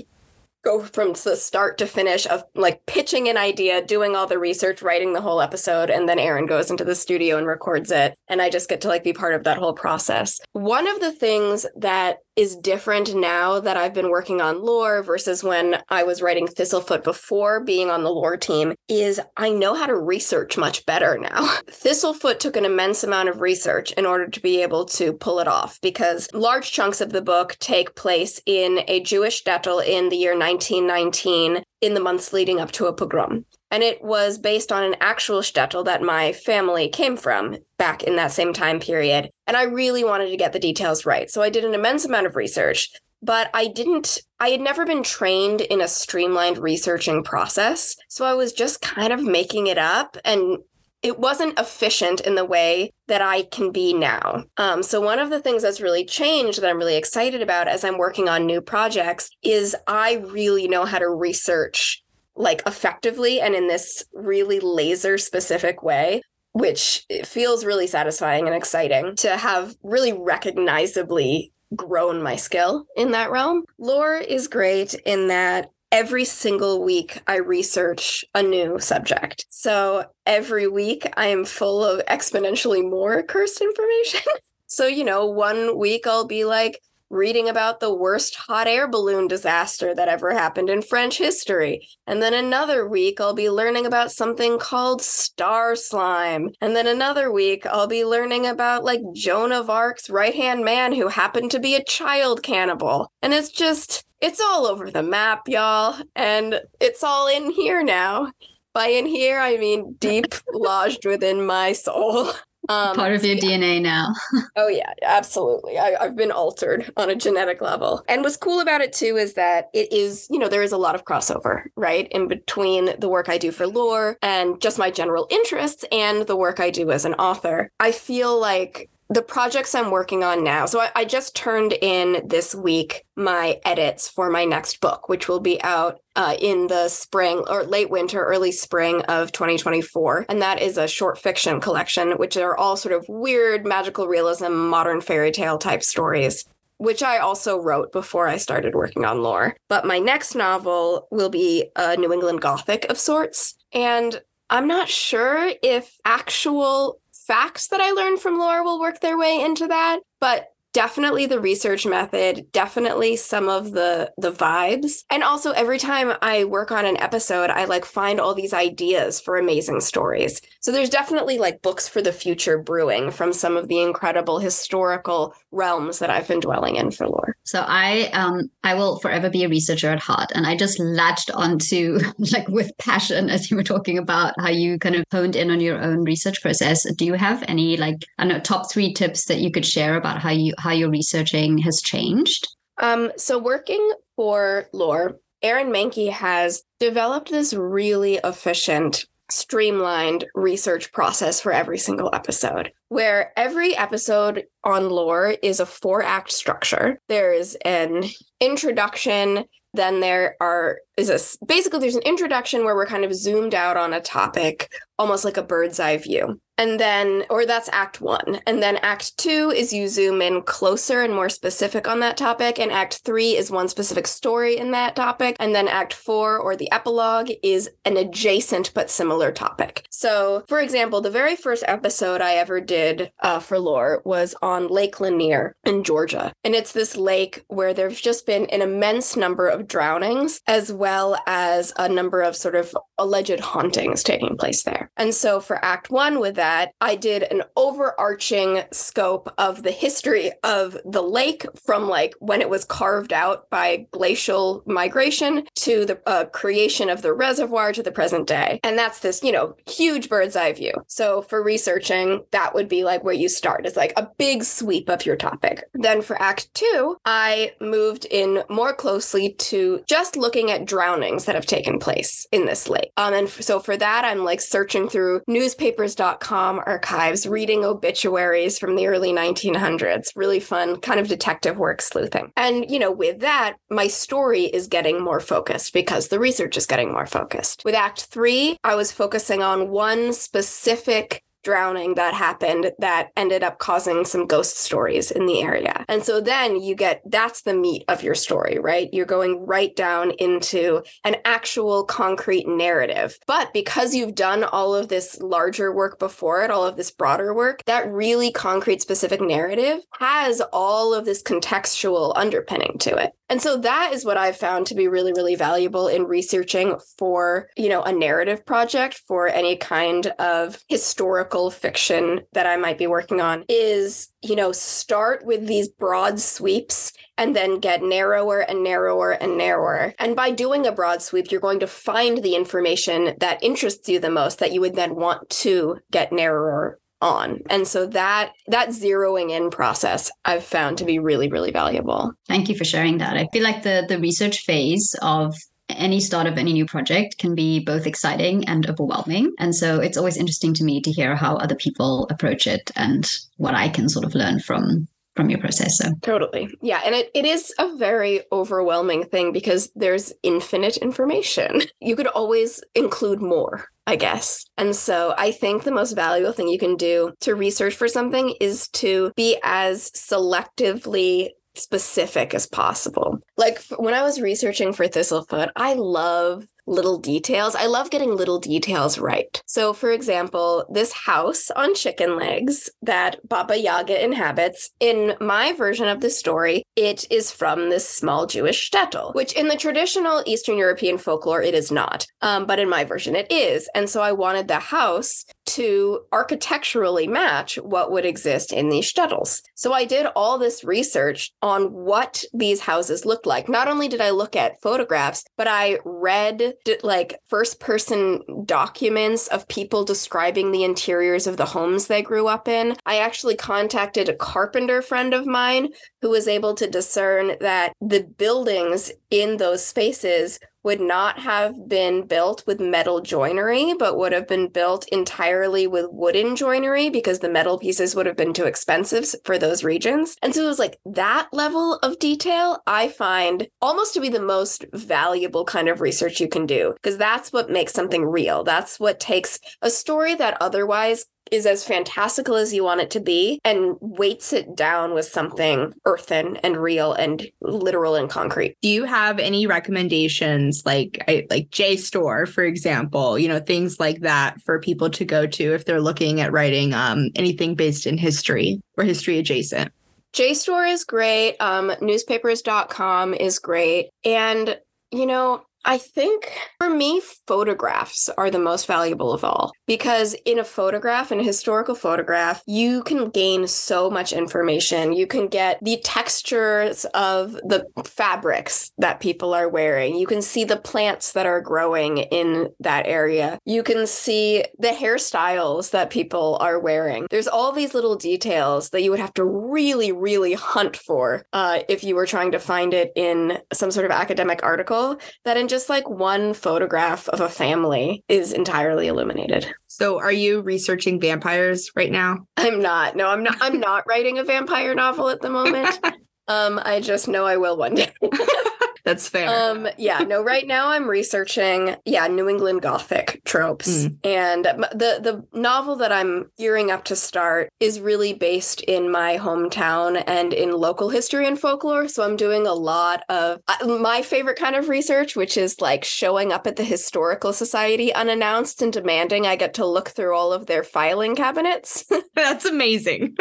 go 0.65 0.83
from 0.83 1.13
the 1.13 1.37
start 1.37 1.77
to 1.77 1.85
finish 1.85 2.25
of 2.27 2.43
like 2.55 2.85
pitching 2.87 3.29
an 3.29 3.37
idea, 3.37 3.85
doing 3.85 4.15
all 4.15 4.27
the 4.27 4.39
research, 4.39 4.81
writing 4.81 5.13
the 5.13 5.21
whole 5.21 5.39
episode, 5.39 5.89
and 5.89 6.09
then 6.09 6.19
Aaron 6.19 6.47
goes 6.47 6.69
into 6.71 6.83
the 6.83 6.95
studio 6.95 7.37
and 7.37 7.47
records 7.47 7.91
it. 7.91 8.17
And 8.27 8.41
I 8.41 8.49
just 8.49 8.67
get 8.67 8.81
to 8.81 8.87
like 8.87 9.03
be 9.03 9.13
part 9.13 9.35
of 9.35 9.43
that 9.43 9.57
whole 9.57 9.73
process. 9.73 10.41
One 10.53 10.87
of 10.87 10.99
the 10.99 11.11
things 11.11 11.65
that 11.77 12.17
is 12.35 12.55
different 12.55 13.15
now 13.15 13.59
that 13.59 13.77
I've 13.77 13.93
been 13.93 14.09
working 14.09 14.41
on 14.41 14.63
lore 14.63 15.01
versus 15.03 15.43
when 15.43 15.81
I 15.89 16.03
was 16.03 16.21
writing 16.21 16.47
Thistlefoot 16.47 17.03
before 17.03 17.63
being 17.63 17.89
on 17.89 18.03
the 18.03 18.11
lore 18.11 18.37
team 18.37 18.73
is 18.89 19.21
I 19.37 19.51
know 19.51 19.73
how 19.73 19.85
to 19.85 19.97
research 19.97 20.57
much 20.57 20.85
better 20.85 21.17
now. 21.17 21.45
Thistlefoot 21.67 22.39
took 22.39 22.57
an 22.57 22.65
immense 22.65 23.03
amount 23.03 23.29
of 23.29 23.41
research 23.41 23.91
in 23.93 24.05
order 24.05 24.27
to 24.27 24.41
be 24.41 24.61
able 24.61 24.85
to 24.85 25.13
pull 25.13 25.39
it 25.39 25.47
off 25.47 25.79
because 25.81 26.27
large 26.33 26.71
chunks 26.71 27.01
of 27.01 27.11
the 27.11 27.21
book 27.21 27.55
take 27.59 27.95
place 27.95 28.41
in 28.45 28.81
a 28.87 28.99
Jewish 29.01 29.43
shtetl 29.43 29.85
in 29.85 30.09
the 30.09 30.17
year 30.17 30.37
1919 30.37 31.63
in 31.81 31.93
the 31.93 31.99
months 31.99 32.33
leading 32.33 32.59
up 32.59 32.71
to 32.71 32.87
a 32.87 32.93
pogrom. 32.93 33.45
And 33.71 33.83
it 33.83 34.03
was 34.03 34.37
based 34.37 34.71
on 34.71 34.83
an 34.83 34.95
actual 34.99 35.41
shtetl 35.41 35.85
that 35.85 36.01
my 36.01 36.33
family 36.33 36.87
came 36.87 37.17
from 37.17 37.57
back 37.77 38.03
in 38.03 38.15
that 38.15 38.31
same 38.31 38.53
time 38.53 38.79
period. 38.79 39.29
And 39.47 39.57
I 39.57 39.63
really 39.63 40.03
wanted 40.03 40.29
to 40.29 40.37
get 40.37 40.53
the 40.53 40.59
details 40.59 41.05
right. 41.05 41.29
So 41.29 41.41
I 41.41 41.49
did 41.49 41.65
an 41.65 41.73
immense 41.73 42.05
amount 42.05 42.27
of 42.27 42.35
research, 42.35 42.89
but 43.21 43.49
I 43.53 43.67
didn't, 43.67 44.19
I 44.39 44.49
had 44.49 44.61
never 44.61 44.85
been 44.85 45.03
trained 45.03 45.61
in 45.61 45.81
a 45.81 45.87
streamlined 45.87 46.57
researching 46.57 47.23
process. 47.23 47.95
So 48.07 48.25
I 48.25 48.33
was 48.33 48.53
just 48.53 48.81
kind 48.81 49.11
of 49.11 49.23
making 49.23 49.67
it 49.67 49.77
up 49.77 50.17
and 50.23 50.59
it 51.05 51.19
wasn't 51.19 51.59
efficient 51.59 52.19
in 52.21 52.33
the 52.33 52.45
way 52.45 52.91
that 53.07 53.21
I 53.21 53.43
can 53.43 53.71
be 53.71 53.93
now. 53.93 54.43
Um, 54.57 54.81
so, 54.81 54.99
one 54.99 55.19
of 55.19 55.29
the 55.29 55.39
things 55.39 55.61
that's 55.61 55.79
really 55.79 56.03
changed 56.03 56.59
that 56.59 56.67
I'm 56.67 56.79
really 56.79 56.95
excited 56.95 57.43
about 57.43 57.67
as 57.67 57.83
I'm 57.83 57.99
working 57.99 58.27
on 58.27 58.47
new 58.47 58.59
projects 58.59 59.29
is 59.43 59.75
I 59.85 60.15
really 60.15 60.67
know 60.67 60.83
how 60.83 60.97
to 60.97 61.07
research 61.07 62.03
like 62.35 62.61
effectively 62.65 63.39
and 63.41 63.55
in 63.55 63.67
this 63.67 64.03
really 64.13 64.59
laser 64.59 65.17
specific 65.17 65.81
way 65.83 66.21
which 66.55 67.05
feels 67.25 67.65
really 67.65 67.85
satisfying 67.85 68.47
and 68.47 68.55
exciting 68.55 69.13
to 69.13 69.35
have 69.35 69.75
really 69.83 70.13
recognizably 70.13 71.51
grown 71.75 72.21
my 72.21 72.37
skill 72.37 72.85
in 72.95 73.11
that 73.11 73.29
realm. 73.29 73.65
Lore 73.77 74.15
is 74.15 74.47
great 74.47 74.93
in 75.05 75.27
that 75.27 75.69
every 75.91 76.23
single 76.23 76.81
week 76.81 77.21
I 77.27 77.39
research 77.39 78.23
a 78.33 78.41
new 78.41 78.79
subject. 78.79 79.45
So 79.49 80.05
every 80.25 80.67
week 80.67 81.05
I 81.17 81.27
am 81.27 81.43
full 81.43 81.83
of 81.83 82.05
exponentially 82.05 82.89
more 82.89 83.21
cursed 83.27 83.59
information. 83.59 84.21
so, 84.67 84.87
you 84.87 85.03
know, 85.03 85.25
one 85.25 85.77
week 85.77 86.07
I'll 86.07 86.25
be 86.25 86.45
like, 86.45 86.79
reading 87.09 87.47
about 87.47 87.79
the 87.79 87.93
worst 87.93 88.35
hot 88.35 88.67
air 88.67 88.87
balloon 88.87 89.27
disaster 89.27 89.93
that 89.93 90.07
ever 90.07 90.33
happened 90.33 90.69
in 90.69 90.81
French 90.81 91.17
history. 91.17 91.87
And 92.07 92.21
then 92.21 92.33
another 92.33 92.87
week, 92.87 93.21
I'll 93.21 93.33
be 93.33 93.49
learning 93.49 93.85
about 93.85 94.11
something 94.11 94.57
called 94.57 95.01
star 95.01 95.75
slime. 95.75 96.49
And 96.61 96.75
then 96.75 96.87
another 96.87 97.31
week, 97.31 97.65
I'll 97.65 97.87
be 97.87 98.05
learning 98.05 98.47
about 98.47 98.83
like 98.83 99.01
Joan 99.13 99.51
of 99.51 99.69
Arc's 99.69 100.09
right 100.09 100.35
hand 100.35 100.65
man 100.65 100.93
who 100.93 101.07
happened 101.07 101.51
to 101.51 101.59
be 101.59 101.75
a 101.75 101.83
child 101.83 102.43
cannibal. 102.43 103.11
And 103.21 103.33
it's 103.33 103.51
just, 103.51 104.03
it's 104.21 104.41
all 104.41 104.65
over 104.65 104.89
the 104.89 105.03
map, 105.03 105.47
y'all. 105.47 106.01
And 106.15 106.59
it's 106.79 107.03
all 107.03 107.27
in 107.27 107.51
here 107.51 107.83
now. 107.83 108.31
By 108.73 108.87
in 108.87 109.05
here, 109.05 109.39
I 109.39 109.57
mean 109.57 109.95
deep 109.99 110.33
lodged 110.53 111.05
within 111.05 111.45
my 111.45 111.73
soul. 111.73 112.31
Um, 112.69 112.95
Part 112.95 113.13
of 113.13 113.23
your 113.23 113.35
DNA 113.35 113.81
now. 113.81 114.13
Oh 114.57 114.67
yeah, 114.67 114.93
absolutely. 115.01 115.77
I, 115.77 115.95
I've 115.99 116.15
been 116.15 116.31
altered 116.31 116.91
on 116.95 117.09
a 117.09 117.15
genetic 117.15 117.61
level. 117.61 118.03
And 118.07 118.21
what's 118.23 118.37
cool 118.37 118.61
about 118.61 118.79
it 118.81 118.93
too 118.93 119.17
is 119.17 119.33
that 119.33 119.69
it 119.73 119.91
is, 119.91 120.27
you 120.29 120.39
know, 120.39 120.47
there 120.47 120.61
is 120.61 120.71
a 120.71 120.77
lot 120.77 120.95
of 120.95 121.03
crossover, 121.03 121.63
right? 121.75 122.07
In 122.11 122.27
between 122.27 122.97
the 122.97 123.09
work 123.09 123.27
I 123.27 123.37
do 123.37 123.51
for 123.51 123.67
lore 123.67 124.17
and 124.21 124.61
just 124.61 124.79
my 124.79 124.89
general 124.91 125.27
interests 125.29 125.83
and 125.91 126.25
the 126.25 126.37
work 126.37 126.59
I 126.59 126.69
do 126.69 126.91
as 126.91 127.03
an 127.03 127.15
author. 127.15 127.69
I 127.79 127.91
feel 127.91 128.39
like 128.39 128.89
the 129.09 129.21
projects 129.21 129.75
I'm 129.75 129.91
working 129.91 130.23
on 130.23 130.43
now. 130.43 130.65
So 130.65 130.79
I, 130.79 130.89
I, 130.95 131.05
just 131.05 131.35
turned 131.35 131.73
in 131.73 132.27
this 132.27 132.55
week 132.55 133.05
my 133.15 133.59
edits 133.63 134.09
for 134.09 134.29
my 134.29 134.45
next 134.45 134.81
book, 134.81 135.07
which 135.09 135.27
will 135.27 135.39
be 135.39 135.61
out 135.61 135.99
uh, 136.15 136.35
in 136.39 136.67
the 136.67 136.89
spring 136.89 137.43
or 137.47 137.63
late 137.63 137.89
winter, 137.89 138.23
early 138.23 138.51
spring 138.51 139.01
of 139.03 139.31
2024. 139.31 140.25
And 140.27 140.41
that 140.41 140.61
is 140.61 140.77
a 140.77 140.87
short 140.87 141.19
fiction 141.19 141.61
collection, 141.61 142.13
which 142.13 142.35
are 142.35 142.57
all 142.57 142.75
sort 142.77 142.95
of 142.95 143.05
weird 143.07 143.65
magical 143.65 144.07
realism, 144.07 144.51
modern 144.51 145.01
fairy 145.01 145.31
tale 145.31 145.57
type 145.57 145.83
stories. 145.83 146.45
Which 146.77 147.01
I 147.01 147.19
also 147.19 147.57
wrote 147.57 147.93
before 147.93 148.27
I 148.27 148.35
started 148.35 148.75
working 148.75 149.05
on 149.05 149.23
lore. 149.23 149.55
But 149.69 149.85
my 149.85 149.97
next 149.97 150.35
novel 150.35 151.07
will 151.09 151.29
be 151.29 151.69
a 151.77 151.95
New 151.95 152.11
England 152.11 152.41
Gothic 152.41 152.85
of 152.89 152.97
sorts. 152.97 153.55
And 153.71 154.21
I'm 154.49 154.67
not 154.67 154.89
sure 154.89 155.53
if 155.63 155.97
actual 156.05 156.99
facts 157.27 157.67
that 157.69 157.81
I 157.81 157.91
learned 157.91 158.19
from 158.19 158.37
lore 158.37 158.63
will 158.63 158.79
work 158.79 158.99
their 159.01 159.17
way 159.17 159.41
into 159.41 159.67
that, 159.67 159.99
but 160.19 160.49
definitely 160.75 161.25
the 161.25 161.39
research 161.39 161.85
method 161.85 162.45
definitely 162.51 163.15
some 163.15 163.47
of 163.47 163.71
the 163.71 164.11
the 164.17 164.29
vibes. 164.29 165.05
And 165.09 165.23
also 165.23 165.51
every 165.51 165.79
time 165.79 166.17
i 166.21 166.43
work 166.43 166.69
on 166.69 166.85
an 166.85 166.97
episode 166.97 167.49
i 167.49 167.63
like 167.63 167.85
find 167.85 168.19
all 168.19 168.35
these 168.35 168.53
ideas 168.53 169.21
for 169.21 169.37
amazing 169.37 169.79
stories. 169.79 170.41
So 170.59 170.73
there's 170.73 170.89
definitely 170.89 171.37
like 171.39 171.61
books 171.61 171.87
for 171.87 172.01
the 172.01 172.11
future 172.11 172.57
brewing 172.57 173.09
from 173.09 173.31
some 173.31 173.55
of 173.55 173.69
the 173.69 173.81
incredible 173.81 174.39
historical 174.39 175.33
realms 175.51 175.99
that 175.99 176.09
i've 176.09 176.27
been 176.27 176.41
dwelling 176.41 176.75
in 176.75 176.91
for 176.91 177.07
lore 177.07 177.34
so 177.45 177.63
i 177.67 178.09
um 178.13 178.49
i 178.63 178.73
will 178.73 178.99
forever 178.99 179.29
be 179.29 179.43
a 179.43 179.49
researcher 179.49 179.89
at 179.89 179.99
heart 179.99 180.31
and 180.35 180.45
i 180.45 180.55
just 180.55 180.79
latched 180.79 181.31
onto 181.31 181.99
like 182.31 182.47
with 182.49 182.71
passion 182.77 183.29
as 183.29 183.49
you 183.49 183.57
were 183.57 183.63
talking 183.63 183.97
about 183.97 184.33
how 184.39 184.49
you 184.49 184.77
kind 184.79 184.95
of 184.95 185.03
honed 185.11 185.35
in 185.35 185.49
on 185.49 185.59
your 185.59 185.81
own 185.81 186.03
research 186.03 186.41
process 186.41 186.85
do 186.95 187.05
you 187.05 187.13
have 187.13 187.43
any 187.47 187.77
like 187.77 187.97
i 188.17 188.25
know 188.25 188.39
top 188.39 188.71
three 188.71 188.93
tips 188.93 189.25
that 189.25 189.39
you 189.39 189.51
could 189.51 189.65
share 189.65 189.95
about 189.95 190.21
how 190.21 190.31
you 190.31 190.53
how 190.57 190.71
your 190.71 190.89
researching 190.89 191.59
has 191.59 191.81
changed? 191.81 192.47
Um, 192.77 193.11
so 193.17 193.37
working 193.37 193.91
for 194.15 194.67
Lore, 194.73 195.19
Aaron 195.41 195.71
Mahnke 195.71 196.11
has 196.11 196.63
developed 196.79 197.29
this 197.29 197.53
really 197.53 198.19
efficient 198.23 199.05
streamlined 199.35 200.25
research 200.33 200.91
process 200.93 201.41
for 201.41 201.51
every 201.51 201.77
single 201.77 202.09
episode, 202.13 202.71
where 202.87 203.33
every 203.37 203.75
episode 203.75 204.45
on 204.63 204.89
lore 204.89 205.35
is 205.43 205.59
a 205.59 205.65
four 205.65 206.01
act 206.01 206.31
structure. 206.31 206.99
There 207.09 207.33
is 207.33 207.57
an 207.65 208.03
introduction, 208.39 209.43
then 209.73 209.99
there 209.99 210.37
are 210.39 210.79
is 210.97 211.09
a 211.09 211.45
basically 211.45 211.79
there's 211.79 211.97
an 211.97 212.01
introduction 212.03 212.63
where 212.63 212.75
we're 212.75 212.85
kind 212.85 213.03
of 213.03 213.13
zoomed 213.13 213.53
out 213.53 213.75
on 213.75 213.93
a 213.93 213.99
topic, 213.99 214.71
almost 214.97 215.25
like 215.25 215.37
a 215.37 215.43
bird's 215.43 215.79
eye 215.79 215.97
view. 215.97 216.39
And 216.57 216.79
then, 216.79 217.25
or 217.29 217.45
that's 217.45 217.69
act 217.71 218.01
one. 218.01 218.39
And 218.47 218.61
then 218.61 218.77
act 218.77 219.17
two 219.17 219.51
is 219.55 219.73
you 219.73 219.87
zoom 219.87 220.21
in 220.21 220.41
closer 220.41 221.01
and 221.01 221.13
more 221.13 221.29
specific 221.29 221.87
on 221.87 221.99
that 221.99 222.17
topic. 222.17 222.59
And 222.59 222.71
act 222.71 223.01
three 223.03 223.35
is 223.35 223.51
one 223.51 223.67
specific 223.67 224.07
story 224.07 224.57
in 224.57 224.71
that 224.71 224.95
topic. 224.95 225.35
And 225.39 225.53
then 225.53 225.67
act 225.67 225.93
four 225.93 226.37
or 226.37 226.55
the 226.55 226.71
epilogue 226.71 227.31
is 227.43 227.69
an 227.83 227.97
adjacent 227.97 228.73
but 228.73 228.89
similar 228.89 229.31
topic. 229.31 229.85
So, 229.89 230.43
for 230.47 230.59
example, 230.59 231.01
the 231.01 231.09
very 231.09 231.35
first 231.35 231.63
episode 231.67 232.21
I 232.21 232.35
ever 232.35 232.61
did 232.61 233.11
uh, 233.19 233.39
for 233.39 233.59
lore 233.59 234.01
was 234.05 234.35
on 234.41 234.67
Lake 234.67 234.99
Lanier 234.99 235.55
in 235.65 235.83
Georgia. 235.83 236.31
And 236.43 236.55
it's 236.55 236.71
this 236.71 236.95
lake 236.95 237.43
where 237.47 237.73
there's 237.73 237.99
just 237.99 238.25
been 238.25 238.45
an 238.45 238.61
immense 238.61 239.15
number 239.15 239.47
of 239.47 239.67
drownings 239.67 240.39
as 240.47 240.71
well 240.71 241.17
as 241.27 241.73
a 241.77 241.89
number 241.89 242.21
of 242.21 242.35
sort 242.35 242.55
of 242.55 242.73
alleged 242.97 243.39
hauntings 243.39 244.03
taking 244.03 244.37
place 244.37 244.63
there. 244.63 244.89
And 244.95 245.13
so 245.13 245.39
for 245.39 245.63
Act 245.63 245.89
One, 245.89 246.19
with 246.19 246.35
that, 246.35 246.44
I 246.81 246.95
did 246.95 247.23
an 247.23 247.43
overarching 247.55 248.61
scope 248.71 249.33
of 249.37 249.63
the 249.63 249.71
history 249.71 250.31
of 250.43 250.77
the 250.85 251.01
lake 251.01 251.45
from 251.65 251.87
like 251.87 252.13
when 252.19 252.41
it 252.41 252.49
was 252.49 252.65
carved 252.65 253.13
out 253.13 253.49
by 253.49 253.87
glacial 253.91 254.61
migration 254.65 255.47
to 255.55 255.85
the 255.85 255.99
uh, 256.05 256.25
creation 256.25 256.89
of 256.89 257.01
the 257.01 257.13
reservoir 257.13 257.71
to 257.73 257.81
the 257.81 257.91
present 257.91 258.27
day. 258.27 258.59
And 258.63 258.77
that's 258.77 258.99
this, 258.99 259.23
you 259.23 259.31
know, 259.31 259.55
huge 259.67 260.09
bird's 260.09 260.35
eye 260.35 260.53
view. 260.53 260.73
So 260.87 261.21
for 261.23 261.41
researching, 261.41 262.23
that 262.31 262.53
would 262.53 262.69
be 262.69 262.83
like 262.83 263.03
where 263.03 263.13
you 263.13 263.29
start 263.29 263.65
is 263.65 263.75
like 263.75 263.93
a 263.97 264.09
big 264.17 264.43
sweep 264.43 264.89
of 264.89 265.05
your 265.05 265.15
topic. 265.15 265.63
Then 265.73 266.01
for 266.01 266.21
Act 266.21 266.53
Two, 266.53 266.97
I 267.05 267.53
moved 267.59 268.05
in 268.05 268.43
more 268.49 268.73
closely 268.73 269.33
to 269.33 269.83
just 269.87 270.15
looking 270.15 270.51
at 270.51 270.65
drownings 270.65 271.25
that 271.25 271.35
have 271.35 271.45
taken 271.45 271.79
place 271.79 272.27
in 272.31 272.45
this 272.45 272.69
lake. 272.69 272.91
Um, 272.97 273.13
and 273.13 273.29
so 273.29 273.59
for 273.59 273.77
that, 273.77 274.05
I'm 274.05 274.23
like 274.23 274.41
searching 274.41 274.89
through 274.89 275.21
newspapers.com 275.27 276.34
archives, 276.35 277.27
reading 277.27 277.63
obituaries 277.63 278.59
from 278.59 278.75
the 278.75 278.87
early 278.87 279.11
1900s. 279.11 280.11
Really 280.15 280.39
fun, 280.39 280.79
kind 280.81 280.99
of 280.99 281.07
detective 281.07 281.57
work 281.57 281.81
sleuthing. 281.81 282.31
And, 282.35 282.69
you 282.69 282.79
know, 282.79 282.91
with 282.91 283.19
that, 283.19 283.55
my 283.69 283.87
story 283.87 284.43
is 284.43 284.67
getting 284.67 285.01
more 285.01 285.19
focused 285.19 285.73
because 285.73 286.07
the 286.07 286.19
research 286.19 286.57
is 286.57 286.65
getting 286.65 286.91
more 286.91 287.05
focused. 287.05 287.63
With 287.65 287.75
Act 287.75 288.03
Three, 288.05 288.57
I 288.63 288.75
was 288.75 288.91
focusing 288.91 289.41
on 289.41 289.69
one 289.69 290.13
specific 290.13 291.23
drowning 291.45 291.93
that 291.95 292.13
happened 292.15 292.71
that 292.79 293.11
ended 293.15 293.43
up 293.43 293.59
causing 293.59 294.03
some 294.03 294.25
ghost 294.25 294.57
stories 294.57 295.11
in 295.11 295.27
the 295.27 295.41
area. 295.41 295.85
And 295.87 296.03
so 296.03 296.19
then 296.19 296.59
you 296.61 296.75
get 296.75 297.01
that's 297.05 297.43
the 297.43 297.53
meat 297.53 297.85
of 297.87 298.03
your 298.03 298.15
story, 298.15 298.57
right? 298.59 298.89
You're 298.91 299.05
going 299.05 299.45
right 299.45 299.73
down 299.75 300.11
into 300.11 300.81
an 301.03 301.17
actual 301.23 301.85
concrete 301.85 302.47
narrative. 302.47 303.17
But 303.27 303.53
because 303.53 303.93
you've 303.93 304.15
done 304.15 304.43
all 304.43 304.75
of 304.75 304.89
this 304.89 305.21
larger 305.21 305.71
work 305.71 305.99
before 305.99 306.43
it, 306.43 306.49
all 306.49 306.65
of 306.65 306.77
this 306.77 306.91
broader 306.91 307.33
work, 307.33 307.63
that 307.65 307.89
really 307.89 308.31
concrete 308.31 308.81
specific 308.81 309.21
narrative 309.21 309.79
has 309.99 310.41
all 310.51 310.93
of 310.93 311.05
this 311.05 311.21
contextual 311.21 312.13
underpinning 312.15 312.77
to 312.79 312.95
it. 312.97 313.11
And 313.29 313.41
so 313.41 313.57
that 313.57 313.91
is 313.91 314.05
what 314.05 314.17
I've 314.17 314.37
found 314.37 314.67
to 314.67 314.75
be 314.75 314.87
really, 314.87 315.11
really 315.11 315.35
valuable 315.35 315.87
in 315.87 316.03
researching 316.03 316.77
for, 316.97 317.49
you 317.57 317.69
know, 317.69 317.81
a 317.81 317.91
narrative 317.91 318.45
project 318.45 319.01
for 319.07 319.27
any 319.27 319.55
kind 319.55 320.07
of 320.19 320.59
historical 320.67 321.49
fiction 321.49 322.21
that 322.33 322.45
I 322.45 322.57
might 322.57 322.77
be 322.77 322.85
working 322.85 323.21
on 323.21 323.43
is, 323.49 324.09
you 324.21 324.35
know, 324.35 324.51
start 324.51 325.25
with 325.25 325.47
these 325.47 325.69
broad 325.69 326.19
sweeps 326.19 326.93
and 327.17 327.35
then 327.35 327.59
get 327.59 327.81
narrower 327.81 328.41
and 328.41 328.63
narrower 328.63 329.11
and 329.11 329.37
narrower. 329.37 329.93
And 329.97 330.15
by 330.15 330.29
doing 330.29 330.67
a 330.67 330.71
broad 330.71 331.01
sweep, 331.01 331.31
you're 331.31 331.41
going 331.41 331.61
to 331.61 331.67
find 331.67 332.21
the 332.21 332.35
information 332.35 333.15
that 333.19 333.43
interests 333.43 333.89
you 333.89 333.99
the 333.99 334.11
most 334.11 334.37
that 334.39 334.51
you 334.51 334.61
would 334.61 334.75
then 334.75 334.95
want 334.95 335.29
to 335.29 335.79
get 335.91 336.11
narrower 336.11 336.79
on. 337.01 337.39
And 337.49 337.67
so 337.67 337.85
that 337.87 338.33
that 338.47 338.69
zeroing 338.69 339.31
in 339.31 339.49
process 339.49 340.11
I've 340.23 340.43
found 340.43 340.77
to 340.79 340.85
be 340.85 340.99
really 340.99 341.29
really 341.29 341.51
valuable. 341.51 342.13
Thank 342.27 342.49
you 342.49 342.55
for 342.55 342.65
sharing 342.65 342.99
that. 342.99 343.17
I 343.17 343.27
feel 343.31 343.43
like 343.43 343.63
the 343.63 343.85
the 343.87 343.99
research 343.99 344.39
phase 344.39 344.95
of 345.01 345.35
any 345.69 345.99
start 345.99 346.27
of 346.27 346.37
any 346.37 346.53
new 346.53 346.65
project 346.65 347.17
can 347.17 347.33
be 347.33 347.59
both 347.59 347.87
exciting 347.87 348.47
and 348.47 348.69
overwhelming. 348.69 349.33
And 349.39 349.55
so 349.55 349.79
it's 349.79 349.97
always 349.97 350.17
interesting 350.17 350.53
to 350.55 350.63
me 350.63 350.81
to 350.81 350.91
hear 350.91 351.15
how 351.15 351.35
other 351.37 351.55
people 351.55 352.07
approach 352.11 352.45
it 352.45 352.71
and 352.75 353.09
what 353.37 353.55
I 353.55 353.69
can 353.69 353.89
sort 353.89 354.05
of 354.05 354.13
learn 354.13 354.39
from 354.39 354.87
from 355.15 355.29
your 355.29 355.39
process. 355.39 355.79
Totally. 356.01 356.49
Yeah. 356.61 356.81
And 356.85 356.93
it, 356.93 357.09
it 357.13 357.25
is 357.25 357.53
a 357.57 357.75
very 357.75 358.21
overwhelming 358.31 359.05
thing 359.05 359.31
because 359.31 359.71
there's 359.75 360.13
infinite 360.23 360.77
information. 360.77 361.61
You 361.79 361.95
could 361.95 362.07
always 362.07 362.63
include 362.73 363.21
more. 363.21 363.65
I 363.87 363.95
guess. 363.95 364.45
And 364.57 364.75
so 364.75 365.13
I 365.15 365.31
think 365.31 365.63
the 365.63 365.71
most 365.71 365.91
valuable 365.91 366.33
thing 366.33 366.47
you 366.47 366.57
can 366.57 366.75
do 366.75 367.13
to 367.19 367.35
research 367.35 367.75
for 367.75 367.87
something 367.87 368.33
is 368.41 368.67
to 368.69 369.11
be 369.15 369.37
as 369.43 369.91
selectively 369.91 371.29
specific 371.53 372.33
as 372.33 372.47
possible. 372.47 373.19
Like 373.37 373.61
when 373.77 373.93
I 373.93 374.01
was 374.01 374.19
researching 374.19 374.73
for 374.73 374.87
Thistlefoot, 374.87 375.51
I 375.55 375.73
love 375.75 376.45
little 376.67 376.97
details. 376.97 377.55
I 377.55 377.67
love 377.67 377.89
getting 377.89 378.15
little 378.15 378.39
details 378.39 378.97
right. 378.97 379.41
So, 379.45 379.73
for 379.73 379.91
example, 379.91 380.65
this 380.71 380.93
house 380.93 381.51
on 381.51 381.75
chicken 381.75 382.17
legs 382.17 382.69
that 382.81 383.17
Baba 383.27 383.59
Yaga 383.59 384.03
inhabits, 384.03 384.71
in 384.79 385.15
my 385.19 385.53
version 385.53 385.87
of 385.87 386.01
the 386.01 386.09
story, 386.09 386.63
it 386.75 387.05
is 387.11 387.31
from 387.31 387.69
this 387.69 387.87
small 387.87 388.25
Jewish 388.25 388.69
shtetl, 388.69 389.13
which 389.15 389.33
in 389.33 389.47
the 389.47 389.57
traditional 389.57 390.23
Eastern 390.25 390.57
European 390.57 390.97
folklore, 390.97 391.41
it 391.41 391.53
is 391.53 391.71
not. 391.71 392.05
Um, 392.21 392.45
but 392.45 392.59
in 392.59 392.69
my 392.69 392.83
version, 392.83 393.15
it 393.15 393.31
is. 393.31 393.69
And 393.75 393.89
so 393.89 394.01
I 394.01 394.11
wanted 394.11 394.47
the 394.47 394.59
house 394.59 395.25
to 395.45 396.01
architecturally 396.11 397.07
match 397.07 397.55
what 397.57 397.91
would 397.91 398.05
exist 398.05 398.51
in 398.51 398.69
these 398.69 398.91
shtetls. 398.91 399.41
So 399.53 399.73
I 399.73 399.85
did 399.85 400.07
all 400.15 400.37
this 400.37 400.63
research 400.63 401.31
on 401.41 401.71
what 401.71 402.23
these 402.33 402.61
houses 402.61 403.05
looked 403.05 403.25
like. 403.25 403.47
Not 403.47 403.67
only 403.67 403.87
did 403.87 404.01
I 404.01 404.09
look 404.09 404.35
at 404.35 404.61
photographs, 404.61 405.23
but 405.37 405.47
I 405.47 405.79
read 405.85 406.54
like 406.83 407.19
first 407.27 407.59
person 407.59 408.21
documents 408.45 409.27
of 409.27 409.47
people 409.47 409.83
describing 409.83 410.51
the 410.51 410.63
interiors 410.63 411.27
of 411.27 411.37
the 411.37 411.45
homes 411.45 411.87
they 411.87 412.01
grew 412.01 412.27
up 412.27 412.47
in. 412.47 412.75
I 412.85 412.99
actually 412.99 413.35
contacted 413.35 414.09
a 414.09 414.15
carpenter 414.15 414.81
friend 414.81 415.13
of 415.13 415.25
mine 415.25 415.69
who 416.01 416.09
was 416.09 416.27
able 416.27 416.53
to 416.55 416.69
discern 416.69 417.35
that 417.41 417.73
the 417.81 418.03
buildings 418.03 418.91
in 419.09 419.37
those 419.37 419.65
spaces 419.65 420.39
would 420.65 420.81
not 420.81 421.19
have 421.19 421.69
been 421.69 422.07
built 422.07 422.43
with 422.47 422.59
metal 422.59 422.99
joinery, 422.99 423.73
but 423.77 423.97
would 423.97 424.11
have 424.11 424.27
been 424.27 424.47
built 424.49 424.87
entirely 424.89 425.67
with 425.67 425.85
wooden 425.91 426.35
joinery 426.35 426.89
because 426.89 427.19
the 427.19 427.29
metal 427.29 427.59
pieces 427.59 427.95
would 427.95 428.07
have 428.07 428.17
been 428.17 428.33
too 428.33 428.45
expensive 428.45 429.05
for 429.23 429.37
those 429.37 429.63
regions. 429.63 430.17
And 430.23 430.33
so 430.33 430.43
it 430.43 430.47
was 430.47 430.59
like 430.59 430.79
that 430.85 431.29
level 431.31 431.75
of 431.83 431.99
detail 431.99 432.63
I 432.65 432.89
find 432.89 433.47
almost 433.61 433.93
to 433.93 434.01
be 434.01 434.09
the 434.09 434.19
most 434.19 434.65
valuable 434.73 435.45
kind 435.45 435.69
of 435.69 435.81
research 435.81 436.19
you 436.19 436.27
can 436.27 436.47
do 436.47 436.73
because 436.73 436.97
that's 436.97 437.31
what 437.31 437.49
makes 437.49 437.73
something 437.73 438.03
real. 438.03 438.43
That's 438.43 438.79
what 438.79 438.99
takes 438.99 439.39
a 439.61 439.69
story 439.69 440.15
that 440.15 440.37
otherwise 440.41 441.05
is 441.31 441.45
as 441.45 441.63
fantastical 441.63 442.35
as 442.35 442.53
you 442.53 442.63
want 442.63 442.81
it 442.81 442.91
to 442.91 442.99
be 442.99 443.39
and 443.43 443.75
weights 443.81 444.33
it 444.33 444.55
down 444.55 444.93
with 444.93 445.05
something 445.05 445.73
earthen 445.85 446.37
and 446.37 446.57
real 446.57 446.93
and 446.93 447.27
literal 447.41 447.95
and 447.95 448.09
concrete. 448.09 448.55
Do 448.61 448.69
you 448.69 448.83
have 448.85 449.19
any 449.19 449.47
recommendations 449.47 450.63
like 450.65 451.03
like 451.07 451.49
JSTOR 451.49 452.27
for 452.27 452.43
example, 452.43 453.17
you 453.17 453.27
know, 453.27 453.39
things 453.39 453.79
like 453.79 454.01
that 454.01 454.41
for 454.41 454.59
people 454.59 454.89
to 454.91 455.05
go 455.05 455.25
to 455.25 455.53
if 455.53 455.65
they're 455.65 455.81
looking 455.81 456.21
at 456.21 456.31
writing 456.31 456.73
um 456.73 457.09
anything 457.15 457.55
based 457.55 457.85
in 457.85 457.97
history 457.97 458.61
or 458.77 458.83
history 458.83 459.17
adjacent? 459.17 459.71
JSTOR 460.15 460.71
is 460.71 460.85
great. 460.85 461.35
Um, 461.41 461.73
newspapers.com 461.81 463.13
is 463.13 463.37
great. 463.37 463.89
And, 464.05 464.57
you 464.91 465.05
know, 465.05 465.43
I 465.65 465.79
think 465.79 466.31
for 466.59 466.69
me, 466.69 467.01
photographs 467.25 468.07
are 468.09 468.29
the 468.29 468.37
most 468.37 468.67
valuable 468.67 469.11
of 469.11 469.23
all 469.23 469.51
because 469.65 470.13
in 470.25 470.37
a 470.37 470.43
photograph, 470.43 471.11
in 471.11 471.19
a 471.19 471.23
historical 471.23 471.73
photograph, 471.73 472.43
you 472.45 472.83
can 472.83 473.09
gain 473.09 473.47
so 473.47 473.89
much 473.89 474.13
information. 474.13 474.93
You 474.93 475.07
can 475.07 475.27
get 475.27 475.57
the 475.63 475.77
textures 475.83 476.85
of 476.93 477.31
the 477.31 477.65
fabrics 477.83 478.71
that 478.77 478.99
people 478.99 479.33
are 479.33 479.49
wearing. 479.49 479.95
You 479.95 480.05
can 480.05 480.21
see 480.21 480.43
the 480.43 480.57
plants 480.57 481.13
that 481.13 481.25
are 481.25 481.41
growing 481.41 481.97
in 481.97 482.49
that 482.59 482.85
area. 482.85 483.39
You 483.45 483.63
can 483.63 483.87
see 483.87 484.45
the 484.59 484.67
hairstyles 484.67 485.71
that 485.71 485.89
people 485.89 486.37
are 486.41 486.59
wearing. 486.59 487.07
There's 487.09 487.27
all 487.27 487.51
these 487.51 487.73
little 487.73 487.95
details 487.95 488.69
that 488.69 488.83
you 488.83 488.91
would 488.91 488.99
have 488.99 489.15
to 489.15 489.25
really, 489.25 489.91
really 489.91 490.33
hunt 490.33 490.77
for 490.77 491.25
uh, 491.33 491.59
if 491.67 491.83
you 491.83 491.95
were 491.95 492.05
trying 492.05 492.31
to 492.33 492.39
find 492.39 492.73
it 492.75 492.91
in 492.95 493.39
some 493.51 493.71
sort 493.71 493.85
of 493.85 493.91
academic 493.91 494.43
article 494.43 494.99
that 495.23 495.37
in 495.37 495.47
just 495.55 495.69
like 495.69 495.89
one 495.89 496.33
photograph 496.33 497.07
of 497.07 497.21
a 497.21 497.29
family 497.29 498.03
is 498.09 498.33
entirely 498.33 498.87
illuminated. 498.87 499.47
So 499.67 499.97
are 499.97 500.11
you 500.11 500.41
researching 500.41 500.99
vampires 500.99 501.71
right 501.77 501.89
now? 501.89 502.27
I'm 502.35 502.61
not. 502.61 502.97
No, 502.97 503.07
I'm 503.07 503.23
not 503.23 503.37
I'm 503.39 503.61
not 503.61 503.85
writing 503.87 504.17
a 504.17 504.25
vampire 504.25 504.75
novel 504.75 505.07
at 505.07 505.21
the 505.21 505.29
moment. 505.29 505.79
um 506.27 506.59
I 506.61 506.81
just 506.81 507.07
know 507.07 507.25
I 507.25 507.37
will 507.37 507.55
one 507.55 507.75
day. 507.75 507.89
That's 508.85 509.09
fair. 509.09 509.27
Um, 509.27 509.67
yeah, 509.77 509.99
no, 509.99 510.23
right 510.23 510.45
now 510.55 510.69
I'm 510.69 510.87
researching, 510.87 511.75
yeah, 511.85 512.07
New 512.07 512.29
England 512.29 512.61
Gothic 512.61 513.21
tropes. 513.25 513.85
Mm. 513.85 513.97
And 514.05 514.45
the 514.45 514.99
the 515.01 515.25
novel 515.37 515.75
that 515.77 515.91
I'm 515.91 516.29
gearing 516.37 516.69
up 516.69 516.85
to 516.85 516.95
start 516.95 517.49
is 517.59 517.79
really 517.79 518.13
based 518.13 518.61
in 518.61 518.91
my 518.91 519.17
hometown 519.17 520.03
and 520.05 520.33
in 520.33 520.51
local 520.51 520.89
history 520.89 521.27
and 521.27 521.39
folklore. 521.39 521.87
So 521.87 522.03
I'm 522.03 522.15
doing 522.15 522.45
a 522.45 522.53
lot 522.53 523.03
of 523.09 523.39
uh, 523.47 523.65
my 523.79 524.03
favorite 524.03 524.37
kind 524.37 524.55
of 524.55 524.69
research, 524.69 525.15
which 525.15 525.35
is 525.35 525.59
like 525.59 525.83
showing 525.83 526.31
up 526.31 526.45
at 526.45 526.55
the 526.55 526.63
Historical 526.63 527.33
Society 527.33 527.91
unannounced 527.91 528.61
and 528.61 528.71
demanding 528.71 529.25
I 529.25 529.35
get 529.35 529.55
to 529.55 529.65
look 529.65 529.89
through 529.89 530.15
all 530.15 530.31
of 530.31 530.45
their 530.45 530.63
filing 530.63 531.15
cabinets. 531.15 531.85
That's 532.15 532.45
amazing. 532.45 533.17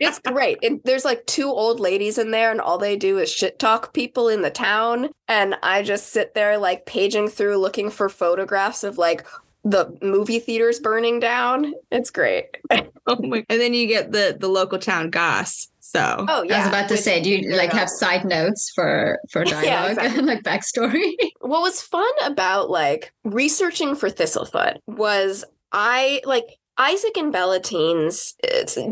it's 0.00 0.18
great. 0.18 0.58
It, 0.60 0.84
there's 0.84 1.04
like 1.04 1.24
two 1.26 1.48
old 1.48 1.78
ladies 1.78 2.18
in 2.18 2.32
there, 2.32 2.50
and 2.50 2.60
all 2.60 2.78
they 2.78 2.96
do 2.96 3.18
is 3.18 3.32
shit 3.32 3.60
talk 3.60 3.94
people 3.94 4.28
in 4.28 4.42
the 4.42 4.50
town 4.50 5.03
and 5.28 5.56
I 5.62 5.82
just 5.82 6.10
sit 6.10 6.34
there 6.34 6.58
like 6.58 6.86
paging 6.86 7.28
through 7.28 7.56
looking 7.56 7.90
for 7.90 8.08
photographs 8.08 8.84
of 8.84 8.98
like 8.98 9.26
the 9.64 9.96
movie 10.02 10.38
theaters 10.38 10.78
burning 10.78 11.20
down. 11.20 11.72
It's 11.90 12.10
great. 12.10 12.46
oh 13.06 13.16
my! 13.22 13.44
And 13.48 13.60
then 13.60 13.74
you 13.74 13.86
get 13.86 14.12
the 14.12 14.36
the 14.38 14.48
local 14.48 14.78
town 14.78 15.10
goss. 15.10 15.68
So 15.80 16.24
oh 16.28 16.42
yeah, 16.42 16.56
I 16.56 16.58
was 16.58 16.68
about 16.68 16.88
to 16.88 16.94
Which, 16.94 17.00
say, 17.00 17.22
do 17.22 17.30
you 17.30 17.56
like 17.56 17.72
know. 17.72 17.78
have 17.78 17.88
side 17.88 18.24
notes 18.24 18.70
for 18.74 19.18
for 19.30 19.44
dialogue 19.44 19.64
yeah, 19.64 19.86
exactly. 19.88 20.22
like 20.22 20.42
backstory? 20.42 21.12
what 21.40 21.62
was 21.62 21.80
fun 21.80 22.10
about 22.24 22.70
like 22.70 23.12
researching 23.24 23.94
for 23.94 24.10
Thistlefoot 24.10 24.76
was 24.86 25.44
I 25.72 26.20
like 26.24 26.58
Isaac 26.76 27.16
and 27.16 27.32
Bellatine's 27.32 28.34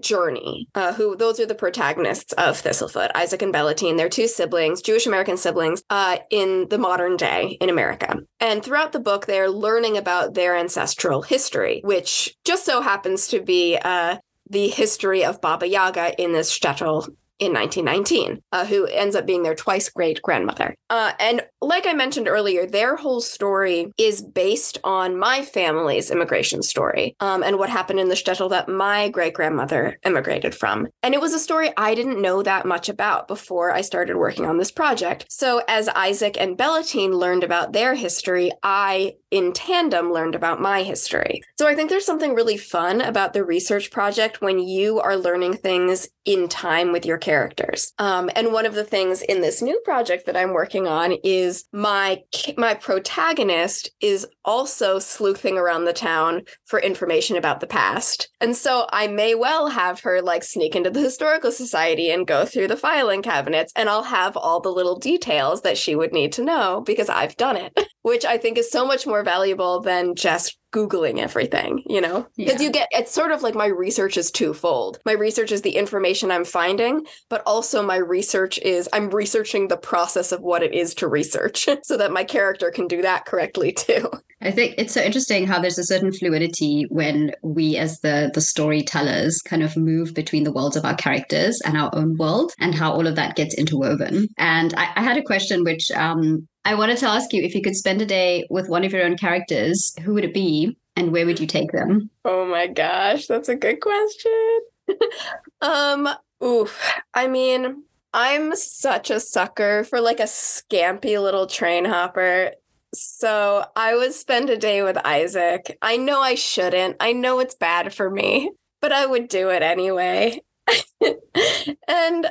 journey, 0.01 0.69
uh, 0.75 0.93
who 0.93 1.17
those 1.17 1.41
are 1.41 1.47
the 1.47 1.55
protagonists 1.55 2.33
of 2.35 2.63
Thistlefoot, 2.63 3.11
Isaac 3.15 3.43
and 3.43 3.53
Bellatine. 3.53 3.97
They're 3.97 4.09
two 4.09 4.29
siblings, 4.29 4.83
Jewish 4.83 5.07
American 5.07 5.37
siblings, 5.37 5.83
uh, 5.91 6.19
in 6.31 6.69
the 6.71 6.79
modern 6.79 7.17
day 7.17 7.57
in 7.61 7.69
America. 7.69 8.19
And 8.41 8.63
throughout 8.63 8.93
the 8.93 9.01
book, 9.01 9.27
they're 9.27 9.51
learning 9.51 9.97
about 9.97 10.35
their 10.35 10.57
ancestral 10.57 11.23
history, 11.23 11.81
which 11.85 12.37
just 12.45 12.65
so 12.65 12.83
happens 12.83 13.29
to 13.29 13.41
be 13.41 13.79
uh, 13.83 14.19
the 14.49 14.69
history 14.69 15.25
of 15.25 15.41
Baba 15.41 15.67
Yaga 15.67 16.21
in 16.23 16.33
this 16.33 16.57
shtetl 16.57 17.09
in 17.43 17.53
1919, 17.53 18.41
uh, 18.53 18.65
who 18.67 18.87
ends 18.87 19.17
up 19.17 19.27
being 19.27 19.43
their 19.43 19.57
twice 19.57 19.89
great 19.89 20.23
grandmother. 20.23 20.77
Uh, 20.89 21.11
and 21.19 21.43
like 21.61 21.89
I 21.89 21.93
mentioned 21.93 22.29
earlier, 22.29 22.67
their 22.67 22.95
whole 22.95 23.21
story 23.21 23.93
is 23.99 24.23
based 24.23 24.79
on 24.85 25.19
my 25.19 25.43
family's 25.45 26.13
immigration 26.13 26.63
story 26.63 27.17
um, 27.19 27.43
and 27.43 27.59
what 27.59 27.69
happened 27.69 27.99
in 27.99 28.09
the 28.09 28.15
shtetl 28.15 28.49
that 28.51 28.69
my 28.69 29.09
great 29.09 29.35
grandmother 29.35 29.99
immigrated 30.05 30.55
from. 30.55 30.87
And 31.03 31.15
it 31.15 31.21
was 31.21 31.35
a 31.35 31.41
story 31.41 31.71
I 31.77 31.97
didn't 31.97 32.23
know 32.23 32.45
that 32.45 32.65
much 32.65 32.89
about 32.89 33.27
before 33.27 33.73
I 33.73 33.81
started 33.81 34.17
working 34.17 34.47
on 34.47 34.59
this 34.59 34.71
project. 34.71 35.27
So 35.29 35.63
as 35.67 35.89
Isaac 35.89 36.37
and 36.39 36.57
Bellatine 36.57 37.13
learned 37.13 37.43
about 37.43 37.73
their 37.73 37.95
history, 37.95 38.53
I 38.63 39.15
in 39.33 39.53
tandem 39.53 40.13
learned 40.13 40.35
about 40.35 40.61
my 40.61 40.83
history. 40.83 41.41
So 41.59 41.67
I 41.67 41.75
think 41.75 41.89
there's 41.89 42.05
something 42.05 42.35
really 42.35 42.59
fun 42.59 43.01
about 43.01 43.33
the 43.33 43.43
research 43.43 43.91
project 43.91 44.43
when 44.43 44.59
you 44.59 45.01
are 45.01 45.17
learning 45.17 45.55
things 45.55 46.07
in 46.25 46.49
time 46.49 46.93
with 46.93 47.07
your 47.07 47.19
characters. 47.33 47.95
Um, 47.99 48.29
and 48.37 48.53
one 48.53 48.67
of 48.67 48.75
the 48.75 48.85
things 48.85 49.23
in 49.23 49.41
this 49.41 49.63
new 49.63 49.81
project 49.87 50.27
that 50.27 50.37
I'm 50.37 50.53
working 50.53 50.87
on 50.87 51.13
is 51.25 51.65
my 51.73 52.23
my 52.59 52.75
protagonist 52.75 53.91
is 54.01 54.27
also 54.45 54.99
sleuthing 54.99 55.57
around 55.57 55.87
the 55.87 55.95
town 55.95 56.43
for 56.67 56.79
information 56.79 57.39
about 57.39 57.61
the 57.61 57.67
past. 57.67 58.29
And 58.43 58.55
so 58.55 58.87
I 58.93 59.07
may 59.07 59.35
well 59.35 59.69
have 59.69 60.01
her 60.01 60.21
like 60.21 60.45
sneak 60.45 60.77
into 60.77 60.91
the 60.91 61.01
historical 61.01 61.53
society 61.53 62.11
and 62.11 62.27
go 62.27 62.45
through 62.45 62.69
the 62.69 62.77
filing 62.77 63.23
cabinets 63.23 63.73
and 63.75 63.89
I'll 63.89 64.03
have 64.03 64.37
all 64.37 64.61
the 64.61 64.69
little 64.69 64.99
details 64.99 65.63
that 65.63 65.79
she 65.79 65.95
would 65.95 66.13
need 66.13 66.33
to 66.33 66.45
know 66.45 66.83
because 66.85 67.09
I've 67.09 67.39
done 67.39 67.57
it, 67.57 67.73
which 68.03 68.25
I 68.25 68.39
think 68.39 68.59
is 68.59 68.71
so 68.71 68.87
much 68.87 69.07
more 69.07 69.23
valuable 69.23 69.81
than 69.81 70.15
just 70.15 70.59
googling 70.73 71.19
everything 71.19 71.83
you 71.87 72.01
know? 72.01 72.27
Because 72.37 72.61
yeah. 72.61 72.67
you 72.67 72.73
get 72.73 72.89
it's 72.91 73.13
sort 73.13 73.31
of 73.31 73.43
like 73.43 73.55
my 73.55 73.67
research 73.67 74.17
is 74.17 74.31
twofold. 74.31 74.99
My 75.05 75.13
research 75.13 75.53
is 75.53 75.63
the 75.63 75.77
information 75.77 76.31
i'm 76.31 76.45
finding 76.45 77.05
but 77.29 77.43
also 77.47 77.83
my 77.83 77.97
research 77.97 78.59
is 78.59 78.89
i'm 78.93 79.11
researching 79.11 79.69
the 79.69 79.77
process 79.77 80.33
of 80.33 80.41
what 80.41 80.63
it 80.63 80.75
is 80.75 80.95
to 80.95 81.09
research 81.09 81.69
so 81.83 81.97
that 81.97 82.13
my 82.13 82.25
character 82.25 82.71
can 82.71 82.87
do 82.87 83.03
that 83.03 83.27
correctly 83.27 83.73
too. 83.73 84.09
I 84.41 84.51
think 84.51 84.75
it's 84.77 84.95
so 84.95 85.01
interesting 85.01 85.47
how 85.47 85.61
there's 85.61 85.79
a 85.79 85.85
certain 85.85 86.13
fluidity 86.13 86.87
when 86.89 87.33
we 87.45 87.77
as 87.77 88.01
the 88.01 88.31
the 88.35 88.41
storytellers 88.41 89.41
kind 89.45 89.63
of 89.63 89.77
move 89.77 90.15
between 90.15 90.45
the 90.45 90.53
worlds 90.53 90.77
of 90.77 90.85
our 90.85 90.97
characters 90.97 91.61
and 91.65 91.77
our 91.77 91.91
own 91.95 92.17
world 92.17 92.53
and 92.59 92.75
how 92.75 92.93
all 92.93 93.07
of 93.07 93.17
that 93.17 93.37
gets 93.37 93.55
interwoven. 93.55 94.27
And 94.39 94.75
i, 94.77 94.89
I 94.97 95.03
had 95.03 95.17
a 95.17 95.23
question 95.23 95.65
which 95.65 95.91
um 95.93 96.49
I 96.65 96.75
wanted 96.75 96.99
to 96.99 97.09
ask 97.09 97.33
you 97.33 97.43
if 97.43 97.55
you 97.55 97.63
could 97.63 97.77
spend 97.77 98.03
a 98.03 98.07
day 98.07 98.47
with 98.51 98.69
one 98.69 98.85
of 98.85 98.93
your 98.93 99.05
own 99.05 99.17
characters, 99.17 99.95
who 100.03 100.15
would 100.15 100.25
it 100.25 100.35
be 100.35 100.77
and 100.97 101.13
where 101.13 101.27
would 101.27 101.41
you 101.41 101.47
take 101.47 101.73
them? 101.73 102.11
Oh 102.25 102.47
my 102.47 102.67
gosh, 102.67 103.27
that's 103.27 103.49
a 103.49 103.57
good 103.57 103.81
question. 103.81 104.61
um, 105.63 106.09
oof. 106.45 106.81
I 107.15 107.27
mean, 107.27 107.85
I'm 108.15 108.55
such 108.55 109.11
a 109.11 109.21
sucker 109.21 109.85
for 109.85 110.01
like 110.01 110.21
a 110.21 110.25
scampy 110.25 111.21
little 111.21 111.47
train 111.47 111.85
hopper. 111.85 112.53
So 112.95 113.65
I 113.75 113.97
would 113.97 114.13
spend 114.13 114.51
a 114.51 114.57
day 114.57 114.83
with 114.83 114.99
Isaac. 114.99 115.79
I 115.81 115.97
know 115.97 116.21
I 116.21 116.35
shouldn't. 116.35 116.97
I 117.01 117.13
know 117.13 117.41
it's 117.41 117.55
bad 117.55 117.95
for 117.95 118.11
me, 118.11 118.53
but 118.81 118.93
I 118.93 119.07
would 119.07 119.29
do 119.29 119.49
it 119.49 119.63
anyway. 119.63 120.43
and 121.89 122.27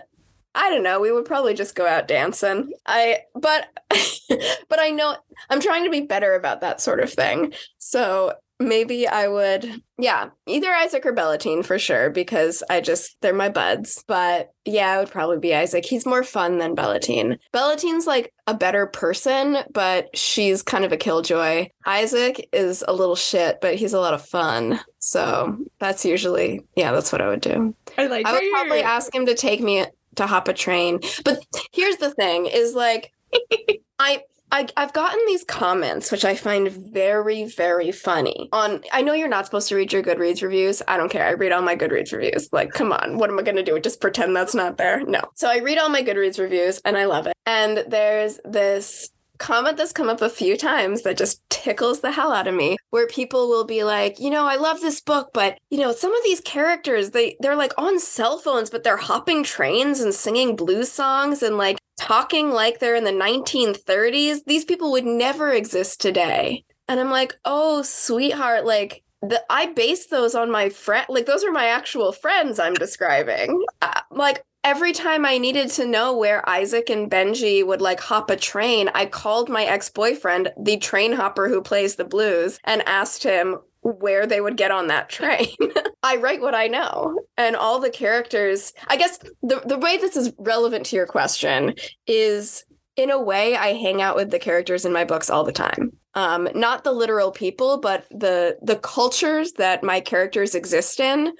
I 0.53 0.69
don't 0.69 0.83
know. 0.83 0.99
We 0.99 1.11
would 1.11 1.25
probably 1.25 1.53
just 1.53 1.75
go 1.75 1.87
out 1.87 2.07
dancing. 2.07 2.73
I 2.85 3.19
but 3.35 3.67
but 4.69 4.79
I 4.79 4.89
know 4.89 5.15
I'm 5.49 5.61
trying 5.61 5.85
to 5.85 5.89
be 5.89 6.01
better 6.01 6.35
about 6.35 6.61
that 6.61 6.81
sort 6.81 6.99
of 6.99 7.11
thing. 7.11 7.53
So 7.77 8.33
maybe 8.61 9.07
I 9.07 9.27
would 9.27 9.81
yeah, 9.97 10.29
either 10.47 10.71
Isaac 10.71 11.05
or 11.05 11.13
Bellatine 11.13 11.63
for 11.63 11.77
sure 11.77 12.09
because 12.09 12.63
I 12.69 12.81
just 12.81 13.17
they're 13.21 13.33
my 13.33 13.49
buds. 13.49 14.03
But 14.07 14.51
yeah, 14.65 14.95
it 14.95 14.99
would 14.99 15.11
probably 15.11 15.39
be 15.39 15.53
Isaac. 15.53 15.85
He's 15.85 16.05
more 16.05 16.23
fun 16.23 16.57
than 16.57 16.75
Bellatine. 16.75 17.37
Bellatine's 17.53 18.07
like 18.07 18.33
a 18.47 18.53
better 18.53 18.87
person, 18.87 19.57
but 19.71 20.15
she's 20.17 20.63
kind 20.63 20.85
of 20.85 20.91
a 20.91 20.97
killjoy. 20.97 21.69
Isaac 21.85 22.49
is 22.51 22.83
a 22.87 22.93
little 22.93 23.15
shit, 23.15 23.61
but 23.61 23.75
he's 23.75 23.93
a 23.93 23.99
lot 23.99 24.13
of 24.13 24.25
fun. 24.25 24.79
So 24.99 25.57
that's 25.79 26.03
usually 26.05 26.65
yeah, 26.75 26.91
that's 26.91 27.11
what 27.11 27.21
I 27.21 27.27
would 27.27 27.41
do. 27.41 27.75
I 27.97 28.07
like 28.07 28.25
I 28.25 28.33
would 28.33 28.51
probably 28.51 28.81
ask 28.81 29.13
him 29.13 29.25
to 29.27 29.35
take 29.35 29.61
me 29.61 29.85
to 30.15 30.27
hop 30.27 30.47
a 30.47 30.53
train. 30.53 30.99
But 31.23 31.39
here's 31.71 31.97
the 31.97 32.11
thing 32.11 32.45
is 32.45 32.73
like 32.73 33.11
I 33.99 34.23
I, 34.53 34.67
I've 34.75 34.91
gotten 34.91 35.19
these 35.27 35.45
comments, 35.45 36.11
which 36.11 36.25
I 36.25 36.35
find 36.35 36.69
very, 36.69 37.45
very 37.45 37.91
funny. 37.91 38.49
On, 38.51 38.81
I 38.91 39.01
know 39.01 39.13
you're 39.13 39.29
not 39.29 39.45
supposed 39.45 39.69
to 39.69 39.75
read 39.75 39.93
your 39.93 40.03
Goodreads 40.03 40.41
reviews. 40.41 40.81
I 40.87 40.97
don't 40.97 41.09
care. 41.09 41.25
I 41.25 41.31
read 41.31 41.53
all 41.53 41.61
my 41.61 41.75
Goodreads 41.75 42.11
reviews. 42.11 42.49
Like, 42.51 42.71
come 42.71 42.91
on, 42.91 43.17
what 43.17 43.29
am 43.29 43.39
I 43.39 43.43
going 43.43 43.55
to 43.55 43.63
do? 43.63 43.79
Just 43.79 44.01
pretend 44.01 44.35
that's 44.35 44.53
not 44.53 44.77
there? 44.77 45.03
No. 45.05 45.21
So 45.35 45.49
I 45.49 45.59
read 45.59 45.77
all 45.77 45.89
my 45.89 46.03
Goodreads 46.03 46.37
reviews, 46.37 46.81
and 46.83 46.97
I 46.97 47.05
love 47.05 47.27
it. 47.27 47.33
And 47.45 47.85
there's 47.87 48.41
this 48.43 49.09
comment 49.41 49.75
that's 49.75 49.91
come 49.91 50.07
up 50.07 50.21
a 50.21 50.29
few 50.29 50.55
times 50.55 51.01
that 51.01 51.17
just 51.17 51.41
tickles 51.49 52.01
the 52.01 52.11
hell 52.11 52.31
out 52.31 52.47
of 52.47 52.53
me 52.53 52.77
where 52.91 53.07
people 53.07 53.49
will 53.49 53.65
be 53.65 53.83
like 53.83 54.19
you 54.19 54.29
know 54.29 54.45
i 54.45 54.55
love 54.55 54.79
this 54.81 55.01
book 55.01 55.31
but 55.33 55.57
you 55.71 55.79
know 55.79 55.91
some 55.91 56.13
of 56.13 56.23
these 56.23 56.39
characters 56.41 57.09
they 57.09 57.35
they're 57.39 57.55
like 57.55 57.73
on 57.75 57.99
cell 57.99 58.37
phones 58.37 58.69
but 58.69 58.83
they're 58.83 58.97
hopping 58.97 59.43
trains 59.43 59.99
and 59.99 60.13
singing 60.13 60.55
blues 60.55 60.91
songs 60.91 61.41
and 61.41 61.57
like 61.57 61.79
talking 61.97 62.51
like 62.51 62.79
they're 62.79 62.95
in 62.95 63.03
the 63.03 63.11
1930s 63.11 64.41
these 64.45 64.63
people 64.63 64.91
would 64.91 65.05
never 65.05 65.51
exist 65.51 65.99
today 65.99 66.63
and 66.87 66.99
i'm 66.99 67.09
like 67.09 67.33
oh 67.43 67.81
sweetheart 67.81 68.63
like 68.63 69.03
the, 69.23 69.43
I 69.51 69.67
base 69.67 70.07
those 70.07 70.33
on 70.33 70.49
my 70.49 70.69
friend, 70.69 71.05
like 71.09 71.27
those 71.27 71.43
are 71.43 71.51
my 71.51 71.67
actual 71.67 72.11
friends 72.11 72.59
I'm 72.59 72.73
describing. 72.73 73.63
Uh, 73.79 74.01
like 74.09 74.43
every 74.63 74.93
time 74.93 75.25
I 75.25 75.37
needed 75.37 75.69
to 75.71 75.85
know 75.85 76.15
where 76.15 76.47
Isaac 76.47 76.89
and 76.89 77.09
Benji 77.09 77.65
would 77.65 77.81
like 77.81 77.99
hop 77.99 78.29
a 78.29 78.35
train, 78.35 78.89
I 78.93 79.05
called 79.05 79.49
my 79.49 79.63
ex 79.63 79.89
boyfriend, 79.89 80.51
the 80.59 80.77
train 80.77 81.13
hopper 81.13 81.49
who 81.49 81.61
plays 81.61 81.95
the 81.95 82.05
blues, 82.05 82.59
and 82.63 82.83
asked 82.87 83.23
him 83.23 83.57
where 83.81 84.27
they 84.27 84.41
would 84.41 84.57
get 84.57 84.71
on 84.71 84.87
that 84.87 85.09
train. 85.09 85.47
I 86.03 86.17
write 86.17 86.41
what 86.41 86.55
I 86.55 86.67
know. 86.67 87.19
And 87.37 87.55
all 87.55 87.79
the 87.79 87.89
characters, 87.89 88.73
I 88.87 88.97
guess 88.97 89.17
the, 89.41 89.61
the 89.65 89.77
way 89.77 89.97
this 89.97 90.15
is 90.15 90.33
relevant 90.37 90.85
to 90.87 90.95
your 90.95 91.07
question 91.07 91.73
is 92.05 92.63
in 92.95 93.09
a 93.09 93.21
way, 93.21 93.55
I 93.55 93.73
hang 93.73 94.01
out 94.01 94.15
with 94.15 94.29
the 94.29 94.39
characters 94.39 94.85
in 94.85 94.93
my 94.93 95.05
books 95.05 95.29
all 95.29 95.43
the 95.43 95.51
time. 95.51 95.93
Um, 96.13 96.49
not 96.53 96.83
the 96.83 96.91
literal 96.91 97.31
people, 97.31 97.79
but 97.79 98.05
the 98.11 98.57
the 98.61 98.75
cultures 98.75 99.53
that 99.53 99.81
my 99.81 100.01
characters 100.01 100.55
exist 100.55 100.99
in 100.99 101.31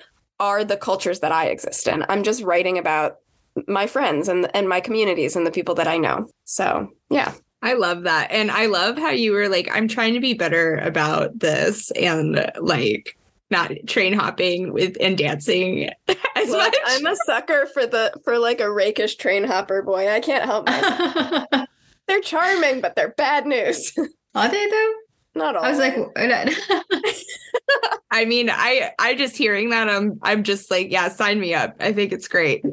are 0.42 0.66
the 0.66 0.76
cultures 0.76 1.22
that 1.22 1.32
I 1.32 1.46
exist 1.46 1.88
in. 1.88 2.04
I'm 2.10 2.24
just 2.24 2.44
writing 2.44 2.78
about 2.78 3.18
my 3.68 3.88
friends 3.88 4.28
and 4.28 4.50
and 4.54 4.68
my 4.68 4.82
communities 4.82 5.36
and 5.36 5.46
the 5.48 5.52
people 5.52 5.76
that 5.76 5.88
I 5.88 5.98
know. 5.98 6.28
So 6.44 6.89
yeah. 7.10 7.34
I 7.64 7.74
love 7.74 8.04
that. 8.04 8.32
And 8.32 8.50
I 8.50 8.66
love 8.66 8.98
how 8.98 9.12
you 9.12 9.34
were 9.34 9.48
like, 9.48 9.70
I'm 9.72 9.88
trying 9.88 10.16
to 10.16 10.20
be 10.20 10.34
better 10.34 10.78
about 10.78 11.38
this 11.38 11.92
and 11.92 12.52
like 12.60 13.16
not 13.52 13.72
train 13.86 14.14
hopping 14.14 14.74
with 14.74 14.98
and 15.00 15.16
dancing 15.16 15.89
as 16.08 16.50
Look, 16.50 16.58
much. 16.58 16.76
I'm 16.88 17.06
a 17.06 17.16
sucker 17.26 17.68
for 17.68 17.86
the 17.86 18.14
for 18.24 18.39
like 18.39 18.62
a 18.62 18.72
rakish 18.72 19.16
train 19.16 19.44
hopper 19.44 19.84
boy. 19.84 20.10
I 20.10 20.22
can't 20.22 20.46
help 20.46 20.66
myself. 20.66 21.46
they're 22.08 22.22
charming, 22.22 22.82
but 22.82 22.96
they're 22.96 23.14
bad 23.16 23.46
news. 23.46 23.94
Are 24.36 24.50
they 24.50 24.68
though? 24.68 24.94
Not 25.36 25.56
all. 25.56 25.64
I 25.64 25.70
was 25.70 25.80
like, 25.80 25.96
I 28.12 28.26
mean, 28.26 28.49
I 28.49 28.91
I 28.99 29.16
just 29.16 29.38
hearing 29.38 29.70
that 29.70 29.89
I'm 29.89 30.20
I'm 30.22 30.43
just 30.43 30.70
like, 30.70 30.91
yeah, 30.91 31.07
sign 31.07 31.39
me 31.39 31.53
up. 31.53 31.76
I 31.80 31.93
think 31.93 32.12
it's 32.12 32.28
great. 32.28 32.64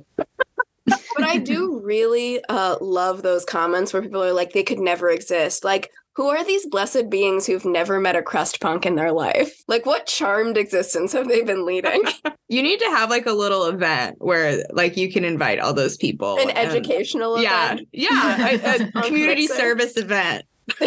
but 0.86 1.24
I 1.24 1.38
do 1.38 1.80
really 1.84 2.42
uh, 2.48 2.76
love 2.80 3.22
those 3.22 3.44
comments 3.44 3.92
where 3.92 4.02
people 4.02 4.22
are 4.22 4.32
like, 4.32 4.52
they 4.52 4.62
could 4.62 4.78
never 4.78 5.10
exist. 5.10 5.64
Like, 5.64 5.90
who 6.18 6.28
are 6.28 6.42
these 6.44 6.66
blessed 6.66 7.08
beings 7.08 7.46
who've 7.46 7.64
never 7.64 8.00
met 8.00 8.16
a 8.16 8.22
crust 8.22 8.60
punk 8.60 8.84
in 8.84 8.96
their 8.96 9.12
life? 9.12 9.62
Like, 9.68 9.86
what 9.86 10.06
charmed 10.06 10.58
existence 10.58 11.12
have 11.12 11.28
they 11.28 11.42
been 11.42 11.64
leading? 11.64 12.02
you 12.48 12.60
need 12.60 12.80
to 12.80 12.86
have 12.86 13.08
like 13.08 13.26
a 13.26 13.32
little 13.32 13.66
event 13.66 14.16
where 14.18 14.64
like 14.72 14.96
you 14.96 15.12
can 15.12 15.24
invite 15.24 15.60
all 15.60 15.72
those 15.72 15.96
people. 15.96 16.36
An 16.38 16.50
and, 16.50 16.58
educational 16.58 17.40
yeah, 17.40 17.74
event. 17.74 17.88
Yeah, 17.92 18.48
a, 18.48 18.98
a 18.98 19.02
community 19.02 19.46
service 19.46 19.96
event. 19.96 20.44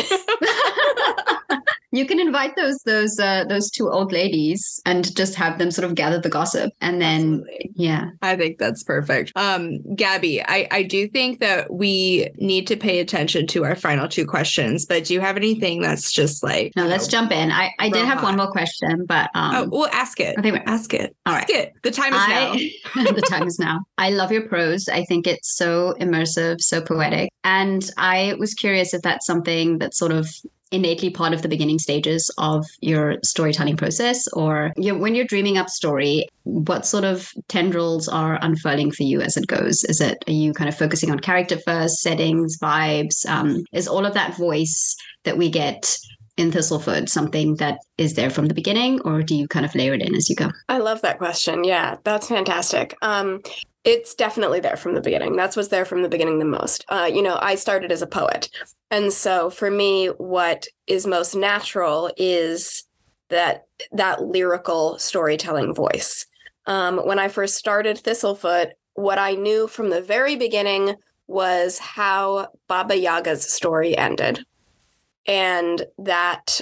you 1.92 2.06
can 2.06 2.20
invite 2.20 2.56
those 2.56 2.78
those 2.86 3.20
uh, 3.20 3.44
those 3.48 3.70
two 3.70 3.90
old 3.90 4.12
ladies 4.12 4.82
and 4.86 5.16
just 5.16 5.36
have 5.36 5.60
them 5.60 5.72
sort 5.72 5.86
of 5.86 5.96
gather 5.96 6.20
the 6.20 6.30
gossip 6.30 6.72
and 6.82 7.02
then 7.02 7.22
Absolutely. 7.22 7.72
yeah. 7.76 8.10
I 8.22 8.36
think 8.36 8.58
that's 8.58 8.84
perfect. 8.84 9.32
Um 9.36 9.80
gabby 9.96 10.42
i 10.44 10.68
i 10.72 10.84
do 10.84 11.08
think 11.08 11.40
that 11.40 11.72
we 11.74 12.30
need 12.38 12.68
to 12.68 12.78
pay 12.78 13.00
attention 13.00 13.48
to 13.48 13.64
our 13.64 13.76
final 13.76 14.08
two 14.08 14.26
questions 14.26 14.86
but 14.86 15.06
do 15.06 15.14
you 15.14 15.22
have 15.22 15.36
anything 15.38 15.82
that's 15.82 16.12
just 16.12 16.44
like 16.44 16.72
no 16.76 16.86
let's 16.86 17.08
know, 17.08 17.12
jump 17.12 17.32
in. 17.32 17.52
I 17.52 17.72
i 17.80 17.90
did 17.90 18.06
have 18.06 18.20
hot. 18.20 18.24
one 18.24 18.38
more 18.38 18.52
question 18.52 19.06
but 19.06 19.30
um 19.36 19.56
oh 19.56 19.70
well 19.72 19.90
ask 19.92 20.20
it. 20.20 20.36
I 20.38 20.42
think 20.42 20.60
ask 20.66 20.94
it. 20.94 21.16
all 21.26 21.34
ask 21.34 21.50
right. 21.50 21.58
it. 21.58 21.74
The 21.84 21.92
time 21.92 22.14
is 22.14 22.22
I, 22.22 22.28
now. 22.96 23.12
The 23.12 23.22
time 23.22 23.48
is 23.48 23.60
now. 23.60 23.80
I 23.98 24.12
love 24.12 24.32
your 24.32 24.48
prose. 24.48 24.88
I 24.88 25.04
think 25.06 25.28
it's 25.28 25.56
so 25.56 25.94
immersive 26.00 26.62
so 26.62 26.82
poetic. 26.82 27.30
And 27.44 27.90
i 27.98 28.36
was 28.40 28.54
curious 28.54 28.94
if 28.94 29.02
that's 29.02 29.26
something 29.26 29.80
that 29.80 29.94
sort 29.94 30.12
of 30.12 30.28
innately 30.72 31.10
part 31.10 31.34
of 31.34 31.42
the 31.42 31.50
beginning 31.50 31.80
stages 31.80 32.34
of 32.38 32.66
your 32.80 33.18
storytelling 33.24 33.78
process 33.78 34.28
or 34.30 34.72
you 34.78 34.92
know, 34.92 34.98
when 34.98 35.16
you're 35.16 35.26
dreaming 35.26 35.58
up 35.58 35.70
story 35.70 36.28
what 36.44 36.86
sort 36.86 37.04
of 37.04 37.32
tendrils 37.48 38.08
are 38.08 38.40
unfurling 38.42 38.92
for 38.92 39.04
you 39.04 39.22
as 39.22 39.38
it 39.38 39.48
goes 39.48 39.84
is 39.84 40.00
it 40.02 40.18
are 40.28 40.34
you 40.34 40.54
kind 40.54 40.70
of 40.70 40.78
focusing 40.78 41.12
on 41.12 41.20
character 41.20 41.58
first 41.66 42.02
settings 42.02 42.58
vibes 42.58 43.28
um, 43.28 43.64
is 43.74 43.88
all 43.88 44.06
of 44.06 44.14
that 44.14 44.36
voice 44.38 44.96
that 45.24 45.38
we 45.38 45.50
get 45.50 45.98
in 46.38 46.52
Thistlefoot 46.52 47.10
something 47.10 47.56
that 47.58 47.80
is 47.98 48.16
there 48.16 48.30
from 48.30 48.48
the 48.48 48.54
beginning, 48.54 49.02
or 49.02 49.22
do 49.22 49.36
you 49.36 49.48
kind 49.48 49.66
of 49.66 49.76
layer 49.76 49.94
it 49.94 50.02
in 50.02 50.16
as 50.16 50.30
you 50.30 50.36
go? 50.36 50.50
I 50.70 50.80
love 50.80 51.02
that 51.02 51.18
question. 51.18 51.64
Yeah, 51.64 51.98
that's 52.04 52.28
fantastic. 52.28 52.96
Um, 53.02 53.42
it's 53.84 54.14
definitely 54.14 54.60
there 54.60 54.78
from 54.78 54.94
the 54.94 55.02
beginning. 55.02 55.36
That's 55.36 55.56
what's 55.56 55.70
there 55.70 55.86
from 55.86 56.04
the 56.04 56.10
beginning 56.10 56.40
the 56.40 56.46
most. 56.46 56.86
Uh, 56.90 57.10
you 57.12 57.22
know, 57.22 57.40
I 57.42 57.56
started 57.56 57.92
as 57.92 58.02
a 58.02 58.08
poet. 58.08 58.50
And 58.92 59.12
so 59.12 59.50
for 59.50 59.72
me, 59.72 60.08
what 60.08 60.68
is 60.88 61.08
most 61.08 61.36
natural 61.36 62.12
is 62.18 62.84
that 63.30 63.66
that 63.92 64.22
lyrical 64.22 65.00
storytelling 65.00 65.74
voice. 65.74 66.28
Um, 66.68 66.98
when 67.00 67.18
I 67.18 67.28
first 67.28 67.56
started 67.56 67.98
Thistlefoot, 67.98 68.72
what 68.94 69.18
I 69.18 69.34
knew 69.34 69.68
from 69.68 69.90
the 69.90 70.02
very 70.02 70.36
beginning 70.36 70.96
was 71.28 71.80
how 71.80 72.50
Baba 72.68 72.96
Yaga's 72.96 73.52
story 73.52 73.98
ended. 73.98 74.46
And 75.26 75.86
that 75.98 76.62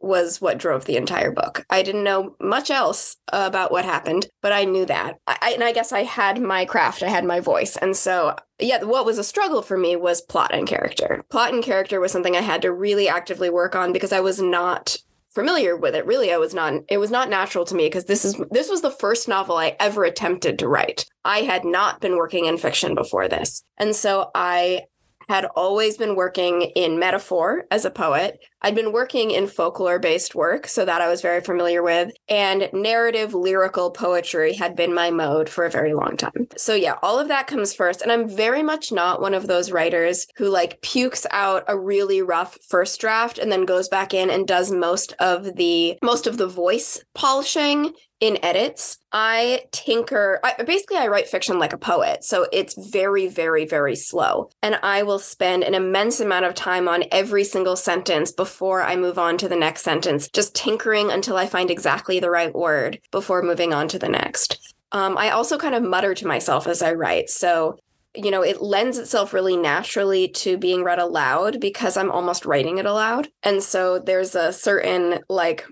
was 0.00 0.40
what 0.40 0.58
drove 0.58 0.84
the 0.84 0.96
entire 0.96 1.30
book. 1.30 1.64
I 1.70 1.82
didn't 1.82 2.04
know 2.04 2.36
much 2.40 2.70
else 2.70 3.16
about 3.32 3.72
what 3.72 3.84
happened, 3.84 4.28
but 4.42 4.52
I 4.52 4.64
knew 4.64 4.86
that. 4.86 5.18
I, 5.26 5.52
and 5.54 5.64
I 5.64 5.72
guess 5.72 5.92
I 5.92 6.02
had 6.02 6.40
my 6.40 6.64
craft, 6.64 7.02
I 7.02 7.08
had 7.08 7.24
my 7.24 7.40
voice. 7.40 7.76
And 7.76 7.96
so, 7.96 8.36
yeah, 8.58 8.82
what 8.84 9.06
was 9.06 9.18
a 9.18 9.24
struggle 9.24 9.62
for 9.62 9.76
me 9.76 9.96
was 9.96 10.20
plot 10.20 10.54
and 10.54 10.66
character. 10.66 11.24
Plot 11.30 11.52
and 11.52 11.62
character 11.62 12.00
was 12.00 12.12
something 12.12 12.36
I 12.36 12.42
had 12.42 12.62
to 12.62 12.72
really 12.72 13.08
actively 13.08 13.50
work 13.50 13.74
on 13.74 13.92
because 13.92 14.12
I 14.12 14.20
was 14.20 14.40
not 14.40 14.96
familiar 15.36 15.76
with 15.76 15.94
it 15.94 16.06
really 16.06 16.32
i 16.32 16.38
was 16.38 16.54
not 16.54 16.72
it 16.88 16.96
was 16.96 17.10
not 17.10 17.28
natural 17.28 17.66
to 17.66 17.74
me 17.74 17.84
because 17.84 18.06
this 18.06 18.24
is 18.24 18.40
this 18.50 18.70
was 18.70 18.80
the 18.80 18.90
first 18.90 19.28
novel 19.28 19.58
i 19.58 19.76
ever 19.78 20.02
attempted 20.02 20.58
to 20.58 20.66
write 20.66 21.04
i 21.26 21.40
had 21.40 21.62
not 21.62 22.00
been 22.00 22.16
working 22.16 22.46
in 22.46 22.56
fiction 22.56 22.94
before 22.94 23.28
this 23.28 23.62
and 23.76 23.94
so 23.94 24.30
i 24.34 24.80
had 25.28 25.46
always 25.56 25.96
been 25.96 26.16
working 26.16 26.62
in 26.62 26.98
metaphor 26.98 27.64
as 27.70 27.84
a 27.84 27.90
poet. 27.90 28.38
I'd 28.62 28.74
been 28.74 28.92
working 28.92 29.30
in 29.30 29.46
folklore 29.46 29.98
based 29.98 30.34
work, 30.34 30.66
so 30.66 30.84
that 30.84 31.00
I 31.00 31.08
was 31.08 31.22
very 31.22 31.40
familiar 31.40 31.82
with, 31.82 32.10
and 32.28 32.68
narrative 32.72 33.34
lyrical 33.34 33.90
poetry 33.90 34.54
had 34.54 34.74
been 34.74 34.94
my 34.94 35.10
mode 35.10 35.48
for 35.48 35.64
a 35.64 35.70
very 35.70 35.94
long 35.94 36.16
time. 36.16 36.48
So, 36.56 36.74
yeah, 36.74 36.96
all 37.02 37.18
of 37.18 37.28
that 37.28 37.46
comes 37.46 37.74
first. 37.74 38.02
And 38.02 38.10
I'm 38.10 38.28
very 38.28 38.62
much 38.62 38.92
not 38.92 39.20
one 39.20 39.34
of 39.34 39.46
those 39.46 39.70
writers 39.70 40.26
who 40.36 40.48
like 40.48 40.80
pukes 40.82 41.26
out 41.30 41.64
a 41.68 41.78
really 41.78 42.22
rough 42.22 42.58
first 42.68 43.00
draft 43.00 43.38
and 43.38 43.52
then 43.52 43.64
goes 43.64 43.88
back 43.88 44.14
in 44.14 44.30
and 44.30 44.48
does 44.48 44.70
most 44.72 45.12
of 45.20 45.56
the 45.56 45.98
most 46.02 46.26
of 46.26 46.38
the 46.38 46.48
voice 46.48 47.02
polishing 47.14 47.92
in 48.20 48.38
edits 48.42 48.98
i 49.12 49.62
tinker 49.72 50.40
I, 50.42 50.62
basically 50.62 50.96
i 50.96 51.06
write 51.06 51.28
fiction 51.28 51.58
like 51.58 51.72
a 51.72 51.78
poet 51.78 52.24
so 52.24 52.46
it's 52.52 52.74
very 52.90 53.26
very 53.28 53.66
very 53.66 53.94
slow 53.94 54.50
and 54.62 54.78
i 54.82 55.02
will 55.02 55.18
spend 55.18 55.62
an 55.64 55.74
immense 55.74 56.20
amount 56.20 56.46
of 56.46 56.54
time 56.54 56.88
on 56.88 57.04
every 57.12 57.44
single 57.44 57.76
sentence 57.76 58.32
before 58.32 58.82
i 58.82 58.96
move 58.96 59.18
on 59.18 59.36
to 59.38 59.48
the 59.48 59.56
next 59.56 59.82
sentence 59.82 60.28
just 60.28 60.54
tinkering 60.54 61.10
until 61.10 61.36
i 61.36 61.46
find 61.46 61.70
exactly 61.70 62.18
the 62.18 62.30
right 62.30 62.54
word 62.54 62.98
before 63.10 63.42
moving 63.42 63.74
on 63.74 63.86
to 63.88 63.98
the 63.98 64.08
next 64.08 64.74
um, 64.92 65.18
i 65.18 65.30
also 65.30 65.58
kind 65.58 65.74
of 65.74 65.82
mutter 65.82 66.14
to 66.14 66.26
myself 66.26 66.66
as 66.66 66.80
i 66.80 66.92
write 66.92 67.28
so 67.28 67.76
you 68.16 68.30
know, 68.30 68.42
it 68.42 68.62
lends 68.62 68.98
itself 68.98 69.32
really 69.32 69.56
naturally 69.56 70.28
to 70.28 70.56
being 70.56 70.82
read 70.82 70.98
aloud 70.98 71.60
because 71.60 71.96
I'm 71.96 72.10
almost 72.10 72.46
writing 72.46 72.78
it 72.78 72.86
aloud. 72.86 73.28
And 73.42 73.62
so 73.62 73.98
there's 73.98 74.34
a 74.34 74.52
certain 74.52 75.20
like 75.28 75.66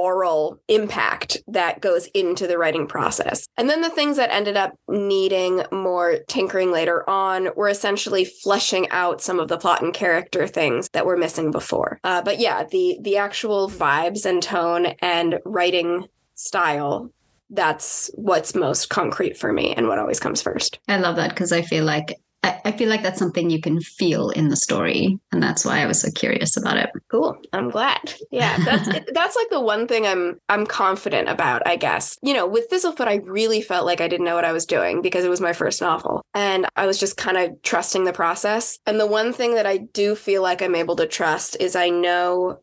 oral 0.00 0.58
impact 0.68 1.36
that 1.46 1.82
goes 1.82 2.06
into 2.14 2.46
the 2.46 2.56
writing 2.56 2.86
process. 2.86 3.44
And 3.58 3.68
then 3.68 3.82
the 3.82 3.90
things 3.90 4.16
that 4.16 4.32
ended 4.32 4.56
up 4.56 4.74
needing 4.88 5.62
more 5.70 6.20
tinkering 6.26 6.72
later 6.72 7.08
on 7.08 7.50
were 7.54 7.68
essentially 7.68 8.24
fleshing 8.24 8.88
out 8.90 9.20
some 9.20 9.38
of 9.38 9.48
the 9.48 9.58
plot 9.58 9.82
and 9.82 9.92
character 9.92 10.46
things 10.46 10.88
that 10.94 11.04
were 11.04 11.18
missing 11.18 11.50
before. 11.50 12.00
Uh, 12.02 12.22
but 12.22 12.38
yeah, 12.38 12.64
the 12.64 12.98
the 13.02 13.18
actual 13.18 13.68
vibes 13.68 14.24
and 14.24 14.42
tone 14.42 14.86
and 15.02 15.38
writing 15.44 16.06
style 16.34 17.12
that's 17.50 18.10
what's 18.14 18.54
most 18.54 18.88
concrete 18.90 19.36
for 19.36 19.52
me 19.52 19.74
and 19.74 19.88
what 19.88 19.98
always 19.98 20.20
comes 20.20 20.40
first. 20.40 20.78
I 20.88 20.98
love 20.98 21.16
that 21.16 21.30
because 21.30 21.52
I 21.52 21.62
feel 21.62 21.84
like 21.84 22.16
I, 22.42 22.60
I 22.66 22.72
feel 22.72 22.88
like 22.88 23.02
that's 23.02 23.18
something 23.18 23.50
you 23.50 23.60
can 23.60 23.80
feel 23.80 24.30
in 24.30 24.48
the 24.48 24.56
story, 24.56 25.18
and 25.30 25.42
that's 25.42 25.64
why 25.64 25.80
I 25.80 25.86
was 25.86 26.00
so 26.00 26.10
curious 26.10 26.56
about 26.56 26.78
it. 26.78 26.90
Cool. 27.08 27.36
I'm 27.52 27.70
glad. 27.70 28.14
Yeah, 28.30 28.56
that's 28.64 28.88
that's 29.12 29.36
like 29.36 29.50
the 29.50 29.60
one 29.60 29.86
thing 29.86 30.06
I'm 30.06 30.40
I'm 30.48 30.66
confident 30.66 31.28
about, 31.28 31.66
I 31.66 31.76
guess. 31.76 32.18
You 32.22 32.34
know, 32.34 32.46
with 32.46 32.70
Thistlefoot, 32.70 33.08
I 33.08 33.16
really 33.16 33.60
felt 33.60 33.86
like 33.86 34.00
I 34.00 34.08
didn't 34.08 34.24
know 34.24 34.34
what 34.34 34.44
I 34.44 34.52
was 34.52 34.66
doing 34.66 35.02
because 35.02 35.24
it 35.24 35.30
was 35.30 35.40
my 35.40 35.52
first 35.52 35.80
novel, 35.80 36.22
and 36.34 36.66
I 36.76 36.86
was 36.86 36.98
just 36.98 37.16
kind 37.16 37.36
of 37.36 37.60
trusting 37.62 38.04
the 38.04 38.12
process. 38.12 38.78
And 38.86 38.98
the 38.98 39.06
one 39.06 39.32
thing 39.32 39.54
that 39.56 39.66
I 39.66 39.78
do 39.78 40.14
feel 40.14 40.42
like 40.42 40.62
I'm 40.62 40.74
able 40.74 40.96
to 40.96 41.06
trust 41.06 41.56
is 41.60 41.76
I 41.76 41.90
know 41.90 42.60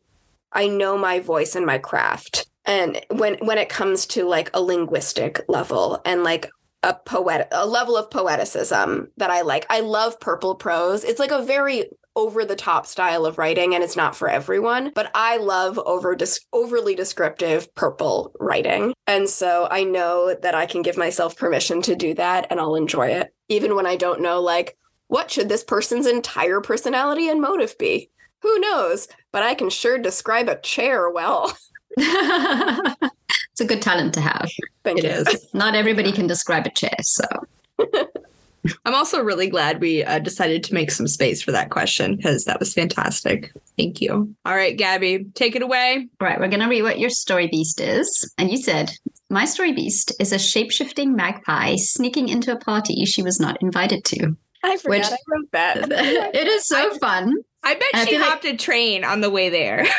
I 0.52 0.66
know 0.66 0.98
my 0.98 1.20
voice 1.20 1.54
and 1.54 1.66
my 1.66 1.78
craft. 1.78 2.46
And 2.64 3.00
when 3.10 3.34
when 3.36 3.58
it 3.58 3.68
comes 3.68 4.06
to 4.08 4.24
like 4.24 4.50
a 4.52 4.60
linguistic 4.60 5.40
level 5.48 6.00
and 6.04 6.24
like 6.24 6.50
a 6.82 6.94
poet 6.94 7.48
a 7.50 7.66
level 7.66 7.96
of 7.96 8.10
poeticism 8.10 9.08
that 9.16 9.30
I 9.30 9.42
like. 9.42 9.66
I 9.68 9.80
love 9.80 10.20
purple 10.20 10.54
prose. 10.54 11.04
It's 11.04 11.18
like 11.18 11.30
a 11.30 11.42
very 11.42 11.86
over 12.14 12.44
the 12.44 12.56
top 12.56 12.84
style 12.84 13.24
of 13.24 13.38
writing 13.38 13.74
and 13.74 13.84
it's 13.84 13.96
not 13.96 14.16
for 14.16 14.28
everyone, 14.28 14.90
but 14.94 15.08
I 15.14 15.36
love 15.36 15.78
over 15.78 16.16
dis- 16.16 16.40
overly 16.52 16.96
descriptive 16.96 17.72
purple 17.76 18.32
writing. 18.40 18.92
And 19.06 19.28
so 19.28 19.68
I 19.70 19.84
know 19.84 20.34
that 20.42 20.54
I 20.54 20.66
can 20.66 20.82
give 20.82 20.96
myself 20.96 21.36
permission 21.36 21.80
to 21.82 21.94
do 21.94 22.14
that 22.14 22.48
and 22.50 22.58
I'll 22.58 22.74
enjoy 22.74 23.08
it 23.08 23.32
even 23.48 23.76
when 23.76 23.86
I 23.86 23.96
don't 23.96 24.20
know 24.20 24.40
like 24.40 24.76
what 25.06 25.30
should 25.30 25.48
this 25.48 25.64
person's 25.64 26.06
entire 26.06 26.60
personality 26.60 27.28
and 27.28 27.40
motive 27.40 27.78
be? 27.78 28.10
Who 28.42 28.58
knows? 28.58 29.08
But 29.32 29.42
I 29.42 29.54
can 29.54 29.70
sure 29.70 29.98
describe 29.98 30.48
a 30.48 30.60
chair 30.60 31.10
well. 31.10 31.56
it's 33.58 33.64
a 33.72 33.74
good 33.74 33.82
talent 33.82 34.14
to 34.14 34.20
have. 34.20 34.48
Thank 34.84 35.00
It 35.00 35.04
you. 35.04 35.10
is. 35.10 35.48
Not 35.52 35.74
everybody 35.74 36.12
can 36.12 36.28
describe 36.28 36.64
a 36.64 36.70
chair, 36.70 36.94
so 37.00 37.24
I'm 38.84 38.94
also 38.94 39.20
really 39.20 39.48
glad 39.48 39.80
we 39.80 40.04
uh, 40.04 40.20
decided 40.20 40.62
to 40.64 40.74
make 40.74 40.92
some 40.92 41.08
space 41.08 41.42
for 41.42 41.50
that 41.50 41.70
question 41.70 42.14
because 42.16 42.44
that 42.44 42.60
was 42.60 42.72
fantastic. 42.72 43.50
Thank 43.76 44.00
you. 44.00 44.32
All 44.44 44.54
right, 44.54 44.76
Gabby, 44.76 45.24
take 45.34 45.56
it 45.56 45.62
away. 45.62 46.06
Right, 46.20 46.38
we're 46.38 46.46
going 46.48 46.60
to 46.60 46.68
read 46.68 46.82
what 46.82 47.00
your 47.00 47.10
story 47.10 47.48
beast 47.48 47.80
is. 47.80 48.32
And 48.38 48.48
you 48.48 48.58
said, 48.58 48.92
My 49.28 49.44
story 49.44 49.72
beast 49.72 50.12
is 50.20 50.32
a 50.32 50.38
shape 50.38 50.70
shifting 50.70 51.16
magpie 51.16 51.74
sneaking 51.76 52.28
into 52.28 52.52
a 52.52 52.58
party 52.60 53.04
she 53.06 53.22
was 53.22 53.40
not 53.40 53.60
invited 53.60 54.04
to. 54.04 54.36
I 54.62 54.76
forgot 54.76 54.90
Which- 54.90 55.06
I 55.06 55.16
wrote 55.28 55.50
that. 55.52 55.78
it 56.34 56.46
is 56.46 56.64
so 56.68 56.96
fun. 56.98 57.34
I 57.64 57.74
bet 57.74 57.88
I 57.94 58.04
she 58.04 58.10
feel 58.12 58.20
like- 58.20 58.30
hopped 58.30 58.44
a 58.44 58.56
train 58.56 59.02
on 59.04 59.20
the 59.20 59.30
way 59.30 59.48
there. 59.48 59.84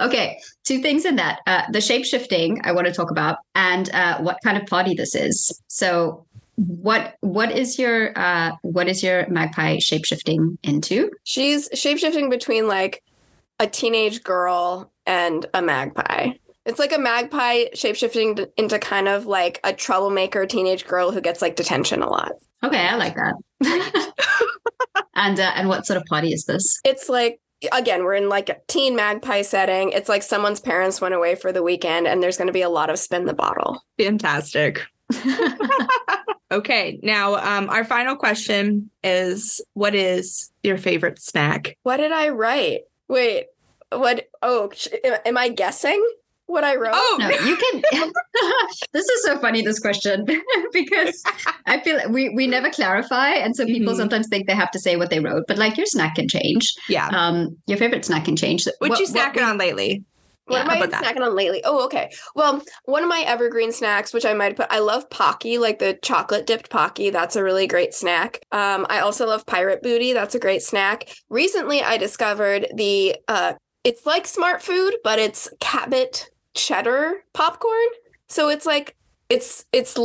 okay, 0.00 0.38
two 0.64 0.80
things 0.80 1.04
in 1.04 1.16
that. 1.16 1.40
Uh, 1.46 1.62
the 1.70 1.80
shape 1.80 2.04
shifting 2.04 2.60
I 2.64 2.72
want 2.72 2.86
to 2.86 2.92
talk 2.92 3.10
about 3.10 3.38
and 3.54 3.92
uh, 3.94 4.18
what 4.18 4.38
kind 4.44 4.56
of 4.56 4.66
party 4.66 4.94
this 4.94 5.14
is. 5.14 5.60
So, 5.68 6.26
what 6.56 7.16
what 7.20 7.52
is 7.52 7.78
your 7.78 8.18
uh, 8.18 8.52
what 8.62 8.88
is 8.88 9.02
your 9.02 9.28
magpie 9.28 9.78
shape 9.78 10.04
shifting 10.04 10.58
into? 10.62 11.10
She's 11.24 11.68
shapeshifting 11.70 12.30
between 12.30 12.68
like 12.68 13.02
a 13.58 13.66
teenage 13.66 14.22
girl 14.22 14.90
and 15.06 15.46
a 15.54 15.62
magpie. 15.62 16.32
It's 16.64 16.80
like 16.80 16.92
a 16.92 16.98
magpie 16.98 17.66
shapeshifting 17.74 18.48
into 18.56 18.78
kind 18.78 19.06
of 19.06 19.26
like 19.26 19.60
a 19.62 19.72
troublemaker 19.72 20.46
teenage 20.46 20.86
girl 20.86 21.12
who 21.12 21.20
gets 21.20 21.40
like 21.40 21.56
detention 21.56 22.02
a 22.02 22.08
lot. 22.08 22.32
Okay, 22.64 22.88
I 22.88 22.96
like 22.96 23.14
that. 23.14 24.12
and 25.14 25.38
uh, 25.38 25.52
and 25.54 25.68
what 25.68 25.86
sort 25.86 25.98
of 25.98 26.04
party 26.06 26.32
is 26.32 26.44
this? 26.44 26.80
It's 26.84 27.08
like 27.08 27.38
again, 27.72 28.04
we're 28.04 28.14
in 28.14 28.28
like 28.28 28.48
a 28.48 28.58
teen 28.66 28.96
magpie 28.96 29.42
setting. 29.42 29.90
It's 29.92 30.08
like 30.08 30.22
someone's 30.22 30.60
parents 30.60 31.00
went 31.00 31.14
away 31.14 31.34
for 31.34 31.52
the 31.52 31.62
weekend 31.62 32.06
and 32.06 32.22
there's 32.22 32.36
going 32.36 32.48
to 32.48 32.52
be 32.52 32.62
a 32.62 32.68
lot 32.68 32.90
of 32.90 32.98
spin 32.98 33.26
the 33.26 33.34
bottle. 33.34 33.82
Fantastic. 33.98 34.82
Okay, 36.50 37.00
now 37.02 37.34
um, 37.34 37.68
our 37.70 37.84
final 37.84 38.14
question 38.14 38.90
is 39.02 39.60
what 39.74 39.94
is 39.94 40.52
your 40.62 40.78
favorite 40.78 41.20
snack? 41.20 41.76
What 41.82 41.96
did 41.96 42.12
I 42.12 42.28
write? 42.28 42.82
Wait, 43.08 43.46
what? 43.90 44.28
Oh, 44.42 44.70
am 45.24 45.36
I 45.36 45.48
guessing 45.48 46.00
what 46.46 46.64
I 46.64 46.76
wrote? 46.76 46.92
Oh, 46.94 47.16
no, 47.20 47.28
you 47.28 47.56
can. 47.56 47.82
this 48.92 49.08
is 49.08 49.24
so 49.24 49.38
funny. 49.38 49.62
This 49.62 49.78
question 49.78 50.24
because 50.72 51.22
I 51.66 51.80
feel 51.80 51.96
like 51.96 52.08
we 52.08 52.30
we 52.30 52.46
never 52.46 52.70
clarify, 52.70 53.30
and 53.30 53.54
so 53.56 53.66
people 53.66 53.92
Mhm. 53.94 53.96
sometimes 53.98 54.28
think 54.28 54.46
they 54.46 54.54
have 54.54 54.70
to 54.72 54.78
say 54.78 54.96
what 54.96 55.10
they 55.10 55.20
wrote. 55.20 55.44
But 55.48 55.58
like 55.58 55.76
your 55.76 55.86
snack 55.86 56.14
can 56.16 56.28
change. 56.28 56.74
yeah. 56.88 57.08
Um, 57.08 57.56
your 57.66 57.78
favorite 57.78 58.04
snack 58.04 58.24
can 58.24 58.36
change. 58.36 58.66
what, 58.78 58.98
you 58.98 59.06
what 59.06 59.34
snacking 59.34 59.46
on 59.46 59.58
lately? 59.58 60.04
What 60.48 60.58
Yeah, 60.58 60.62
am 60.62 60.70
I 60.70 60.76
about 60.76 60.90
that? 60.90 61.04
snacking 61.16 61.26
on 61.26 61.34
lately? 61.34 61.60
Oh, 61.64 61.84
okay. 61.86 62.08
Well, 62.36 62.62
one 62.84 63.02
of 63.02 63.08
my 63.08 63.24
evergreen 63.26 63.72
snacks, 63.72 64.14
which 64.14 64.24
I 64.24 64.32
might 64.32 64.54
put, 64.54 64.68
I 64.70 64.78
love 64.78 65.10
Pocky, 65.10 65.58
like 65.58 65.80
the 65.80 65.98
chocolate 66.02 66.46
dipped 66.46 66.70
Pocky. 66.70 67.10
That's 67.10 67.34
a 67.34 67.42
really 67.42 67.66
great 67.66 67.92
snack. 67.94 68.38
Um, 68.52 68.86
I 68.88 69.00
also 69.00 69.26
love 69.26 69.44
Pirate 69.46 69.82
Booty. 69.82 70.12
That's 70.12 70.36
a 70.36 70.38
great 70.38 70.62
snack. 70.62 71.08
Recently, 71.30 71.82
I 71.82 71.96
discovered 71.96 72.68
the, 72.76 73.16
uh, 73.26 73.54
it's 73.82 74.06
like 74.06 74.24
Smart 74.28 74.62
Food, 74.62 74.94
but 75.02 75.18
it's 75.18 75.50
Cabot 75.60 76.28
cheddar 76.56 77.22
popcorn. 77.34 77.86
So 78.28 78.48
it's 78.48 78.66
like, 78.66 78.96
it's 79.28 79.64
it's 79.72 79.96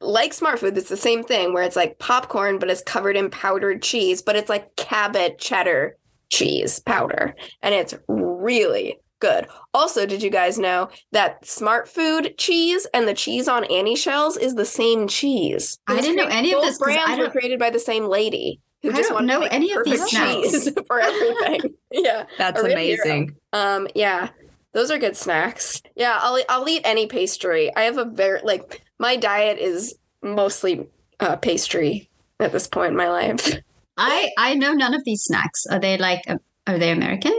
like 0.00 0.32
Smart 0.34 0.58
Food. 0.58 0.76
It's 0.76 0.88
the 0.88 0.96
same 0.96 1.22
thing 1.22 1.52
where 1.54 1.62
it's 1.62 1.76
like 1.76 1.98
popcorn, 1.98 2.58
but 2.58 2.70
it's 2.70 2.82
covered 2.82 3.16
in 3.16 3.30
powdered 3.30 3.82
cheese. 3.82 4.20
But 4.22 4.36
it's 4.36 4.48
like 4.48 4.74
Cabot 4.76 5.38
cheddar 5.38 5.96
cheese 6.30 6.80
powder, 6.80 7.34
and 7.62 7.74
it's 7.74 7.94
really 8.08 8.98
good. 9.20 9.46
Also, 9.74 10.06
did 10.06 10.22
you 10.22 10.30
guys 10.30 10.58
know 10.58 10.88
that 11.12 11.44
Smart 11.46 11.88
Food 11.90 12.34
cheese 12.38 12.86
and 12.94 13.06
the 13.06 13.12
cheese 13.12 13.48
on 13.48 13.64
Annie 13.64 13.96
shells 13.96 14.38
is 14.38 14.54
the 14.54 14.64
same 14.64 15.06
cheese? 15.08 15.78
I 15.86 16.00
didn't 16.00 16.16
know 16.16 16.26
any 16.28 16.52
of 16.52 16.60
both 16.60 16.68
this 16.70 16.78
'cause 16.78 16.88
I 16.96 17.04
brands 17.04 17.18
were 17.18 17.30
created 17.30 17.58
by 17.58 17.68
the 17.68 17.78
same 17.78 18.04
lady 18.04 18.60
who 18.82 18.92
I 18.92 18.94
just 18.94 19.10
don't 19.10 19.16
wanted 19.16 19.26
know 19.26 19.34
to 19.40 19.40
make 19.44 19.52
any 19.52 19.72
of 19.72 19.84
these 19.84 20.00
perfect 20.10 20.10
cheese 20.10 20.70
for 20.86 21.00
everything. 21.00 21.74
yeah, 21.92 22.24
That's 22.38 22.58
a 22.58 22.64
real 22.64 22.78
hero. 22.78 23.02
amazing. 23.04 23.36
um, 23.52 23.88
yeah, 23.94 24.30
those 24.72 24.90
are 24.90 24.98
good 24.98 25.16
snacks. 25.16 25.82
Yeah, 25.96 26.18
I'll 26.20 26.42
I'll 26.48 26.68
eat 26.68 26.82
any 26.84 27.06
pastry. 27.06 27.74
I 27.74 27.82
have 27.82 27.98
a 27.98 28.04
very 28.04 28.40
like 28.42 28.82
my 28.98 29.16
diet 29.16 29.58
is 29.58 29.94
mostly 30.22 30.86
uh, 31.18 31.36
pastry 31.36 32.08
at 32.38 32.52
this 32.52 32.66
point 32.66 32.90
in 32.92 32.96
my 32.96 33.08
life. 33.08 33.56
I 33.96 34.30
I 34.38 34.54
know 34.54 34.72
none 34.72 34.94
of 34.94 35.04
these 35.04 35.22
snacks. 35.24 35.66
Are 35.66 35.78
they 35.78 35.98
like 35.98 36.22
are 36.66 36.78
they 36.78 36.90
American? 36.92 37.38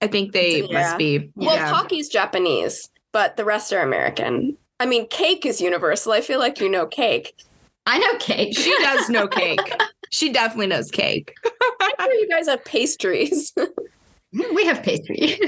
I 0.00 0.06
think 0.06 0.32
they 0.32 0.62
Yeah. 0.62 0.72
must 0.82 0.98
be. 0.98 1.30
Well, 1.34 1.56
yeah. 1.56 1.70
Pocky's 1.72 2.08
Japanese, 2.08 2.88
but 3.12 3.36
the 3.36 3.44
rest 3.44 3.72
are 3.72 3.80
American. 3.82 4.56
I 4.78 4.86
mean, 4.86 5.06
cake 5.08 5.44
is 5.44 5.60
universal. 5.60 6.12
I 6.12 6.22
feel 6.22 6.38
like 6.38 6.58
you 6.60 6.68
know 6.70 6.86
cake. 6.86 7.34
I 7.86 7.98
know 7.98 8.16
cake. 8.18 8.56
she 8.56 8.74
does 8.82 9.10
know 9.10 9.26
cake. 9.40 9.60
she 10.10 10.32
definitely 10.32 10.68
knows 10.68 10.90
cake. 10.90 11.34
I'm 11.80 11.90
sure 11.98 12.14
you 12.14 12.28
guys 12.28 12.46
have 12.48 12.64
pastries. 12.64 13.52
we 14.32 14.64
have 14.64 14.82
pastry. 14.82 15.38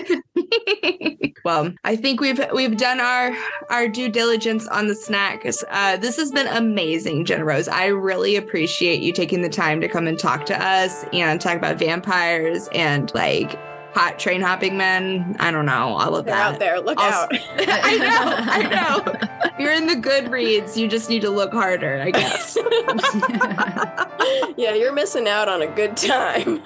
well, 1.45 1.73
I 1.85 1.97
think 1.97 2.21
we've 2.21 2.41
we've 2.53 2.77
done 2.77 3.01
our 3.01 3.33
our 3.71 3.89
due 3.89 4.09
diligence 4.09 4.67
on 4.69 4.87
the 4.89 4.95
snacks. 4.95 5.63
Uh, 5.71 5.97
this 5.97 6.17
has 6.17 6.31
been 6.33 6.47
amazing, 6.49 7.25
GennaRose. 7.25 7.69
I 7.71 7.87
really 7.87 8.37
appreciate 8.37 9.01
you 9.01 9.13
taking 9.13 9.43
the 9.43 9.49
time 9.49 9.81
to 9.81 9.89
come 9.89 10.07
and 10.07 10.19
talk 10.19 10.47
to 10.47 10.65
us 10.65 11.05
and 11.13 11.41
talk 11.41 11.57
about 11.57 11.79
vampires 11.79 12.69
and 12.73 13.13
like 13.15 13.59
hot 13.95 14.19
train 14.19 14.41
hopping 14.41 14.77
men. 14.77 15.37
I 15.39 15.51
don't 15.51 15.67
know 15.67 15.95
all 15.97 16.17
of 16.17 16.25
They're 16.25 16.35
that. 16.35 16.55
out 16.55 16.59
there. 16.59 16.81
Look 16.81 16.99
I'll- 16.99 17.25
out. 17.25 17.31
I 17.59 17.97
know, 17.99 18.35
I 18.39 18.63
know. 18.63 19.05
If 19.45 19.59
you're 19.59 19.73
in 19.75 19.87
the 19.87 19.97
Goodreads, 19.97 20.77
you 20.79 20.89
just 20.89 21.11
need 21.11 21.21
to 21.23 21.31
look 21.31 21.53
harder, 21.53 22.01
I 22.01 22.11
guess. 22.11 22.57
yeah, 24.57 24.73
you're 24.75 24.93
missing 24.95 25.29
out 25.29 25.49
on 25.49 25.61
a 25.63 25.67
good 25.67 25.95
time. 25.97 26.63